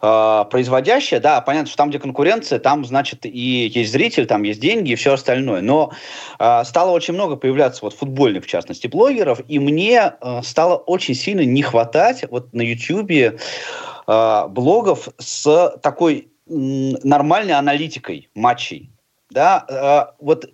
э, 0.00 0.44
производящая, 0.48 1.18
да, 1.18 1.40
понятно, 1.40 1.66
что 1.66 1.76
там, 1.76 1.90
где 1.90 1.98
конкуренция, 1.98 2.60
там, 2.60 2.84
значит, 2.84 3.26
и 3.26 3.72
есть 3.74 3.90
зритель, 3.90 4.26
там 4.26 4.44
есть 4.44 4.60
деньги 4.60 4.92
и 4.92 4.94
все 4.94 5.14
остальное. 5.14 5.60
Но 5.60 5.90
э, 6.38 6.62
стало 6.64 6.90
очень 6.92 7.14
много 7.14 7.34
появляться 7.34 7.80
вот 7.82 7.94
футбольных, 7.94 8.44
в 8.44 8.46
частности, 8.46 8.86
блогеров, 8.86 9.40
и 9.48 9.58
мне 9.58 10.12
э, 10.20 10.40
стало 10.44 10.76
очень 10.76 11.16
сильно 11.16 11.44
не 11.44 11.62
хватать 11.62 12.24
вот 12.30 12.52
на 12.52 12.62
YouTube 12.62 13.10
э, 13.10 14.46
блогов 14.48 15.08
с 15.18 15.76
такой 15.82 16.28
нормальной 16.46 17.54
аналитикой 17.54 18.28
матчей. 18.34 18.93
Да, 19.34 19.66
э, 19.68 20.14
вот 20.20 20.48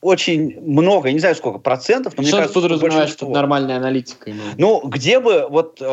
очень 0.00 0.58
много, 0.58 1.08
я 1.08 1.12
не 1.12 1.20
знаю 1.20 1.34
сколько 1.34 1.58
процентов, 1.58 2.14
но 2.16 2.22
что 2.22 2.36
мне 2.36 2.42
кажется, 2.46 2.58
что 2.58 2.62
подразумеваешь 2.62 3.16
под 3.18 3.28
нормальной 3.28 3.76
аналитикой? 3.76 4.32
Ну? 4.32 4.42
ну, 4.56 4.88
где 4.88 5.20
бы 5.20 5.46
вот 5.50 5.76
э, 5.82 5.84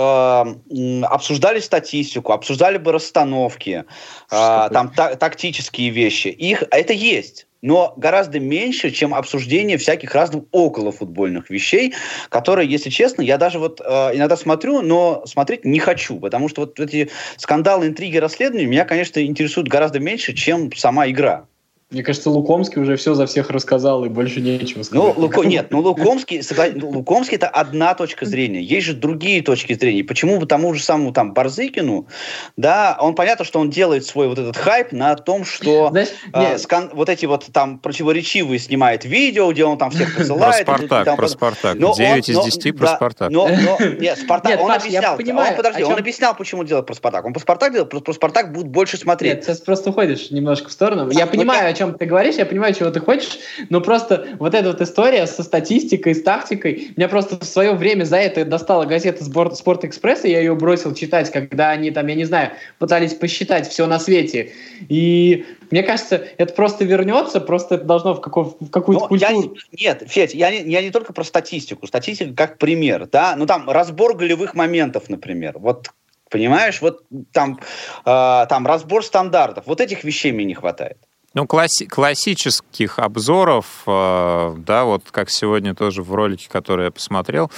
обсуждали 1.03 1.59
статистику, 1.59 2.31
обсуждали 2.31 2.77
бы 2.77 2.93
расстановки, 2.93 3.83
э, 4.31 4.69
там 4.71 4.93
та, 4.95 5.15
тактические 5.15 5.89
вещи, 5.89 6.29
их 6.29 6.63
это 6.71 6.93
есть 6.93 7.47
но 7.61 7.93
гораздо 7.95 8.39
меньше, 8.39 8.89
чем 8.89 9.13
обсуждение 9.13 9.77
всяких 9.77 10.15
разных 10.15 10.45
околофутбольных 10.51 11.51
вещей, 11.51 11.93
которые, 12.29 12.67
если 12.67 12.89
честно, 12.89 13.21
я 13.21 13.37
даже 13.37 13.59
вот 13.59 13.81
э, 13.81 14.15
иногда 14.15 14.35
смотрю, 14.35 14.81
но 14.81 15.23
смотреть 15.27 15.63
не 15.63 15.79
хочу, 15.79 16.19
потому 16.19 16.49
что 16.49 16.61
вот 16.61 16.79
эти 16.79 17.11
скандалы, 17.37 17.85
интриги, 17.85 18.17
расследования 18.17 18.65
меня, 18.65 18.85
конечно, 18.85 19.23
интересуют 19.23 19.67
гораздо 19.67 19.99
меньше, 19.99 20.33
чем 20.33 20.71
сама 20.73 21.07
игра. 21.07 21.45
Мне 21.91 22.03
кажется, 22.03 22.29
Лукомский 22.29 22.81
уже 22.81 22.95
все 22.95 23.15
за 23.15 23.25
всех 23.25 23.49
рассказал, 23.49 24.05
и 24.05 24.09
больше 24.09 24.39
нечего 24.39 24.81
сказать. 24.83 25.13
Ну, 25.15 25.21
Луко... 25.21 25.43
нет, 25.43 25.71
ну 25.71 25.81
Лукомский, 25.81 26.41
ну, 26.75 26.89
Лукомский 26.89 27.35
это 27.35 27.49
одна 27.49 27.93
точка 27.95 28.25
зрения. 28.25 28.61
Есть 28.61 28.87
же 28.87 28.93
другие 28.93 29.41
точки 29.41 29.73
зрения. 29.73 30.01
Почему 30.01 30.39
бы 30.39 30.45
тому 30.45 30.73
же 30.73 30.81
самому 30.81 31.11
там 31.11 31.33
Барзыкину, 31.33 32.07
да, 32.55 32.97
он 32.97 33.13
понятно, 33.13 33.43
что 33.43 33.59
он 33.59 33.69
делает 33.69 34.05
свой 34.05 34.29
вот 34.29 34.39
этот 34.39 34.55
хайп 34.55 34.93
на 34.93 35.15
том, 35.15 35.43
что 35.43 35.89
Знаешь, 35.89 36.09
э, 36.33 36.57
скан... 36.59 36.91
вот 36.93 37.09
эти 37.09 37.25
вот 37.25 37.47
там 37.51 37.77
противоречивые 37.77 38.57
снимает 38.57 39.03
видео, 39.03 39.51
где 39.51 39.65
он 39.65 39.77
там 39.77 39.91
всех 39.91 40.15
посылает. 40.15 40.65
Про 40.65 40.77
Спартак, 40.77 41.05
там... 41.05 41.17
про 41.17 41.27
Спартак. 41.27 41.77
Но 41.77 41.93
9 41.93 42.09
он, 42.09 42.19
из 42.19 42.55
10 42.55 42.65
но, 42.65 42.71
про 42.71 42.85
да, 42.85 42.95
Спартак. 42.95 43.31
Но, 43.31 43.47
но, 43.49 43.77
нет, 43.99 44.17
Спартак, 44.17 44.51
нет, 44.51 44.61
он 44.61 44.67
Паш, 44.69 44.83
объяснял, 44.83 45.17
понимаю, 45.17 45.51
он, 45.51 45.57
подожди, 45.57 45.83
он 45.83 45.97
объяснял, 45.97 46.35
почему 46.35 46.63
делает 46.63 46.85
про 46.85 46.93
Спартак. 46.93 47.25
Он 47.25 47.33
про 47.33 47.39
Спартак 47.41 47.73
делает, 47.73 47.89
про, 47.89 47.99
про 47.99 48.13
Спартак 48.13 48.53
будут 48.53 48.69
больше 48.69 48.95
смотреть. 48.95 49.35
Нет, 49.35 49.43
сейчас 49.43 49.59
просто 49.59 49.89
уходишь 49.89 50.31
немножко 50.31 50.69
в 50.69 50.71
сторону. 50.71 51.09
Я 51.11 51.27
понимаю, 51.27 51.69
о 51.69 51.73
чем 51.73 51.80
ты 51.89 52.05
говоришь, 52.05 52.35
я 52.35 52.45
понимаю, 52.45 52.73
чего 52.73 52.89
ты 52.89 52.99
хочешь, 52.99 53.39
но 53.69 53.81
просто 53.81 54.27
вот 54.39 54.53
эта 54.53 54.69
вот 54.69 54.81
история 54.81 55.27
со 55.27 55.43
статистикой, 55.43 56.15
с 56.15 56.23
тактикой, 56.23 56.93
меня 56.95 57.07
просто 57.09 57.39
в 57.39 57.43
свое 57.43 57.73
время 57.73 58.03
за 58.03 58.17
это 58.17 58.45
достала 58.45 58.85
газета 58.85 59.23
Спорт, 59.23 59.57
Спорт 59.57 59.85
Экспресс, 59.85 60.25
и 60.25 60.31
я 60.31 60.39
ее 60.39 60.55
бросил 60.55 60.93
читать, 60.93 61.31
когда 61.31 61.71
они 61.71 61.91
там, 61.91 62.07
я 62.07 62.15
не 62.15 62.25
знаю, 62.25 62.51
пытались 62.79 63.13
посчитать 63.13 63.67
все 63.67 63.87
на 63.87 63.99
свете. 63.99 64.51
И 64.87 65.45
мне 65.71 65.83
кажется, 65.83 66.23
это 66.37 66.53
просто 66.53 66.85
вернется, 66.85 67.39
просто 67.39 67.75
это 67.75 67.85
должно 67.85 68.13
в, 68.13 68.21
какой, 68.21 68.43
в 68.43 68.69
какую-то 68.69 69.07
культуру... 69.07 69.55
Я, 69.71 69.93
нет, 69.93 70.03
Федь, 70.07 70.33
я 70.33 70.51
не, 70.51 70.71
я 70.71 70.81
не 70.81 70.91
только 70.91 71.13
про 71.13 71.23
статистику. 71.23 71.87
Статистика 71.87 72.33
как 72.33 72.57
пример, 72.57 73.07
да? 73.11 73.35
Ну 73.35 73.45
там 73.45 73.69
разбор 73.69 74.15
голевых 74.15 74.53
моментов, 74.53 75.09
например. 75.09 75.57
Вот 75.57 75.91
Понимаешь, 76.31 76.81
вот 76.81 77.03
там, 77.33 77.59
э, 78.05 78.45
там 78.47 78.65
разбор 78.65 79.03
стандартов. 79.03 79.67
Вот 79.67 79.81
этих 79.81 80.05
вещей 80.05 80.31
мне 80.31 80.45
не 80.45 80.53
хватает. 80.53 80.97
Ну, 81.33 81.45
класси- 81.45 81.87
классических 81.87 82.99
обзоров, 82.99 83.65
э, 83.87 84.55
да, 84.57 84.83
вот 84.83 85.03
как 85.11 85.29
сегодня 85.29 85.73
тоже 85.73 86.03
в 86.03 86.13
ролике, 86.13 86.49
который 86.49 86.85
я 86.85 86.91
посмотрел 86.91 87.49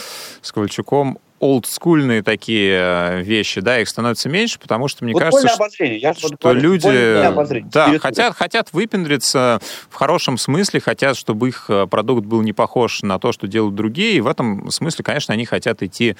с 0.42 0.52
Ковальчуком, 0.52 1.18
олдскульные 1.44 2.24
такие 2.24 2.72
э, 2.72 3.22
вещи, 3.22 3.60
да, 3.60 3.80
их 3.80 3.90
становится 3.90 4.30
меньше, 4.30 4.60
потому 4.60 4.88
что 4.88 5.04
мне 5.04 5.14
кажется, 5.14 5.50
обозрение. 5.54 5.98
Я 5.98 6.14
что 6.14 6.30
говорю, 6.40 6.60
люди 6.62 7.62
да, 7.66 8.00
хотят, 8.00 8.38
хотят 8.38 8.70
выпендриться 8.72 9.60
в 9.90 9.96
хорошем 9.96 10.38
смысле, 10.38 10.80
хотят, 10.80 11.18
чтобы 11.18 11.50
их 11.50 11.66
э, 11.68 11.86
продукт 11.88 12.26
был 12.26 12.42
не 12.44 12.54
похож 12.54 13.02
на 13.02 13.20
то, 13.20 13.34
что 13.34 13.48
делают 13.48 13.76
другие, 13.76 14.14
и 14.14 14.22
в 14.22 14.28
этом 14.28 14.72
смысле, 14.72 15.04
конечно, 15.04 15.34
они 15.34 15.46
хотят 15.46 15.84
идти 15.84 16.16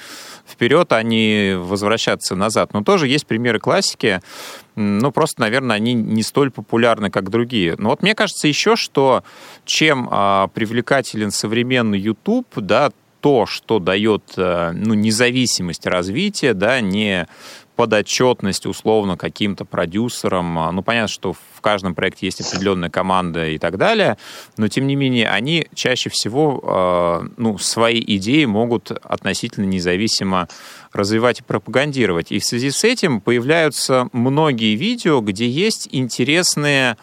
вперед, 0.46 0.92
а 0.92 1.02
не 1.02 1.56
возвращаться 1.56 2.34
назад. 2.34 2.74
Но 2.74 2.82
тоже 2.82 3.08
есть 3.08 3.26
примеры 3.26 3.60
классики, 3.60 4.20
ну, 4.76 5.12
просто, 5.12 5.40
наверное, 5.42 5.76
они 5.76 5.94
не 5.94 6.22
столь 6.22 6.50
популярны, 6.50 7.10
как 7.10 7.30
другие. 7.30 7.76
Но 7.78 7.90
вот 7.90 8.02
мне 8.02 8.14
кажется 8.14 8.48
еще, 8.48 8.76
что 8.76 9.22
чем 9.64 10.08
а, 10.10 10.48
привлекателен 10.48 11.30
современный 11.30 11.98
YouTube, 11.98 12.48
да, 12.56 12.90
то, 13.20 13.46
что 13.46 13.78
дает 13.78 14.34
э, 14.36 14.72
ну, 14.74 14.92
независимость 14.92 15.86
развития, 15.86 16.52
да, 16.52 16.82
не 16.82 17.26
подотчетность 17.76 18.66
условно 18.66 19.16
каким-то 19.16 19.64
продюсерам. 19.64 20.70
Ну, 20.72 20.82
понятно, 20.82 21.08
что 21.08 21.32
в 21.32 21.60
каждом 21.60 21.94
проекте 21.94 22.26
есть 22.26 22.40
определенная 22.40 22.90
команда 22.90 23.48
и 23.48 23.58
так 23.58 23.78
далее, 23.78 24.16
но, 24.56 24.68
тем 24.68 24.86
не 24.86 24.96
менее, 24.96 25.28
они 25.28 25.66
чаще 25.74 26.10
всего 26.10 26.60
э, 26.62 27.28
ну, 27.36 27.58
свои 27.58 28.02
идеи 28.06 28.44
могут 28.44 28.90
относительно 28.90 29.64
независимо 29.64 30.48
развивать 30.92 31.40
и 31.40 31.42
пропагандировать. 31.42 32.30
И 32.30 32.38
в 32.38 32.44
связи 32.44 32.70
с 32.70 32.84
этим 32.84 33.20
появляются 33.20 34.08
многие 34.12 34.76
видео, 34.76 35.20
где 35.20 35.48
есть 35.48 35.88
интересные 35.90 36.96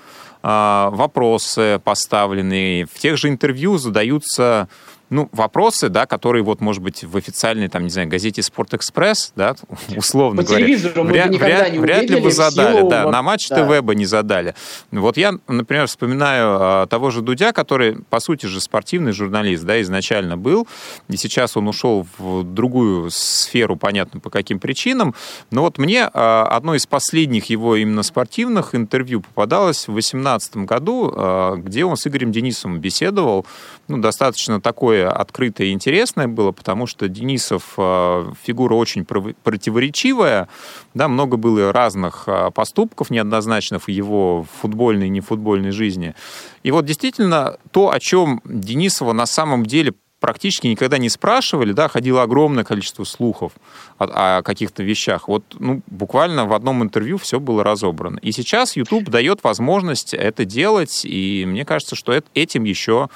э, 0.44 0.90
вопросы 0.92 1.82
поставленные. 1.84 2.86
В 2.86 2.98
тех 3.00 3.18
же 3.18 3.28
интервью 3.28 3.78
задаются 3.78 4.70
ну, 5.12 5.28
вопросы, 5.34 5.90
да, 5.90 6.06
которые 6.06 6.42
вот, 6.42 6.62
может 6.62 6.82
быть, 6.82 7.04
в 7.04 7.18
официальной, 7.18 7.68
там, 7.68 7.84
не 7.84 7.90
знаю, 7.90 8.08
газете 8.08 8.42
«Спортэкспресс», 8.42 9.34
да, 9.36 9.56
условно 9.98 10.42
По 10.42 10.48
говоря, 10.48 10.66
вряд, 10.66 11.32
бы 11.32 11.38
вряд, 11.38 11.74
вряд 11.74 12.10
ли 12.10 12.22
бы 12.22 12.32
задали, 12.32 12.78
силу, 12.78 12.90
да, 12.90 13.04
вот, 13.04 13.12
на 13.12 13.22
Матч 13.22 13.50
да. 13.50 13.66
ТВ 13.66 13.84
бы 13.84 13.94
не 13.94 14.06
задали. 14.06 14.56
Вот 14.90 15.18
я, 15.18 15.34
например, 15.50 15.88
вспоминаю 15.88 16.58
а, 16.60 16.88
того 16.88 17.12
же 17.12 17.22
Дудя, 17.22 17.52
который, 17.52 17.98
по 18.10 18.22
сути 18.22 18.46
же, 18.46 18.62
спортивный 18.62 19.12
журналист, 19.12 19.66
да, 19.66 19.82
изначально 19.82 20.38
был, 20.38 20.66
и 21.10 21.18
сейчас 21.18 21.58
он 21.58 21.68
ушел 21.68 22.08
в 22.18 22.44
другую 22.44 23.12
сферу, 23.12 23.76
понятно, 23.76 24.22
по 24.22 24.30
каким 24.30 24.60
причинам, 24.60 25.14
но 25.52 25.64
вот 25.64 25.78
мне 25.78 26.10
а, 26.14 26.48
одно 26.50 26.74
из 26.74 26.86
последних 26.86 27.50
его 27.50 27.76
именно 27.76 28.04
спортивных 28.04 28.76
интервью 28.76 29.20
попадалось 29.20 29.90
в 29.90 29.92
2018 29.92 30.56
году, 30.58 31.12
а, 31.14 31.56
где 31.58 31.84
он 31.84 31.98
с 31.98 32.08
Игорем 32.08 32.32
Денисовым 32.32 32.80
беседовал, 32.80 33.46
ну, 33.90 33.98
достаточно 33.98 34.62
такое 34.62 35.01
открытое 35.08 35.68
и 35.68 35.72
интересное 35.72 36.28
было, 36.28 36.52
потому 36.52 36.88
что 36.88 37.08
Денисов 37.08 37.74
э, 37.78 38.32
фигура 38.44 38.76
очень 38.76 39.06
противоречивая, 39.06 40.48
да, 40.94 41.08
много 41.08 41.38
было 41.38 41.72
разных 41.72 42.24
э, 42.28 42.52
поступков 42.54 43.10
неоднозначных 43.10 43.90
его 43.90 44.46
футбольной 44.62 45.08
и 45.08 45.10
нефутбольной 45.10 45.72
жизни. 45.72 46.16
И 46.64 46.72
вот 46.72 46.86
действительно 46.86 47.58
то, 47.72 47.92
о 47.92 48.00
чем 48.00 48.42
Денисова 48.46 49.14
на 49.14 49.26
самом 49.26 49.66
деле 49.66 49.94
практически 50.22 50.68
никогда 50.68 50.98
не 51.00 51.10
спрашивали, 51.10 51.74
да, 51.74 51.90
ходило 51.90 52.22
огромное 52.22 52.64
количество 52.64 53.04
слухов 53.04 53.52
о, 53.98 54.38
о 54.38 54.44
каких-то 54.44 54.84
вещах. 54.84 55.28
Вот 55.28 55.44
ну, 55.60 55.82
буквально 55.88 56.46
в 56.46 56.54
одном 56.54 56.84
интервью 56.84 57.18
все 57.18 57.40
было 57.42 57.64
разобрано. 57.64 58.20
И 58.20 58.32
сейчас 58.32 58.78
YouTube 58.78 59.10
дает 59.10 59.44
возможность 59.44 60.14
это 60.14 60.46
делать, 60.46 61.02
и 61.04 61.44
мне 61.46 61.66
кажется, 61.66 61.96
что 61.96 62.14
это, 62.14 62.28
этим 62.36 62.64
еще 62.64 63.10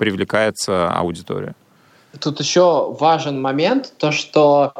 привлекается 0.00 0.90
аудитория. 0.90 1.54
Тут 2.18 2.40
еще 2.40 2.96
важен 2.98 3.40
момент, 3.40 3.92
то 3.98 4.12
что, 4.12 4.72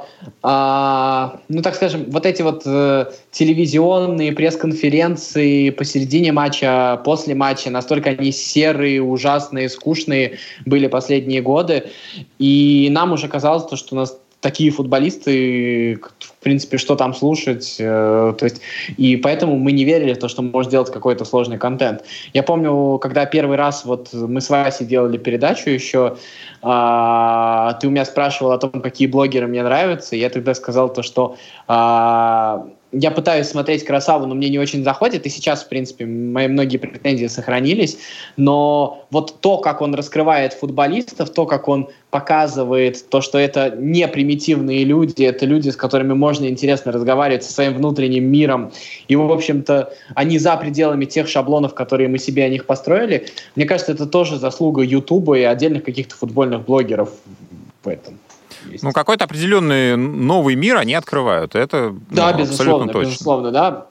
э, 0.42 1.28
ну 1.48 1.62
так 1.62 1.74
скажем, 1.74 2.06
вот 2.10 2.24
эти 2.24 2.40
вот 2.42 2.62
э, 2.64 3.04
телевизионные 3.30 4.32
пресс-конференции 4.32 5.70
посередине 5.70 6.32
матча, 6.32 7.00
после 7.04 7.34
матча, 7.34 7.70
настолько 7.70 8.10
они 8.10 8.32
серые, 8.32 9.02
ужасные, 9.02 9.68
скучные 9.68 10.38
были 10.64 10.88
последние 10.88 11.42
годы, 11.42 11.90
и 12.38 12.88
нам 12.90 13.12
уже 13.12 13.28
казалось, 13.28 13.64
то, 13.64 13.76
что 13.76 13.94
у 13.94 13.98
нас 13.98 14.18
такие 14.40 14.70
футболисты, 14.70 16.00
в 16.40 16.42
принципе, 16.42 16.78
что 16.78 16.96
там 16.96 17.12
слушать, 17.12 17.76
э, 17.78 18.34
то 18.38 18.44
есть, 18.44 18.62
и 18.96 19.16
поэтому 19.16 19.58
мы 19.58 19.72
не 19.72 19.84
верили 19.84 20.14
в 20.14 20.18
то, 20.18 20.26
что 20.26 20.40
может 20.40 20.70
делать 20.70 20.90
какой-то 20.90 21.26
сложный 21.26 21.58
контент. 21.58 22.02
Я 22.32 22.42
помню, 22.42 22.98
когда 22.98 23.26
первый 23.26 23.58
раз 23.58 23.84
вот 23.84 24.08
мы 24.14 24.40
с 24.40 24.48
Васей 24.48 24.86
делали 24.86 25.18
передачу 25.18 25.68
еще, 25.68 26.16
э, 26.62 27.72
ты 27.78 27.86
у 27.86 27.90
меня 27.90 28.06
спрашивал 28.06 28.52
о 28.52 28.58
том, 28.58 28.70
какие 28.70 29.06
блогеры 29.06 29.48
мне 29.48 29.62
нравятся, 29.62 30.16
и 30.16 30.18
я 30.18 30.30
тогда 30.30 30.54
сказал 30.54 30.90
то, 30.90 31.02
что 31.02 31.36
э, 31.68 32.58
я 32.92 33.10
пытаюсь 33.10 33.46
смотреть 33.48 33.84
красаву, 33.84 34.26
но 34.26 34.34
мне 34.34 34.48
не 34.48 34.58
очень 34.58 34.82
заходит, 34.82 35.26
и 35.26 35.28
сейчас, 35.28 35.62
в 35.62 35.68
принципе, 35.68 36.06
мои 36.06 36.48
многие 36.48 36.78
претензии 36.78 37.26
сохранились, 37.26 37.98
но 38.36 39.06
вот 39.10 39.40
то, 39.40 39.58
как 39.58 39.80
он 39.80 39.94
раскрывает 39.94 40.54
футболистов, 40.54 41.30
то, 41.30 41.46
как 41.46 41.68
он 41.68 41.88
показывает 42.10 43.08
то, 43.08 43.20
что 43.20 43.38
это 43.38 43.70
не 43.76 44.06
примитивные 44.08 44.84
люди, 44.84 45.22
это 45.22 45.46
люди, 45.46 45.70
с 45.70 45.76
которыми 45.76 46.14
можно 46.14 46.46
интересно 46.46 46.90
разговаривать 46.90 47.44
со 47.44 47.52
своим 47.52 47.74
внутренним 47.74 48.24
миром, 48.24 48.72
и, 49.06 49.14
в 49.14 49.30
общем-то, 49.30 49.92
они 50.14 50.38
за 50.38 50.56
пределами 50.56 51.04
тех 51.04 51.28
шаблонов, 51.28 51.74
которые 51.74 52.08
мы 52.08 52.18
себе 52.18 52.44
о 52.44 52.48
них 52.48 52.66
построили, 52.66 53.26
мне 53.54 53.66
кажется, 53.66 53.92
это 53.92 54.06
тоже 54.06 54.36
заслуга 54.36 54.82
Ютуба 54.82 55.38
и 55.38 55.42
отдельных 55.42 55.84
каких-то 55.84 56.16
футбольных 56.16 56.64
блогеров 56.64 57.10
в 57.84 57.88
этом 57.88 58.18
есть. 58.68 58.82
Ну, 58.82 58.92
какой-то 58.92 59.24
определенный 59.24 59.96
новый 59.96 60.54
мир 60.54 60.76
они 60.76 60.94
открывают. 60.94 61.54
Это 61.54 61.94
да, 62.10 62.32
ну, 62.32 62.38
безусловно, 62.38 62.84
абсолютно 62.84 62.92
точно. 62.92 63.10
безусловно, 63.10 63.50
да. 63.50 63.86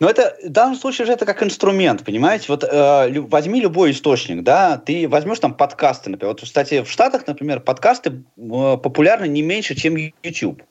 Но 0.00 0.08
это 0.08 0.34
в 0.42 0.48
данном 0.48 0.76
случае 0.76 1.06
же 1.06 1.12
это 1.12 1.26
как 1.26 1.42
инструмент, 1.42 2.04
понимаете? 2.04 2.46
Вот 2.48 2.64
э, 2.64 3.20
возьми 3.20 3.60
любой 3.60 3.90
источник, 3.90 4.42
да, 4.42 4.78
ты 4.78 5.06
возьмешь 5.06 5.38
там 5.40 5.52
подкасты, 5.52 6.08
например. 6.08 6.32
Вот, 6.32 6.40
кстати, 6.42 6.82
в 6.82 6.90
Штатах, 6.90 7.26
например, 7.26 7.60
подкасты 7.60 8.10
э, 8.10 8.76
популярны 8.82 9.28
не 9.28 9.42
меньше, 9.42 9.74
чем 9.74 9.96
YouTube. 10.22 10.62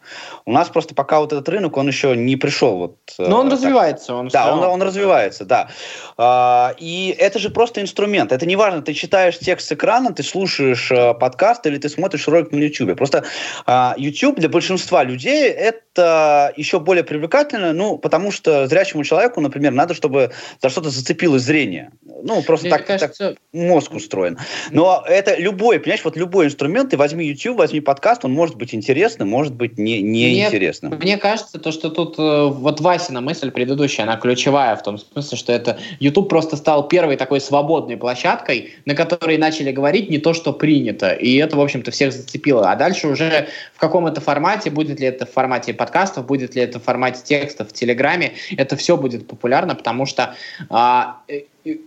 У 0.46 0.52
нас 0.52 0.70
просто 0.70 0.96
пока 0.96 1.20
вот 1.20 1.32
этот 1.32 1.48
рынок, 1.48 1.78
он 1.78 1.88
еще 1.88 2.16
не 2.18 2.38
пришел. 2.38 2.78
Вот, 2.78 2.98
э, 3.20 3.28
Но 3.28 3.42
он 3.42 3.50
так, 3.50 3.60
развивается. 3.60 4.16
Он 4.16 4.30
да, 4.30 4.52
он, 4.52 4.64
он 4.64 4.82
развивается, 4.82 5.46
да. 5.46 5.70
Э, 6.18 6.74
и 6.80 7.16
это 7.18 7.38
же 7.38 7.52
просто 7.52 7.82
инструмент. 7.82 8.32
Это 8.32 8.48
не 8.48 8.56
важно, 8.56 8.82
ты 8.82 8.96
читаешь 8.96 9.38
текст 9.38 9.68
с 9.68 9.72
экрана, 9.72 10.12
ты 10.12 10.24
слушаешь 10.24 10.92
э, 10.92 11.14
подкаст 11.14 11.68
или 11.68 11.78
ты 11.78 11.88
смотришь 11.88 12.28
ролик 12.28 12.52
на 12.52 12.58
YouTube. 12.58 12.98
Просто 12.98 13.24
э, 13.68 13.92
YouTube 13.98 14.40
для 14.40 14.50
большинства 14.50 15.04
людей 15.04 15.50
это 15.50 16.52
еще 16.56 16.80
более 16.80 17.04
привлекательно, 17.04 17.74
ну, 17.74 17.98
потому 17.98 18.32
что 18.32 18.66
зрячему 18.68 19.04
человеку 19.04 19.19
человеку, 19.20 19.42
например, 19.42 19.74
надо, 19.74 19.94
чтобы 19.94 20.32
за 20.62 20.70
что-то 20.70 20.90
зацепилось 20.90 21.44
зрение. 21.44 21.92
Ну, 22.24 22.42
просто 22.42 22.70
так, 22.70 22.86
кажется... 22.86 23.30
так 23.30 23.38
мозг 23.54 23.94
устроен. 23.94 24.38
Но 24.72 25.04
это 25.08 25.38
любой, 25.38 25.80
понимаешь, 25.80 26.04
вот 26.04 26.18
любой 26.18 26.46
инструмент, 26.46 26.92
ты 26.92 26.98
возьми 26.98 27.26
YouTube, 27.26 27.58
возьми 27.58 27.82
подкаст, 27.82 28.26
он 28.26 28.32
может 28.32 28.56
быть 28.56 28.74
интересным, 28.74 29.30
может 29.30 29.54
быть 29.54 29.78
не, 29.78 30.02
неинтересным. 30.02 30.94
Мне, 30.94 31.02
мне 31.02 31.18
кажется, 31.18 31.60
то, 31.60 31.72
что 31.72 31.90
тут 31.90 32.18
э, 32.18 32.46
вот 32.48 32.80
Васина 32.80 33.22
мысль 33.22 33.52
предыдущая, 33.52 34.06
она 34.06 34.18
ключевая 34.18 34.76
в 34.76 34.84
том 34.84 34.98
смысле, 34.98 35.38
что 35.38 35.52
это 35.52 35.80
YouTube 36.00 36.30
просто 36.30 36.56
стал 36.56 36.88
первой 36.88 37.18
такой 37.18 37.42
свободной 37.42 37.98
площадкой, 37.98 38.74
на 38.86 38.96
которой 38.96 39.38
начали 39.38 39.72
говорить 39.72 40.10
не 40.10 40.18
то, 40.18 40.34
что 40.34 40.54
принято. 40.54 41.12
И 41.12 41.36
это, 41.38 41.58
в 41.58 41.62
общем-то, 41.62 41.92
всех 41.92 42.14
зацепило. 42.14 42.72
А 42.72 42.76
дальше 42.76 43.08
уже 43.08 43.48
в 43.74 43.80
каком 43.80 44.08
это 44.08 44.22
формате, 44.22 44.70
будет 44.70 45.00
ли 45.00 45.08
это 45.08 45.26
в 45.26 45.32
формате 45.32 45.74
подкастов, 45.74 46.26
будет 46.26 46.56
ли 46.56 46.62
это 46.62 46.80
в 46.80 46.84
формате 46.84 47.22
текстов 47.24 47.70
в 47.70 47.74
Телеграме, 47.74 48.34
это 48.58 48.76
все 48.76 48.98
будет 48.98 49.09
будет 49.10 49.28
популярно, 49.28 49.76
потому 49.76 50.06
что 50.06 50.36
а, 50.70 51.22
э, 51.28 51.42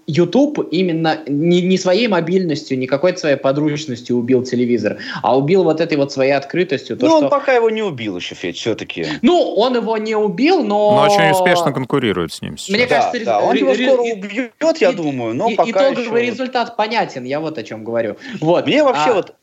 YouTube 0.07 0.69
именно 0.71 1.21
не, 1.27 1.63
не 1.63 1.79
своей 1.79 2.09
мобильностью, 2.09 2.79
не 2.79 2.87
какой-то 2.87 3.19
своей 3.19 3.37
подручностью 3.37 4.17
убил 4.17 4.43
телевизор, 4.43 4.99
а 5.23 5.37
убил 5.37 5.65
вот 5.65 5.81
этой 5.81 5.97
вот 5.97 6.13
своей 6.13 6.33
открытостью. 6.33 6.97
То, 6.97 7.07
ну, 7.07 7.17
что... 7.17 7.25
он 7.25 7.31
пока 7.31 7.53
его 7.53 7.71
не 7.71 7.83
убил 7.83 8.17
еще, 8.17 8.35
Федь, 8.35 8.57
все-таки. 8.57 9.07
Ну, 9.23 9.55
он 9.57 9.77
его 9.77 9.97
не 9.97 10.17
убил, 10.17 10.65
но... 10.65 10.97
Но 10.97 11.13
очень 11.13 11.31
успешно 11.31 11.73
конкурирует 11.73 12.33
с 12.33 12.43
ним 12.43 12.59
сейчас. 12.59 12.75
Мне 12.75 12.87
да, 12.87 13.01
кажется, 13.01 13.25
да, 13.25 13.41
он 13.41 13.57
его 13.57 13.75
скоро 13.75 14.03
убьет, 14.03 14.79
я 14.79 14.93
думаю, 14.93 15.35
но 15.35 15.51
пока 15.55 15.93
Итоговый 15.93 16.23
еще... 16.23 16.33
результат 16.33 16.77
понятен, 16.77 17.25
я 17.25 17.41
вот 17.41 17.59
о 17.59 17.63
чем 17.63 17.85
говорю. 17.85 18.17
Вот. 18.41 18.67
Мне 18.67 18.83
вообще 18.83 19.11
а... 19.11 19.15
вот... 19.15 19.35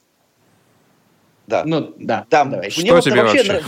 Да. 1.48 1.64
Ну, 1.66 1.94
да. 1.98 2.26
да. 2.30 2.46
Давай. 2.46 2.70
Что 2.70 2.82
мне 2.82 3.02
тебе 3.02 3.24
вообще... 3.24 3.38
вообще... 3.38 3.64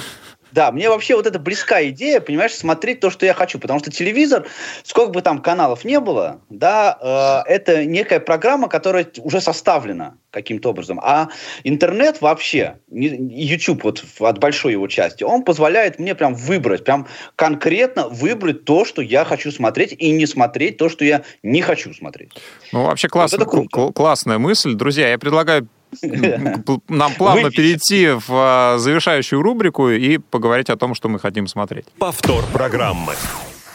Да, 0.52 0.72
мне 0.72 0.90
вообще 0.90 1.16
вот 1.16 1.28
эта 1.28 1.40
близка 1.40 1.84
идея, 1.90 2.20
понимаешь, 2.20 2.54
смотреть 2.54 3.00
то, 3.00 3.10
что 3.10 3.26
я 3.26 3.34
хочу, 3.34 3.60
потому 3.60 3.80
что 3.80 3.92
телевизор, 3.92 4.48
сколько 4.84 5.12
бы 5.12 5.22
там 5.22 5.42
каналов 5.42 5.86
не 5.86 6.00
было, 6.00 6.42
да, 6.50 7.44
э, 7.48 7.52
это 7.52 7.86
некая 7.86 8.20
программа, 8.20 8.68
которая 8.68 9.08
уже 9.20 9.42
составлена 9.42 10.16
каким-то 10.32 10.70
образом. 10.70 11.00
А 11.02 11.30
интернет 11.64 12.22
вообще, 12.22 12.80
YouTube 12.90 13.84
вот 13.84 14.04
от 14.20 14.40
большой 14.40 14.74
его 14.74 14.88
части, 14.88 15.24
он 15.24 15.44
позволяет 15.44 16.00
мне 16.00 16.16
прям 16.16 16.36
выбрать, 16.36 16.84
прям 16.84 17.08
конкретно 17.36 18.08
выбрать 18.08 18.66
то, 18.66 18.86
что 18.86 19.02
я 19.02 19.26
хочу 19.26 19.52
смотреть, 19.52 19.94
и 19.98 20.12
не 20.12 20.26
смотреть 20.26 20.78
то, 20.78 20.90
что 20.90 21.06
я 21.06 21.24
не 21.44 21.62
хочу 21.62 21.94
смотреть. 21.94 22.32
Ну, 22.72 22.86
вообще 22.86 23.08
класс, 23.08 23.34
вот 23.34 23.94
классная 23.94 24.38
мысль. 24.38 24.74
Друзья, 24.74 25.10
я 25.10 25.18
предлагаю 25.18 25.68
нам 26.88 27.14
плавно 27.16 27.44
Вы... 27.44 27.52
перейти 27.52 28.10
в 28.10 28.30
а, 28.30 28.78
завершающую 28.78 29.42
рубрику 29.42 29.90
и 29.90 30.18
поговорить 30.18 30.70
о 30.70 30.78
том, 30.78 30.96
что 30.96 31.10
мы 31.10 31.20
хотим 31.20 31.48
смотреть. 31.48 31.86
Повтор 31.98 32.44
программы. 32.54 33.14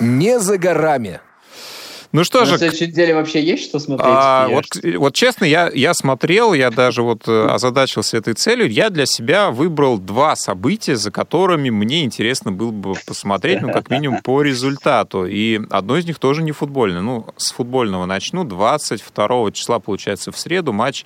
Не 0.00 0.38
за 0.38 0.58
горами. 0.58 1.20
Ну 2.12 2.24
что 2.24 2.46
же... 2.46 2.52
На 2.52 2.58
следующей 2.58 2.86
неделе 2.86 3.14
вообще 3.14 3.42
есть 3.42 3.64
что 3.64 3.78
смотреть? 3.78 4.08
А, 4.10 4.48
вот, 4.48 4.64
вот 4.96 5.14
честно, 5.14 5.44
я, 5.44 5.70
я 5.74 5.92
смотрел, 5.92 6.54
я 6.54 6.70
даже 6.70 7.02
вот 7.02 7.28
э, 7.28 7.46
озадачился 7.50 8.16
этой 8.16 8.32
целью. 8.32 8.70
Я 8.70 8.88
для 8.88 9.04
себя 9.04 9.50
выбрал 9.50 9.98
два 9.98 10.34
события, 10.36 10.96
за 10.96 11.10
которыми 11.10 11.68
мне 11.68 12.04
интересно 12.04 12.52
было 12.52 12.70
бы 12.70 12.94
посмотреть, 13.06 13.60
ну, 13.60 13.70
как 13.70 13.90
минимум, 13.90 14.22
по 14.22 14.40
результату. 14.40 15.26
И 15.26 15.60
одно 15.70 15.98
из 15.98 16.06
них 16.06 16.18
тоже 16.18 16.42
не 16.42 16.52
футбольное. 16.52 17.02
Ну, 17.02 17.26
с 17.36 17.52
футбольного 17.52 18.06
начну. 18.06 18.44
22 18.44 19.52
числа, 19.52 19.78
получается, 19.78 20.32
в 20.32 20.38
среду 20.38 20.72
матч 20.72 21.04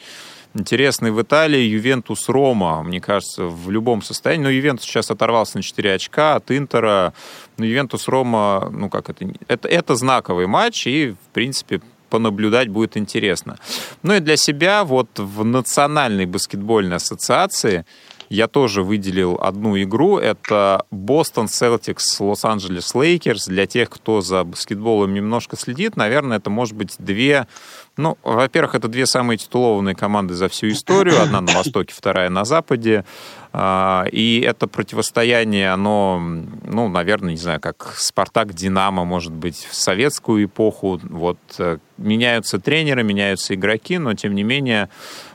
интересный 0.54 1.10
в 1.10 1.20
Италии 1.20 1.60
Ювентус 1.60 2.28
Рома, 2.28 2.82
мне 2.82 3.00
кажется, 3.00 3.44
в 3.44 3.70
любом 3.70 4.02
состоянии. 4.02 4.44
Но 4.44 4.50
Ювентус 4.50 4.84
сейчас 4.84 5.10
оторвался 5.10 5.58
на 5.58 5.62
4 5.62 5.94
очка 5.94 6.36
от 6.36 6.50
Интера. 6.50 7.12
Но 7.56 7.64
Ювентус 7.64 8.08
Рома, 8.08 8.68
ну 8.72 8.88
как 8.88 9.10
это, 9.10 9.26
это, 9.48 9.68
это 9.68 9.94
знаковый 9.94 10.46
матч, 10.46 10.86
и, 10.86 11.10
в 11.10 11.34
принципе, 11.34 11.80
понаблюдать 12.08 12.68
будет 12.68 12.96
интересно. 12.96 13.58
Ну 14.02 14.14
и 14.14 14.20
для 14.20 14.36
себя 14.36 14.84
вот 14.84 15.08
в 15.18 15.44
Национальной 15.44 16.26
баскетбольной 16.26 16.96
ассоциации 16.96 17.86
я 18.30 18.46
тоже 18.46 18.82
выделил 18.84 19.38
одну 19.42 19.80
игру. 19.82 20.18
Это 20.18 20.86
Бостон 20.92 21.48
Селтикс 21.48 22.20
Лос-Анджелес 22.20 22.94
Лейкерс. 22.94 23.46
Для 23.46 23.66
тех, 23.66 23.90
кто 23.90 24.20
за 24.20 24.44
баскетболом 24.44 25.12
немножко 25.12 25.56
следит, 25.56 25.96
наверное, 25.96 26.38
это 26.38 26.48
может 26.48 26.76
быть 26.76 26.94
две 26.98 27.48
ну, 27.96 28.16
во-первых, 28.22 28.74
это 28.74 28.88
две 28.88 29.04
самые 29.04 29.36
титулованные 29.36 29.94
команды 29.94 30.32
за 30.34 30.48
всю 30.48 30.68
историю. 30.68 31.20
Одна 31.20 31.40
на 31.42 31.52
востоке, 31.52 31.92
вторая 31.94 32.30
на 32.30 32.44
западе. 32.44 33.04
А, 33.52 34.06
и 34.10 34.40
это 34.40 34.66
противостояние, 34.68 35.72
оно, 35.72 36.18
ну, 36.64 36.88
наверное, 36.88 37.32
не 37.32 37.36
знаю, 37.36 37.60
как 37.60 37.94
Спартак, 37.96 38.54
Динамо, 38.54 39.04
может 39.04 39.32
быть, 39.32 39.66
в 39.70 39.74
советскую 39.74 40.44
эпоху. 40.44 41.00
Вот 41.02 41.38
э, 41.58 41.78
меняются 41.98 42.58
тренеры, 42.58 43.02
меняются 43.02 43.54
игроки, 43.54 43.98
но 43.98 44.14
тем 44.14 44.34
не 44.34 44.44
менее 44.44 44.88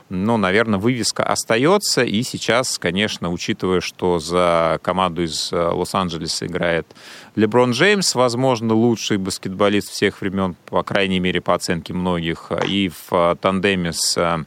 но, 0.08 0.36
наверное, 0.36 0.78
вывеска 0.78 1.24
остается. 1.24 2.02
И 2.04 2.22
сейчас, 2.22 2.78
конечно, 2.78 3.30
учитывая, 3.30 3.80
что 3.80 4.18
за 4.18 4.78
команду 4.82 5.24
из 5.24 5.52
э, 5.52 5.56
Лос-Анджелеса 5.56 6.46
играет 6.46 6.86
Леброн 7.34 7.72
Джеймс, 7.72 8.14
возможно, 8.14 8.74
лучший 8.74 9.16
баскетболист 9.18 9.90
всех 9.90 10.20
времен, 10.20 10.56
по 10.66 10.82
крайней 10.82 11.18
мере, 11.18 11.40
по 11.40 11.54
оценке 11.54 11.92
многих, 11.92 12.52
и 12.66 12.88
в 12.88 13.12
э, 13.12 13.36
тандеме 13.40 13.92
с 13.92 14.16
э, 14.16 14.44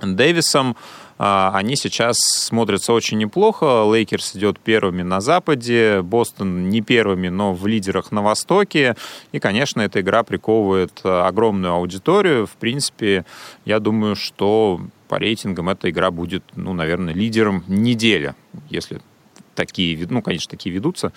Дэвисом, 0.00 0.76
они 1.18 1.76
сейчас 1.76 2.16
смотрятся 2.18 2.92
очень 2.92 3.18
неплохо. 3.18 3.84
Лейкерс 3.84 4.36
идет 4.36 4.60
первыми 4.60 5.02
на 5.02 5.20
Западе, 5.20 6.00
Бостон 6.02 6.68
не 6.68 6.80
первыми, 6.80 7.28
но 7.28 7.52
в 7.52 7.66
лидерах 7.66 8.12
на 8.12 8.22
Востоке. 8.22 8.96
И, 9.32 9.40
конечно, 9.40 9.80
эта 9.80 10.00
игра 10.00 10.22
приковывает 10.22 11.00
огромную 11.04 11.74
аудиторию. 11.74 12.46
В 12.46 12.52
принципе, 12.52 13.24
я 13.64 13.80
думаю, 13.80 14.14
что 14.16 14.80
по 15.08 15.18
рейтингам 15.18 15.68
эта 15.68 15.90
игра 15.90 16.10
будет, 16.10 16.44
ну, 16.54 16.72
наверное, 16.72 17.14
лидером 17.14 17.64
недели, 17.66 18.34
если 18.70 19.00
такие, 19.54 20.06
ну, 20.08 20.22
конечно, 20.22 20.50
такие 20.50 20.72
ведутся. 20.72 21.12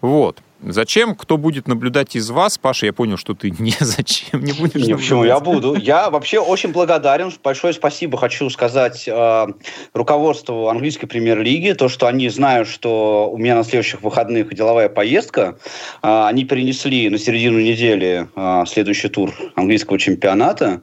Вот. 0.00 0.40
Зачем? 0.62 1.14
Кто 1.14 1.36
будет 1.36 1.66
наблюдать 1.66 2.14
из 2.14 2.30
вас? 2.30 2.56
Паша, 2.56 2.86
я 2.86 2.92
понял, 2.92 3.16
что 3.16 3.34
ты 3.34 3.50
ни 3.50 3.74
за 3.80 4.01
чем 4.01 4.44
не 4.44 4.52
будешь 4.52 4.86
Не, 4.86 4.94
почему? 4.94 5.24
Я 5.24 5.40
буду. 5.40 5.74
Я 5.74 6.10
вообще 6.10 6.38
очень 6.38 6.72
благодарен. 6.72 7.32
Большое 7.42 7.72
спасибо 7.72 8.16
хочу 8.16 8.48
сказать 8.50 9.04
э, 9.06 9.46
руководству 9.92 10.68
английской 10.68 11.06
премьер-лиги. 11.06 11.72
То, 11.72 11.88
что 11.88 12.06
они 12.06 12.28
знают, 12.28 12.68
что 12.68 13.30
у 13.30 13.38
меня 13.38 13.56
на 13.56 13.64
следующих 13.64 14.02
выходных 14.02 14.54
деловая 14.54 14.88
поездка. 14.88 15.58
Э, 16.02 16.26
они 16.26 16.44
перенесли 16.44 17.10
на 17.10 17.18
середину 17.18 17.58
недели 17.58 18.28
э, 18.34 18.64
следующий 18.66 19.08
тур 19.08 19.32
английского 19.56 19.98
чемпионата. 19.98 20.82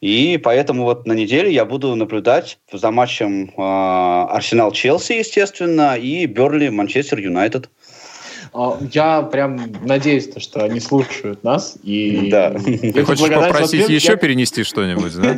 И 0.00 0.38
поэтому 0.42 0.84
вот 0.84 1.06
на 1.06 1.12
неделе 1.12 1.52
я 1.52 1.64
буду 1.64 1.94
наблюдать 1.94 2.58
за 2.72 2.90
матчем 2.90 3.48
э, 3.48 3.52
Арсенал-Челси, 3.56 5.14
естественно, 5.14 5.96
и 5.96 6.26
Берли-Манчестер-Юнайтед. 6.26 7.68
А, 8.58 8.78
я 8.90 9.20
прям 9.20 9.60
надеюсь, 9.82 10.30
что 10.38 10.64
они 10.64 10.80
слушают 10.80 11.44
нас. 11.44 11.76
И 11.82 12.30
да. 12.30 12.52
Ты 12.52 13.04
хочешь 13.04 13.28
попросить 13.28 13.86
еще 13.88 14.12
я... 14.12 14.16
перенести 14.16 14.64
что-нибудь, 14.64 15.12
да? 15.20 15.34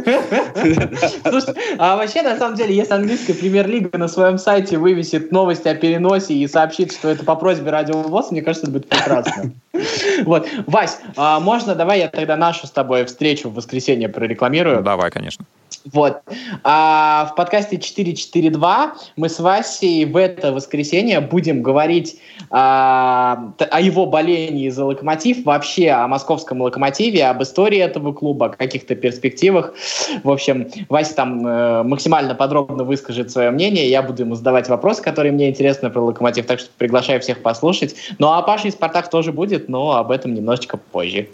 Слушай, 1.29 1.55
а 1.79 1.97
вообще, 1.97 2.23
на 2.23 2.39
самом 2.39 2.57
деле, 2.57 2.77
если 2.77 2.95
английская 2.95 3.35
премьер-лига 3.35 3.99
на 3.99 4.07
своем 4.07 4.39
сайте 4.39 4.79
вывесит 4.79 5.33
новости 5.33 5.66
о 5.66 5.75
переносе 5.75 6.35
и 6.35 6.47
сообщит, 6.47 6.93
что 6.93 7.09
это 7.09 7.25
по 7.25 7.35
просьбе 7.35 7.71
Радио 7.71 8.03
ВОЗ, 8.03 8.31
мне 8.31 8.41
кажется, 8.41 8.66
это 8.66 8.73
будет 8.73 8.89
прекрасно. 8.89 9.53
Вот. 10.25 10.49
Вась, 10.66 10.99
а 11.16 11.39
можно, 11.39 11.77
давай 11.77 12.01
я 12.01 12.09
тогда 12.09 12.37
нашу 12.37 12.66
с 12.66 12.71
тобой 12.71 13.05
встречу 13.05 13.49
в 13.49 13.55
воскресенье 13.55 14.09
прорекламирую? 14.09 14.83
Давай, 14.83 15.09
конечно. 15.12 15.45
Вот. 15.93 16.21
А 16.64 17.31
в 17.33 17.35
подкасте 17.35 17.79
442 17.79 18.95
мы 19.16 19.29
с 19.29 19.39
Васей 19.39 20.05
в 20.05 20.16
это 20.16 20.53
воскресенье 20.53 21.21
будем 21.21 21.62
говорить 21.62 22.21
а, 22.51 23.08
о 23.09 23.81
его 23.81 24.07
болении 24.07 24.69
за 24.69 24.85
локомотив, 24.85 25.45
вообще 25.45 25.91
о 25.91 26.09
московском 26.09 26.61
локомотиве, 26.61 27.27
об 27.27 27.43
истории 27.43 27.79
этого 27.79 28.13
клуба, 28.13 28.47
о 28.47 28.49
каких-то 28.51 28.95
перспективах. 28.95 29.75
В 30.23 30.31
общем, 30.31 30.69
Вася 30.89 31.15
там 31.15 31.47
э, 31.47 31.83
максимально 31.83 32.35
подробно 32.35 32.85
выскажет 32.85 33.31
свое 33.31 33.51
мнение, 33.51 33.89
я 33.89 34.03
буду 34.03 34.23
ему 34.23 34.35
задавать 34.35 34.69
вопросы, 34.69 35.03
которые 35.03 35.33
мне 35.33 35.49
интересны 35.51 35.91
про 35.91 36.01
локомотив, 36.01 36.47
так 36.47 36.61
что 36.61 36.71
приглашаю 36.79 37.21
всех 37.21 37.43
послушать. 37.43 37.95
Ну 38.19 38.29
а 38.29 38.43
Паша 38.43 38.69
из 38.69 38.75
Спартак 38.75 39.11
тоже 39.11 39.33
будет, 39.33 39.69
но 39.69 39.97
об 39.97 40.11
этом 40.11 40.35
немножечко 40.35 40.77
позже. 40.77 41.29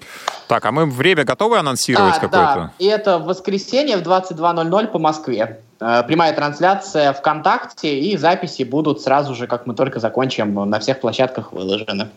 Так, 0.49 0.65
а 0.67 0.73
мы 0.73 0.87
время 0.87 1.25
готовы 1.25 1.59
анонсировать 1.59 2.17
а, 2.17 2.21
какое-то? 2.21 2.55
Да, 2.55 2.73
и 2.79 2.87
это 2.87 3.19
воскресенье 3.19 3.97
в 3.97 4.03
22.00 4.03 4.87
по 4.89 4.99
Москве. 4.99 5.61
Э, 5.81 6.03
прямая 6.07 6.33
трансляция 6.33 7.13
ВКонтакте 7.13 7.99
и 7.99 8.17
записи 8.17 8.63
будут 8.63 9.01
сразу 9.01 9.35
же, 9.35 9.47
как 9.47 9.67
мы 9.67 9.75
только 9.75 10.01
закончим, 10.01 10.55
на 10.69 10.79
всех 10.81 11.01
площадках 11.01 11.53
выложены. 11.53 12.09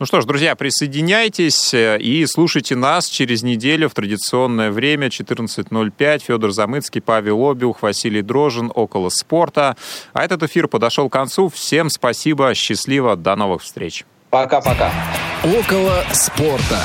Ну 0.00 0.06
что 0.06 0.20
ж, 0.20 0.24
друзья, 0.24 0.56
присоединяйтесь 0.56 1.72
э, 1.72 1.98
и 2.00 2.26
слушайте 2.26 2.74
нас 2.74 3.06
через 3.06 3.44
неделю 3.44 3.88
в 3.88 3.94
традиционное 3.94 4.72
время 4.72 5.06
14.05. 5.06 6.18
Федор 6.18 6.50
Замыцкий, 6.50 7.00
Павел 7.00 7.48
Обиух, 7.48 7.80
Василий 7.80 8.22
Дрожин, 8.22 8.72
Около 8.74 9.08
спорта. 9.08 9.76
А 10.12 10.24
этот 10.24 10.42
эфир 10.42 10.66
подошел 10.66 11.08
к 11.08 11.12
концу. 11.12 11.48
Всем 11.48 11.90
спасибо, 11.90 12.54
счастливо, 12.54 13.14
до 13.14 13.36
новых 13.36 13.62
встреч. 13.62 14.04
Пока-пока. 14.30 14.90
Около 15.44 16.02
спорта. 16.12 16.80